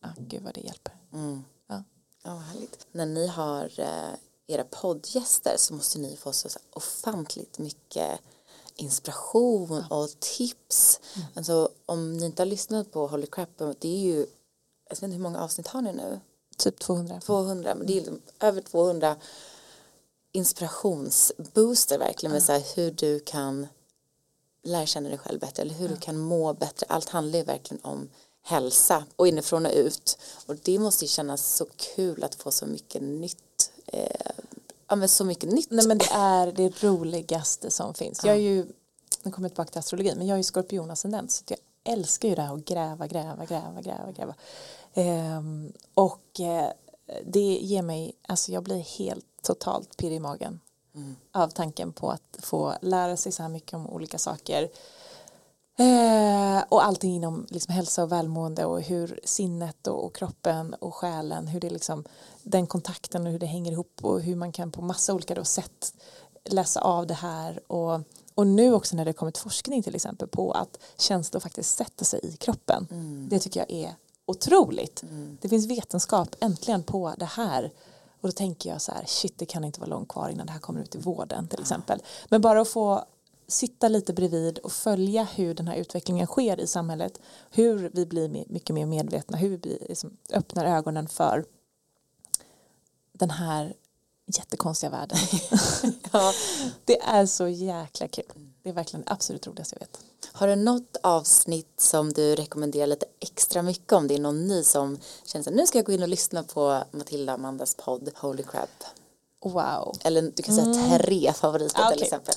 ah, 0.00 0.12
gud 0.16 0.42
vad 0.42 0.54
det 0.54 0.60
hjälper. 0.60 0.94
Mm. 1.12 1.44
Ja. 1.66 1.82
ja, 2.22 2.36
härligt. 2.36 2.86
När 2.92 3.06
ni 3.06 3.26
har 3.26 3.80
eh, 3.80 4.14
era 4.46 4.64
poddgäster 4.64 5.54
så 5.58 5.74
måste 5.74 5.98
ni 5.98 6.16
få 6.16 6.32
så 6.32 6.48
ofantligt 6.72 7.58
mycket 7.58 8.20
inspiration 8.76 9.84
och 9.90 10.20
tips. 10.20 11.00
Mm. 11.16 11.28
Alltså 11.34 11.68
om 11.86 12.16
ni 12.16 12.26
inte 12.26 12.42
har 12.42 12.46
lyssnat 12.46 12.92
på 12.92 13.06
Holy 13.06 13.26
Crap, 13.26 13.48
det 13.78 13.88
är 13.88 13.98
ju, 13.98 14.26
jag 15.02 15.08
vet 15.08 15.14
inte 15.14 15.16
hur 15.16 15.22
många 15.22 15.40
avsnitt 15.40 15.68
har 15.68 15.82
ni 15.82 15.92
nu? 15.92 16.20
Typ 16.56 16.78
200. 16.78 17.20
200, 17.20 17.74
men 17.74 17.86
det 17.86 17.92
är 17.92 17.96
liksom 17.96 18.20
över 18.40 18.60
200 18.60 19.16
inspirationsbooster 20.32 21.98
verkligen 21.98 22.32
med 22.32 22.42
så 22.42 22.52
här, 22.52 22.62
hur 22.76 22.90
du 22.90 23.20
kan 23.20 23.66
lära 24.62 24.86
känna 24.86 25.08
dig 25.08 25.18
själv 25.18 25.40
bättre 25.40 25.62
eller 25.62 25.74
hur 25.74 25.88
ja. 25.88 25.94
du 25.94 26.00
kan 26.00 26.18
må 26.18 26.52
bättre. 26.52 26.86
Allt 26.88 27.08
handlar 27.08 27.38
ju 27.38 27.44
verkligen 27.44 27.84
om 27.84 28.08
hälsa 28.42 29.04
och 29.16 29.28
inifrån 29.28 29.66
och 29.66 29.72
ut 29.72 30.18
och 30.46 30.56
det 30.56 30.78
måste 30.78 31.04
ju 31.04 31.08
kännas 31.08 31.56
så 31.56 31.66
kul 31.76 32.24
att 32.24 32.34
få 32.34 32.50
så 32.50 32.66
mycket 32.66 33.02
nytt 33.02 33.72
eh, 33.86 34.30
ja, 34.88 34.96
men 34.96 35.08
så 35.08 35.24
mycket 35.24 35.52
nytt. 35.52 35.70
Nej 35.70 35.86
men 35.86 35.98
det 35.98 36.08
är 36.12 36.52
det 36.52 36.82
roligaste 36.82 37.70
som 37.70 37.94
finns. 37.94 38.20
Ja. 38.24 38.28
Jag 38.28 38.36
är 38.36 38.40
ju, 38.40 38.66
nu 39.22 39.32
kommer 39.32 39.48
jag 39.48 39.52
tillbaka 39.52 39.70
till 39.70 39.78
astrologi, 39.78 40.14
men 40.16 40.26
jag 40.26 40.34
är 40.34 40.38
ju 40.38 40.44
skorpionascendent 40.44 41.30
så 41.30 41.44
jag 41.46 41.58
älskar 41.84 42.28
ju 42.28 42.34
det 42.34 42.42
här 42.42 42.54
att 42.54 42.64
gräva, 42.64 43.06
gräva, 43.06 43.44
gräva, 43.44 43.80
gräva, 43.82 44.12
gräva. 44.12 44.34
Ehm, 44.94 45.72
och 45.94 46.40
eh, 46.40 46.70
det 47.24 47.58
ger 47.60 47.82
mig, 47.82 48.12
alltså 48.28 48.52
jag 48.52 48.62
blir 48.62 48.80
helt 48.98 49.26
totalt 49.42 49.96
pirrig 49.96 50.16
i 50.16 50.20
magen 50.20 50.60
mm. 50.94 51.16
av 51.32 51.48
tanken 51.48 51.92
på 51.92 52.10
att 52.10 52.38
få 52.42 52.74
lära 52.80 53.16
sig 53.16 53.32
så 53.32 53.42
här 53.42 53.50
mycket 53.50 53.74
om 53.74 53.86
olika 53.86 54.18
saker. 54.18 54.68
Eh, 55.78 56.64
och 56.68 56.84
allting 56.84 57.14
inom 57.14 57.46
liksom, 57.50 57.74
hälsa 57.74 58.02
och 58.02 58.12
välmående 58.12 58.64
och 58.64 58.82
hur 58.82 59.20
sinnet 59.24 59.86
och, 59.86 60.04
och, 60.04 60.14
kroppen 60.16 60.74
och 60.74 60.94
själen, 60.94 61.46
hur 61.46 61.60
det 61.60 61.70
liksom, 61.70 62.04
den 62.42 62.66
kontakten 62.66 63.26
och 63.26 63.32
hur 63.32 63.38
det 63.38 63.46
hänger 63.46 63.72
ihop 63.72 63.98
och 64.02 64.20
hur 64.20 64.36
man 64.36 64.52
kan 64.52 64.72
på 64.72 64.82
massa 64.82 65.14
olika 65.14 65.34
då, 65.34 65.44
sätt 65.44 65.94
läsa 66.44 66.80
av 66.80 67.06
det 67.06 67.14
här 67.14 67.72
och, 67.72 68.00
och 68.34 68.46
nu 68.46 68.74
också 68.74 68.96
när 68.96 69.04
det 69.04 69.12
kommit 69.12 69.38
forskning 69.38 69.82
till 69.82 69.94
exempel 69.94 70.28
på 70.28 70.52
att 70.52 70.78
känslor 70.96 71.40
faktiskt 71.40 71.76
sätter 71.76 72.04
sig 72.04 72.20
i 72.22 72.36
kroppen. 72.36 72.86
Mm. 72.90 73.28
Det 73.30 73.38
tycker 73.38 73.60
jag 73.60 73.70
är 73.70 73.94
otroligt. 74.26 75.02
Mm. 75.02 75.38
Det 75.40 75.48
finns 75.48 75.66
vetenskap 75.66 76.36
äntligen 76.40 76.82
på 76.82 77.14
det 77.18 77.24
här. 77.24 77.72
Och 78.20 78.28
då 78.28 78.32
tänker 78.32 78.70
jag 78.70 78.82
så 78.82 78.92
här, 78.92 79.04
shit 79.06 79.38
det 79.38 79.46
kan 79.46 79.64
inte 79.64 79.80
vara 79.80 79.90
långt 79.90 80.08
kvar 80.08 80.28
innan 80.28 80.46
det 80.46 80.52
här 80.52 80.60
kommer 80.60 80.80
ut 80.80 80.94
i 80.94 80.98
vården 80.98 81.48
till 81.48 81.60
exempel. 81.60 82.02
Men 82.28 82.40
bara 82.40 82.60
att 82.60 82.68
få 82.68 83.04
sitta 83.46 83.88
lite 83.88 84.12
bredvid 84.12 84.58
och 84.58 84.72
följa 84.72 85.24
hur 85.24 85.54
den 85.54 85.68
här 85.68 85.76
utvecklingen 85.76 86.26
sker 86.26 86.60
i 86.60 86.66
samhället. 86.66 87.20
Hur 87.50 87.90
vi 87.94 88.06
blir 88.06 88.28
mycket 88.48 88.74
mer 88.74 88.86
medvetna, 88.86 89.36
hur 89.36 89.58
vi 89.62 89.86
liksom 89.88 90.16
öppnar 90.32 90.64
ögonen 90.64 91.08
för 91.08 91.44
den 93.12 93.30
här 93.30 93.74
jättekonstiga 94.26 94.90
världen. 94.90 95.18
ja. 96.12 96.32
Det 96.84 97.00
är 97.00 97.26
så 97.26 97.48
jäkla 97.48 98.08
kul. 98.08 98.24
Det 98.62 98.68
är 98.68 98.72
verkligen 98.72 99.04
det 99.04 99.12
absolut 99.12 99.46
roligaste 99.46 99.76
jag 99.80 99.86
vet. 99.86 99.98
Har 100.32 100.48
du 100.48 100.56
något 100.56 100.96
avsnitt 101.02 101.80
som 101.80 102.12
du 102.12 102.34
rekommenderar 102.34 102.86
lite 102.86 103.06
extra 103.20 103.62
mycket 103.62 103.92
om 103.92 104.08
det 104.08 104.14
är 104.14 104.18
någon 104.18 104.46
ny 104.46 104.62
som 104.62 104.98
känner 105.24 105.48
att 105.48 105.54
nu 105.54 105.66
ska 105.66 105.78
jag 105.78 105.86
gå 105.86 105.92
in 105.92 106.02
och 106.02 106.08
lyssna 106.08 106.42
på 106.42 106.84
Matilda 106.90 107.32
Amandas 107.32 107.74
podd 107.74 108.10
Holy 108.16 108.42
Crap? 108.42 108.84
Wow. 109.44 109.96
Eller 110.04 110.22
du 110.22 110.42
kan 110.42 110.54
säga 110.54 110.66
mm. 110.66 110.98
tre 110.98 111.32
favoriter 111.32 111.82
okay. 111.82 111.94
till 111.94 112.02
exempel. 112.02 112.34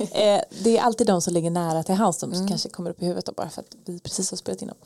eh, 0.12 0.40
det 0.62 0.78
är 0.78 0.82
alltid 0.82 1.06
de 1.06 1.22
som 1.22 1.34
ligger 1.34 1.50
nära 1.50 1.82
till 1.82 1.94
hands 1.94 2.18
som 2.18 2.32
mm. 2.32 2.48
kanske 2.48 2.68
kommer 2.68 2.90
upp 2.90 3.02
i 3.02 3.04
huvudet 3.04 3.26
då, 3.26 3.32
bara 3.32 3.50
för 3.50 3.60
att 3.60 3.76
vi 3.84 4.00
precis 4.00 4.30
har 4.30 4.36
spelat 4.36 4.62
in 4.62 4.68
dem. 4.68 4.76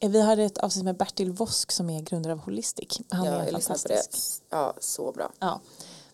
Eh, 0.00 0.10
vi 0.10 0.20
hade 0.20 0.42
ett 0.42 0.58
avsnitt 0.58 0.84
med 0.84 0.96
Bertil 0.96 1.32
Vosk 1.32 1.72
som 1.72 1.90
är 1.90 2.00
grundare 2.00 2.32
av 2.32 2.38
Holistic. 2.38 3.00
Han 3.10 3.26
ja, 3.26 3.32
är 3.32 3.50
fantastisk. 3.52 4.42
Ja, 4.50 4.74
så 4.80 5.12
bra. 5.12 5.32
Ja. 5.38 5.60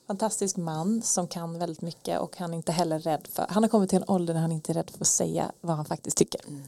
Fantastisk 0.09 0.57
man 0.57 1.03
som 1.03 1.29
kan 1.29 1.59
väldigt 1.59 1.83
mycket 1.83 2.21
och 2.21 2.37
han 2.37 2.53
är 2.53 2.57
inte 2.57 2.73
heller 2.73 2.99
rädd 2.99 3.29
för, 3.33 3.47
han 3.49 3.63
har 3.63 3.71
kommit 3.71 3.91
till 3.91 3.99
en 3.99 4.09
ålder 4.09 4.35
där 4.35 4.41
han 4.41 4.53
inte 4.53 4.73
är 4.73 4.75
rädd 4.75 4.91
för 4.91 5.01
att 5.01 5.07
säga 5.07 5.53
vad 5.61 5.77
han 5.77 5.85
faktiskt 5.85 6.17
tycker. 6.17 6.41
Mm. 6.49 6.63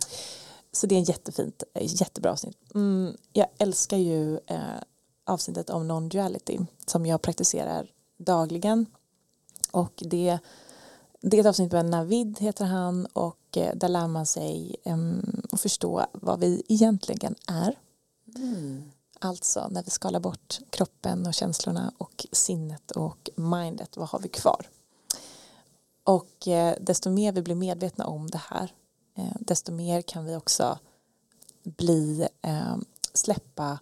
Så 0.72 0.86
det 0.86 0.95
är 0.95 0.99
en 0.99 1.05
jättefint, 1.05 1.62
eh, 1.74 1.82
jättebra 2.01 2.32
avsnitt. 2.32 2.57
Mm, 2.74 3.16
jag 3.32 3.47
älskar 3.59 3.97
ju 3.97 4.38
eh, 4.47 4.61
avsnittet 5.26 5.70
om 5.70 5.91
non-duality 5.91 6.66
som 6.86 7.07
jag 7.07 7.22
praktiserar 7.22 7.91
dagligen. 8.18 8.86
Och 9.70 10.03
det, 10.07 10.38
det 11.20 11.36
är 11.36 11.41
ett 11.41 11.47
avsnitt 11.47 11.72
med 11.72 11.86
Navid 11.86 12.38
heter 12.38 12.64
han 12.64 13.07
och 13.07 13.57
eh, 13.57 13.74
där 13.74 13.88
lär 13.88 14.07
man 14.07 14.26
sig 14.26 14.76
um, 14.84 15.43
att 15.53 15.61
förstå 15.61 16.07
vad 16.12 16.41
vi 16.41 16.62
egentligen 16.68 17.34
är. 17.47 17.78
Mm. 18.36 18.82
Alltså 19.22 19.68
när 19.70 19.82
vi 19.82 19.90
skalar 19.90 20.20
bort 20.20 20.58
kroppen 20.70 21.26
och 21.26 21.34
känslorna 21.34 21.92
och 21.98 22.26
sinnet 22.32 22.90
och 22.90 23.30
mindet, 23.34 23.96
vad 23.96 24.08
har 24.08 24.18
vi 24.18 24.28
kvar? 24.28 24.66
Och 26.04 26.48
eh, 26.48 26.76
desto 26.80 27.10
mer 27.10 27.32
vi 27.32 27.42
blir 27.42 27.54
medvetna 27.54 28.06
om 28.06 28.30
det 28.30 28.40
här, 28.48 28.74
eh, 29.16 29.36
desto 29.40 29.72
mer 29.72 30.02
kan 30.02 30.24
vi 30.24 30.36
också 30.36 30.78
bli, 31.62 32.28
eh, 32.42 32.76
släppa 33.12 33.78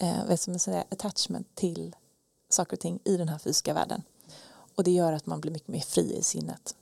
eh, 0.00 0.26
vad 0.28 0.40
ska 0.40 0.50
man 0.50 0.60
säga, 0.60 0.84
attachment 0.90 1.54
till 1.54 1.96
saker 2.48 2.76
och 2.76 2.80
ting 2.80 2.98
i 3.04 3.16
den 3.16 3.28
här 3.28 3.38
fysiska 3.38 3.74
världen. 3.74 4.02
Och 4.74 4.84
det 4.84 4.90
gör 4.90 5.12
att 5.12 5.26
man 5.26 5.40
blir 5.40 5.52
mycket 5.52 5.68
mer 5.68 5.80
fri 5.80 6.16
i 6.16 6.22
sinnet. 6.22 6.74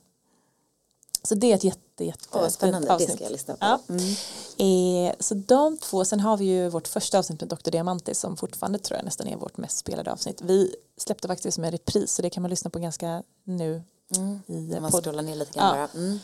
Så 1.23 1.35
det 1.35 1.51
är 1.51 1.55
ett 1.55 1.63
jätte, 1.63 2.05
jätte 2.05 2.27
Åh, 2.31 2.47
spännande, 2.47 2.93
avsnitt. 2.93 3.09
det 3.09 3.15
ska 3.15 3.23
jag 3.23 3.31
lyssna 3.31 3.53
på. 3.53 3.65
Ja. 3.65 3.79
Mm. 3.89 5.07
Eh, 5.07 5.15
så 5.19 5.33
de 5.33 5.77
två, 5.77 6.05
sen 6.05 6.19
har 6.19 6.37
vi 6.37 6.45
ju 6.45 6.69
vårt 6.69 6.87
första 6.87 7.19
avsnitt 7.19 7.41
med 7.41 7.49
Dr. 7.49 7.71
Diamantis 7.71 8.19
som 8.19 8.37
fortfarande 8.37 8.79
tror 8.79 8.97
jag 8.97 9.05
nästan 9.05 9.27
är 9.27 9.37
vårt 9.37 9.57
mest 9.57 9.77
spelade 9.77 10.11
avsnitt. 10.11 10.41
Vi 10.41 10.75
släppte 10.97 11.27
faktiskt 11.27 11.57
en 11.57 11.71
repris 11.71 12.13
så 12.13 12.21
det 12.21 12.29
kan 12.29 12.41
man 12.41 12.49
lyssna 12.49 12.69
på 12.69 12.79
ganska 12.79 13.23
nu. 13.43 13.83
Mm. 14.15 14.39
I 14.47 14.79
man 14.79 14.91
scrollar 14.91 15.23
ner 15.23 15.35
lite 15.35 15.59
grann 15.59 15.77
ja. 15.77 15.87
bara. 15.93 16.01
Mm. 16.03 16.19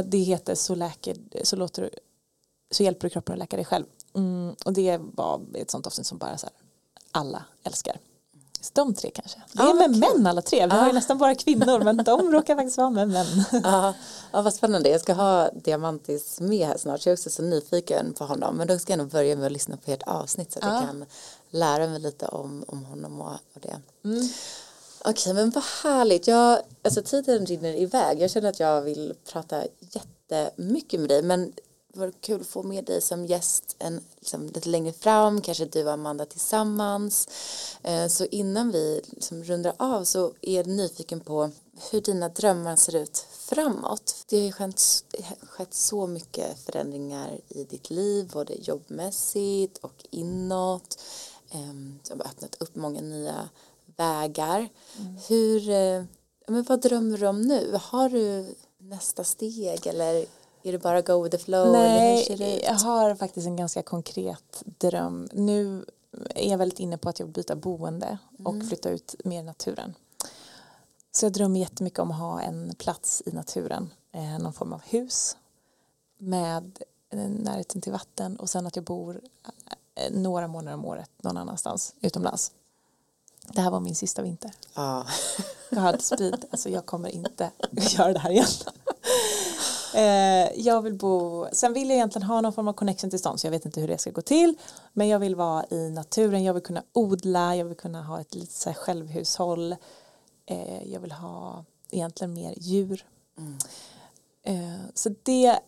Eh, 0.00 0.10
det 0.10 0.18
heter 0.18 0.54
så, 0.54 0.74
läker, 0.74 1.16
så, 1.42 1.56
låter, 1.56 1.90
så 2.70 2.82
hjälper 2.82 3.08
du 3.08 3.10
kroppen 3.10 3.32
att 3.32 3.38
läka 3.38 3.56
dig 3.56 3.64
själv. 3.64 3.84
Mm, 4.14 4.54
och 4.64 4.72
det 4.72 5.00
var 5.00 5.40
ett 5.54 5.70
sånt 5.70 5.86
avsnitt 5.86 6.06
som 6.06 6.18
bara 6.18 6.38
så 6.38 6.46
här, 6.46 6.54
alla 7.10 7.44
älskar 7.62 7.98
de 8.70 8.94
tre 8.94 9.10
kanske. 9.10 9.40
Det 9.52 9.62
är 9.62 9.74
med 9.74 9.98
män 9.98 10.26
alla 10.26 10.42
tre. 10.42 10.66
Vi 10.66 10.72
har 10.72 10.86
ju 10.86 10.92
nästan 10.92 11.18
bara 11.18 11.34
kvinnor 11.34 11.84
men 11.84 11.96
de 11.96 12.32
råkar 12.32 12.56
faktiskt 12.56 12.76
vara 12.76 12.90
med 12.90 13.08
män. 13.08 13.44
Ja, 13.52 13.94
ja 14.32 14.42
vad 14.42 14.54
spännande. 14.54 14.88
Jag 14.88 15.00
ska 15.00 15.12
ha 15.12 15.50
Diamantis 15.50 16.40
med 16.40 16.66
här 16.66 16.76
snart 16.78 17.00
så 17.00 17.08
jag 17.08 17.12
är 17.12 17.16
också 17.16 17.30
så 17.30 17.42
nyfiken 17.42 18.12
på 18.12 18.24
honom. 18.24 18.56
Men 18.56 18.68
då 18.68 18.78
ska 18.78 18.92
jag 18.92 18.98
nog 18.98 19.08
börja 19.08 19.36
med 19.36 19.46
att 19.46 19.52
lyssna 19.52 19.76
på 19.76 19.90
ert 19.90 20.02
avsnitt 20.02 20.52
så 20.52 20.58
att 20.58 20.64
jag 20.64 20.80
kan 20.80 21.04
lära 21.50 21.86
mig 21.86 22.00
lite 22.00 22.26
om, 22.26 22.64
om 22.68 22.84
honom 22.84 23.20
och, 23.20 23.32
och 23.32 23.60
det. 23.60 23.76
Mm. 24.04 24.28
Okej, 25.04 25.34
men 25.34 25.50
vad 25.50 25.64
härligt. 25.82 26.26
Jag, 26.26 26.58
alltså 26.82 27.02
tiden 27.02 27.46
rinner 27.46 27.74
iväg. 27.74 28.20
Jag 28.20 28.30
känner 28.30 28.48
att 28.48 28.60
jag 28.60 28.82
vill 28.82 29.14
prata 29.32 29.62
jättemycket 29.80 31.00
med 31.00 31.08
dig 31.08 31.22
men 31.22 31.52
vore 31.94 32.12
kul 32.20 32.40
att 32.40 32.46
få 32.46 32.62
med 32.62 32.84
dig 32.84 33.00
som 33.00 33.26
gäst 33.26 33.76
en, 33.78 34.00
liksom, 34.18 34.46
lite 34.46 34.68
längre 34.68 34.92
fram, 34.92 35.40
kanske 35.40 35.64
du 35.64 35.84
och 35.84 35.92
Amanda 35.92 36.26
tillsammans. 36.26 37.28
Eh, 37.82 38.06
så 38.06 38.24
innan 38.24 38.70
vi 38.70 39.02
liksom, 39.06 39.44
rundar 39.44 39.74
av 39.76 40.04
så 40.04 40.32
är 40.40 40.56
jag 40.56 40.66
nyfiken 40.66 41.20
på 41.20 41.50
hur 41.90 42.00
dina 42.00 42.28
drömmar 42.28 42.76
ser 42.76 42.96
ut 42.96 43.26
framåt. 43.30 44.24
Det 44.28 44.36
har 44.36 44.44
ju 44.44 44.52
skett, 44.52 44.82
skett 45.40 45.74
så 45.74 46.06
mycket 46.06 46.58
förändringar 46.58 47.40
i 47.48 47.64
ditt 47.64 47.90
liv, 47.90 48.30
både 48.32 48.54
jobbmässigt 48.54 49.78
och 49.78 50.04
inåt. 50.10 50.98
Um, 51.54 51.98
som 52.02 52.20
har 52.20 52.26
öppnat 52.26 52.56
upp 52.60 52.76
många 52.76 53.00
nya 53.00 53.48
vägar. 53.96 54.68
Mm. 54.98 55.16
Hur, 55.28 55.70
eh, 55.70 56.04
men 56.46 56.62
vad 56.62 56.80
drömmer 56.80 57.18
du 57.18 57.26
om 57.26 57.40
nu? 57.42 57.78
Har 57.82 58.08
du 58.08 58.54
nästa 58.78 59.24
steg 59.24 59.86
eller 59.86 60.26
är 60.64 60.72
det 60.72 60.78
bara 60.78 61.02
go 61.02 61.22
with 61.22 61.36
the 61.36 61.44
flow? 61.44 61.72
Nej, 61.72 62.60
jag 62.64 62.74
har 62.74 63.14
faktiskt 63.14 63.46
en 63.46 63.56
ganska 63.56 63.82
konkret 63.82 64.62
dröm. 64.64 65.28
Nu 65.32 65.84
är 66.34 66.50
jag 66.50 66.58
väldigt 66.58 66.80
inne 66.80 66.98
på 66.98 67.08
att 67.08 67.18
jag 67.18 67.26
vill 67.26 67.34
byta 67.34 67.56
boende 67.56 68.18
och 68.44 68.54
mm. 68.54 68.68
flytta 68.68 68.90
ut 68.90 69.14
mer 69.24 69.40
i 69.40 69.42
naturen. 69.42 69.94
Så 71.12 71.24
jag 71.24 71.32
drömmer 71.32 71.60
jättemycket 71.60 71.98
om 71.98 72.10
att 72.10 72.18
ha 72.18 72.40
en 72.40 72.74
plats 72.78 73.22
i 73.26 73.32
naturen, 73.32 73.90
eh, 74.12 74.38
någon 74.38 74.52
form 74.52 74.72
av 74.72 74.82
hus 74.84 75.36
med 76.18 76.78
närheten 77.10 77.80
till 77.80 77.92
vatten 77.92 78.36
och 78.36 78.50
sen 78.50 78.66
att 78.66 78.76
jag 78.76 78.84
bor 78.84 79.20
eh, 79.94 80.12
några 80.12 80.48
månader 80.48 80.74
om 80.74 80.84
året 80.84 81.10
någon 81.22 81.36
annanstans 81.36 81.94
utomlands. 82.00 82.52
Det 83.52 83.60
här 83.60 83.70
var 83.70 83.80
min 83.80 83.96
sista 83.96 84.22
vinter. 84.22 84.52
Ah. 84.74 85.04
jag 85.70 85.80
har 85.80 85.98
speed, 85.98 86.44
alltså 86.50 86.68
jag 86.68 86.86
kommer 86.86 87.08
inte 87.08 87.50
göra 87.72 88.12
det 88.12 88.18
här 88.18 88.30
igen. 88.30 88.46
Eh, 89.94 90.60
jag 90.60 90.82
vill 90.82 90.94
bo, 90.94 91.46
sen 91.52 91.72
vill 91.72 91.88
jag 91.88 91.96
egentligen 91.96 92.28
ha 92.28 92.40
någon 92.40 92.52
form 92.52 92.68
av 92.68 92.72
connection 92.72 93.10
till 93.10 93.18
stan 93.18 93.38
så 93.38 93.46
jag 93.46 93.50
vet 93.50 93.64
inte 93.64 93.80
hur 93.80 93.88
det 93.88 93.98
ska 93.98 94.10
gå 94.10 94.20
till. 94.20 94.54
Men 94.92 95.08
jag 95.08 95.18
vill 95.18 95.36
vara 95.36 95.64
i 95.70 95.90
naturen, 95.90 96.44
jag 96.44 96.54
vill 96.54 96.62
kunna 96.62 96.82
odla, 96.92 97.56
jag 97.56 97.64
vill 97.64 97.76
kunna 97.76 98.02
ha 98.02 98.20
ett 98.20 98.34
litet 98.34 98.54
så 98.54 98.70
här 98.70 98.74
självhushåll. 98.74 99.76
Eh, 100.46 100.92
jag 100.92 101.00
vill 101.00 101.12
ha 101.12 101.64
egentligen 101.90 102.34
mer 102.34 102.54
djur. 102.56 103.06
Mm. 103.38 103.58
Eh, 104.42 104.80
så 104.94 105.08
det, 105.22 105.58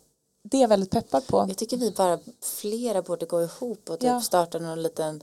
det 0.43 0.57
är 0.57 0.61
jag 0.61 0.69
väldigt 0.69 0.91
peppad 0.91 1.27
på. 1.27 1.45
Jag 1.49 1.59
tycker 1.59 1.77
vi 1.77 1.91
bara 1.91 2.19
flera 2.41 3.03
borde 3.03 3.27
gå 3.27 3.43
ihop 3.43 3.91
och 3.91 4.01
typ 4.01 4.09
ja. 4.09 4.21
starta 4.21 4.59
någon 4.59 4.83
liten 4.83 5.23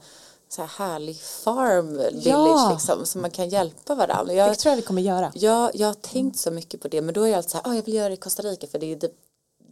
så 0.54 0.62
här 0.62 0.68
härlig 0.68 1.20
farm 1.20 1.96
village 1.96 2.26
ja. 2.26 2.70
liksom 2.72 3.06
så 3.06 3.18
man 3.18 3.30
kan 3.30 3.48
hjälpa 3.48 3.94
varandra. 3.94 4.34
Jag, 4.34 4.50
det 4.50 4.54
tror 4.54 4.70
jag 4.70 4.76
vi 4.76 4.82
kommer 4.82 5.02
göra. 5.02 5.32
Ja, 5.34 5.70
jag 5.74 5.86
har 5.86 5.94
tänkt 5.94 6.38
så 6.38 6.50
mycket 6.50 6.80
på 6.80 6.88
det 6.88 7.02
men 7.02 7.14
då 7.14 7.22
är 7.22 7.28
jag 7.28 7.36
alltid 7.36 7.50
så 7.50 7.58
här, 7.58 7.70
oh, 7.70 7.76
jag 7.76 7.82
vill 7.82 7.94
göra 7.94 8.08
det 8.08 8.14
i 8.14 8.16
Costa 8.16 8.42
Rica 8.42 8.66
för 8.66 8.78
det 8.78 8.92
är 8.92 8.96
typ 8.96 9.12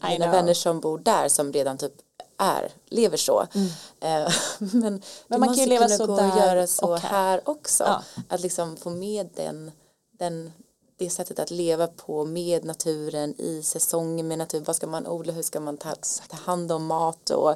mina 0.03 0.33
vänner 0.33 0.55
som 0.55 0.81
bor 0.81 0.99
där 0.99 1.29
som 1.29 1.53
redan 1.53 1.79
typ 1.79 1.93
är, 2.39 2.73
lever 2.87 3.17
så. 3.17 3.47
Mm. 3.55 3.69
Eh, 4.01 4.33
men, 4.59 5.03
men 5.27 5.41
man 5.41 5.49
kan 5.49 5.59
ju 5.59 5.67
leva 5.67 5.89
så 5.89 6.07
där 6.07 6.33
och 6.33 6.39
göra 6.39 6.67
så 6.67 6.87
och 6.87 6.99
här. 6.99 7.11
här 7.11 7.49
också. 7.49 7.85
Ja. 7.85 8.03
Att 8.29 8.41
liksom 8.41 8.77
få 8.77 8.91
med 8.91 9.29
den, 9.35 9.71
den 10.19 10.53
det 10.97 11.11
sättet 11.11 11.39
att 11.39 11.51
leva 11.51 11.87
på 11.87 12.25
med 12.25 12.65
naturen 12.65 13.35
i 13.41 13.63
säsongen 13.63 14.29
med 14.29 14.39
naturen. 14.39 14.65
Vad 14.65 14.77
ska 14.77 14.87
man 14.87 15.07
odla? 15.07 15.33
Hur 15.33 15.43
ska 15.43 15.61
man 15.61 15.77
ta, 15.77 15.95
ta 16.29 16.37
hand 16.37 16.73
om 16.73 16.87
mat? 16.87 17.31
Och, 17.31 17.51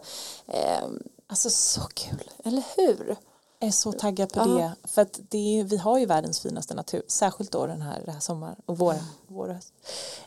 eh, 0.46 0.88
alltså 1.26 1.50
så 1.50 1.80
kul. 1.80 2.30
Eller 2.44 2.64
hur? 2.76 3.16
Jag 3.58 3.68
är 3.68 3.72
så 3.72 3.92
taggad 3.92 4.32
på 4.32 4.40
ja. 4.40 4.46
det. 4.46 4.88
För 4.88 5.02
att 5.02 5.20
det 5.28 5.60
är, 5.60 5.64
vi 5.64 5.76
har 5.76 5.98
ju 5.98 6.06
världens 6.06 6.40
finaste 6.40 6.74
natur. 6.74 7.02
Särskilt 7.08 7.52
då 7.52 7.66
den 7.66 7.82
här, 7.82 8.04
här 8.06 8.20
sommar 8.20 8.56
och 8.66 8.78
vår, 8.78 8.92
mm. 8.92 9.04
vår 9.26 9.48
höst. 9.48 9.72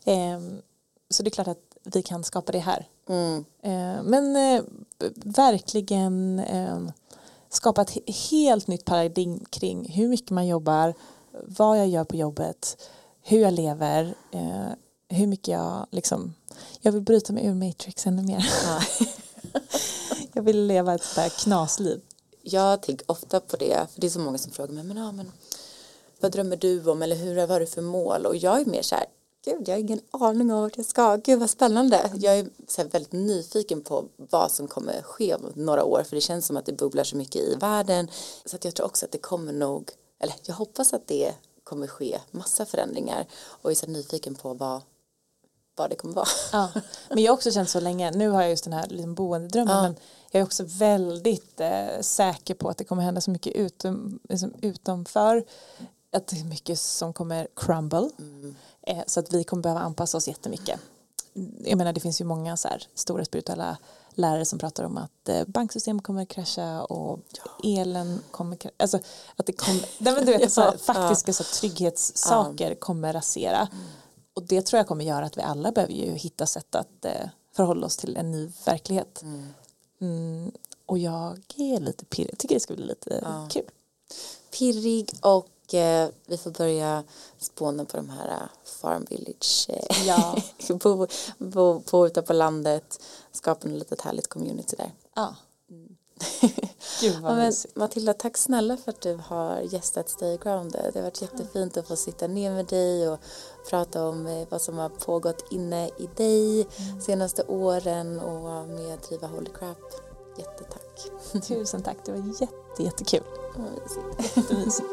Eh, 0.05 0.39
så 1.09 1.23
det 1.23 1.27
är 1.27 1.31
klart 1.31 1.47
att 1.47 1.69
vi 1.83 2.01
kan 2.01 2.23
skapa 2.23 2.51
det 2.51 2.59
här. 2.59 2.87
Mm. 3.09 3.45
Eh, 3.61 4.03
men 4.03 4.35
eh, 4.35 4.63
verkligen 5.15 6.39
eh, 6.39 6.79
skapa 7.49 7.81
ett 7.81 7.97
helt 8.31 8.67
nytt 8.67 8.85
paradigm 8.85 9.45
kring 9.49 9.91
hur 9.91 10.07
mycket 10.07 10.29
man 10.29 10.47
jobbar, 10.47 10.93
vad 11.31 11.79
jag 11.79 11.87
gör 11.87 12.03
på 12.03 12.15
jobbet, 12.15 12.89
hur 13.21 13.39
jag 13.39 13.53
lever, 13.53 14.15
eh, 14.31 14.69
hur 15.09 15.27
mycket 15.27 15.47
jag 15.47 15.87
liksom, 15.91 16.33
jag 16.81 16.91
vill 16.91 17.01
bryta 17.01 17.33
mig 17.33 17.45
ur 17.45 17.53
Matrix 17.53 18.07
ännu 18.07 18.21
mer. 18.21 18.49
Ja. 18.65 18.81
jag 20.33 20.43
vill 20.43 20.65
leva 20.65 20.95
ett 20.95 21.03
sådär 21.03 21.29
knasliv. 21.29 22.01
Jag 22.41 22.81
tänker 22.81 23.11
ofta 23.11 23.39
på 23.39 23.57
det, 23.57 23.87
för 23.93 24.01
det 24.01 24.07
är 24.07 24.11
så 24.11 24.19
många 24.19 24.37
som 24.37 24.51
frågar 24.51 24.73
mig, 24.73 24.83
men, 24.83 24.97
ja, 24.97 25.11
men 25.11 25.31
vad 26.19 26.31
drömmer 26.31 26.55
du 26.55 26.89
om 26.89 27.01
eller 27.01 27.15
hur, 27.15 27.47
har 27.47 27.59
du 27.59 27.65
för 27.65 27.81
mål? 27.81 28.25
Och 28.25 28.35
jag 28.35 28.61
är 28.61 28.65
mer 28.65 28.81
så 28.81 28.95
här, 28.95 29.05
gud 29.45 29.67
jag 29.67 29.75
har 29.75 29.79
ingen 29.79 30.01
aning 30.11 30.51
om 30.51 30.61
vart 30.61 30.77
jag 30.77 30.85
ska, 30.85 31.15
gud 31.15 31.39
vad 31.39 31.49
spännande. 31.49 32.11
Jag 32.15 32.39
är 32.39 32.49
så 32.67 32.83
väldigt 32.83 33.11
nyfiken 33.11 33.81
på 33.81 34.05
vad 34.15 34.51
som 34.51 34.67
kommer 34.67 35.01
ske 35.01 35.35
om 35.35 35.51
några 35.55 35.83
år 35.83 36.03
för 36.03 36.15
det 36.15 36.21
känns 36.21 36.45
som 36.45 36.57
att 36.57 36.65
det 36.65 36.73
bubblar 36.73 37.03
så 37.03 37.17
mycket 37.17 37.41
i 37.41 37.55
världen. 37.55 38.11
Så 38.45 38.55
att 38.55 38.65
jag 38.65 38.75
tror 38.75 38.85
också 38.85 39.05
att 39.05 39.11
det 39.11 39.17
kommer 39.17 39.53
nog, 39.53 39.91
eller 40.19 40.35
jag 40.43 40.55
hoppas 40.55 40.93
att 40.93 41.07
det 41.07 41.33
kommer 41.63 41.87
ske 41.87 42.19
massa 42.31 42.65
förändringar 42.65 43.27
och 43.45 43.71
är 43.71 43.75
så 43.75 43.87
nyfiken 43.87 44.35
på 44.35 44.53
vad, 44.53 44.81
vad 45.79 45.89
det 45.89 45.95
kommer 45.95 46.13
vara. 46.13 46.27
Ja, 46.51 46.69
men 47.09 47.23
jag 47.23 47.31
har 47.31 47.37
också 47.37 47.51
känt 47.51 47.69
så 47.69 47.79
länge, 47.79 48.11
nu 48.11 48.29
har 48.29 48.41
jag 48.41 48.49
just 48.49 48.63
den 48.63 48.73
här 48.73 48.87
liksom 48.87 49.15
boendedrömmen 49.15 49.75
ja. 49.75 49.81
men 49.81 49.95
jag 50.31 50.41
är 50.41 50.45
också 50.45 50.63
väldigt 50.67 51.59
eh, 51.59 52.01
säker 52.01 52.53
på 52.53 52.69
att 52.69 52.77
det 52.77 52.83
kommer 52.83 53.03
hända 53.03 53.21
så 53.21 53.31
mycket 53.31 53.53
utom, 53.53 54.19
liksom 54.29 54.53
utanför 54.61 55.43
att 56.11 56.27
det 56.27 56.39
är 56.39 56.43
mycket 56.43 56.79
som 56.79 57.13
kommer 57.13 57.47
crumble 57.55 58.09
mm. 58.19 58.55
eh, 58.81 59.03
så 59.07 59.19
att 59.19 59.33
vi 59.33 59.43
kommer 59.43 59.63
behöva 59.63 59.81
anpassa 59.81 60.17
oss 60.17 60.27
jättemycket. 60.27 60.79
Jag 61.63 61.77
menar 61.77 61.93
det 61.93 61.99
finns 61.99 62.21
ju 62.21 62.25
många 62.25 62.57
så 62.57 62.67
här 62.67 62.83
stora 62.95 63.25
spirituella 63.25 63.77
lärare 64.09 64.45
som 64.45 64.59
pratar 64.59 64.83
om 64.83 64.97
att 64.97 65.29
eh, 65.29 65.45
banksystem 65.47 66.01
kommer 66.01 66.25
krascha 66.25 66.83
och 66.83 67.19
ja. 67.31 67.79
elen 67.79 68.19
kommer 68.31 68.55
krascha. 68.55 68.75
Alltså 68.77 68.99
att 69.35 69.45
det 69.45 69.53
kommer, 69.53 69.85
nej, 69.97 70.13
men 70.13 70.25
du 70.25 70.37
vet, 70.37 70.53
så 70.53 70.61
här, 70.61 70.77
faktiska 70.77 71.33
så 71.33 71.43
trygghetssaker 71.43 72.75
kommer 72.75 73.13
rasera. 73.13 73.57
Mm. 73.71 73.83
Och 74.39 74.45
det 74.45 74.61
tror 74.61 74.77
jag 74.77 74.87
kommer 74.87 75.05
göra 75.05 75.25
att 75.25 75.37
vi 75.37 75.41
alla 75.41 75.71
behöver 75.71 75.93
ju 75.93 76.11
hitta 76.11 76.45
sätt 76.45 76.75
att 76.75 77.05
eh, 77.05 77.29
förhålla 77.55 77.85
oss 77.85 77.97
till 77.97 78.17
en 78.17 78.31
ny 78.31 78.51
verklighet. 78.65 79.21
Mm. 79.21 79.47
Mm, 80.01 80.51
och 80.85 80.97
jag 80.97 81.39
är 81.55 81.79
lite 81.79 82.05
pirrig, 82.05 82.37
tycker 82.37 82.55
det 82.55 82.59
ska 82.59 82.73
bli 82.73 82.85
lite 82.85 83.19
ja. 83.23 83.47
kul. 83.51 83.69
Pirrig 84.51 85.11
och 85.21 85.47
Eh, 85.73 86.09
vi 86.25 86.37
får 86.37 86.51
börja 86.51 87.03
spåna 87.37 87.85
på 87.85 87.97
de 87.97 88.09
här 88.09 88.27
eh, 88.27 88.47
farm 88.81 89.05
village. 89.09 89.65
Eh, 89.69 90.07
ja. 90.07 90.37
bo, 90.69 91.07
bo, 91.37 91.83
bo 91.91 92.09
på 92.09 92.33
landet. 92.33 93.01
Skapa 93.31 93.67
ett 93.67 93.73
litet 93.73 94.01
härligt 94.01 94.27
community 94.27 94.75
där. 94.75 94.91
Ja. 95.13 95.35
Gud 97.01 97.21
vad 97.21 97.31
ja, 97.31 97.35
men, 97.35 97.53
Matilda, 97.73 98.13
tack 98.13 98.37
snälla 98.37 98.77
för 98.77 98.91
att 98.91 99.01
du 99.01 99.19
har 99.25 99.59
gästat 99.59 100.09
Stay 100.09 100.37
Grounded. 100.37 100.89
Det 100.93 100.99
har 100.99 101.03
varit 101.03 101.21
jättefint 101.21 101.77
att 101.77 101.87
få 101.87 101.95
sitta 101.95 102.27
ner 102.27 102.51
med 102.51 102.65
dig 102.65 103.09
och 103.09 103.19
prata 103.69 104.07
om 104.07 104.27
eh, 104.27 104.47
vad 104.49 104.61
som 104.61 104.77
har 104.77 104.89
pågått 104.89 105.51
inne 105.51 105.87
i 105.87 106.09
dig 106.15 106.61
mm. 106.61 107.01
senaste 107.01 107.43
åren 107.43 108.19
och 108.19 108.67
med 108.67 108.93
att 108.93 109.09
Driva 109.09 109.27
Holy 109.27 109.51
Crap. 109.59 109.77
Jättetack. 110.37 111.11
Tusen 111.47 111.83
tack, 111.83 111.97
det 112.05 112.11
var 112.11 112.41
jätte, 112.41 112.83
jättekul. 112.83 113.23
Ja, 113.55 113.61
mysigt. 113.61 114.37
Jättemysigt. 114.37 114.89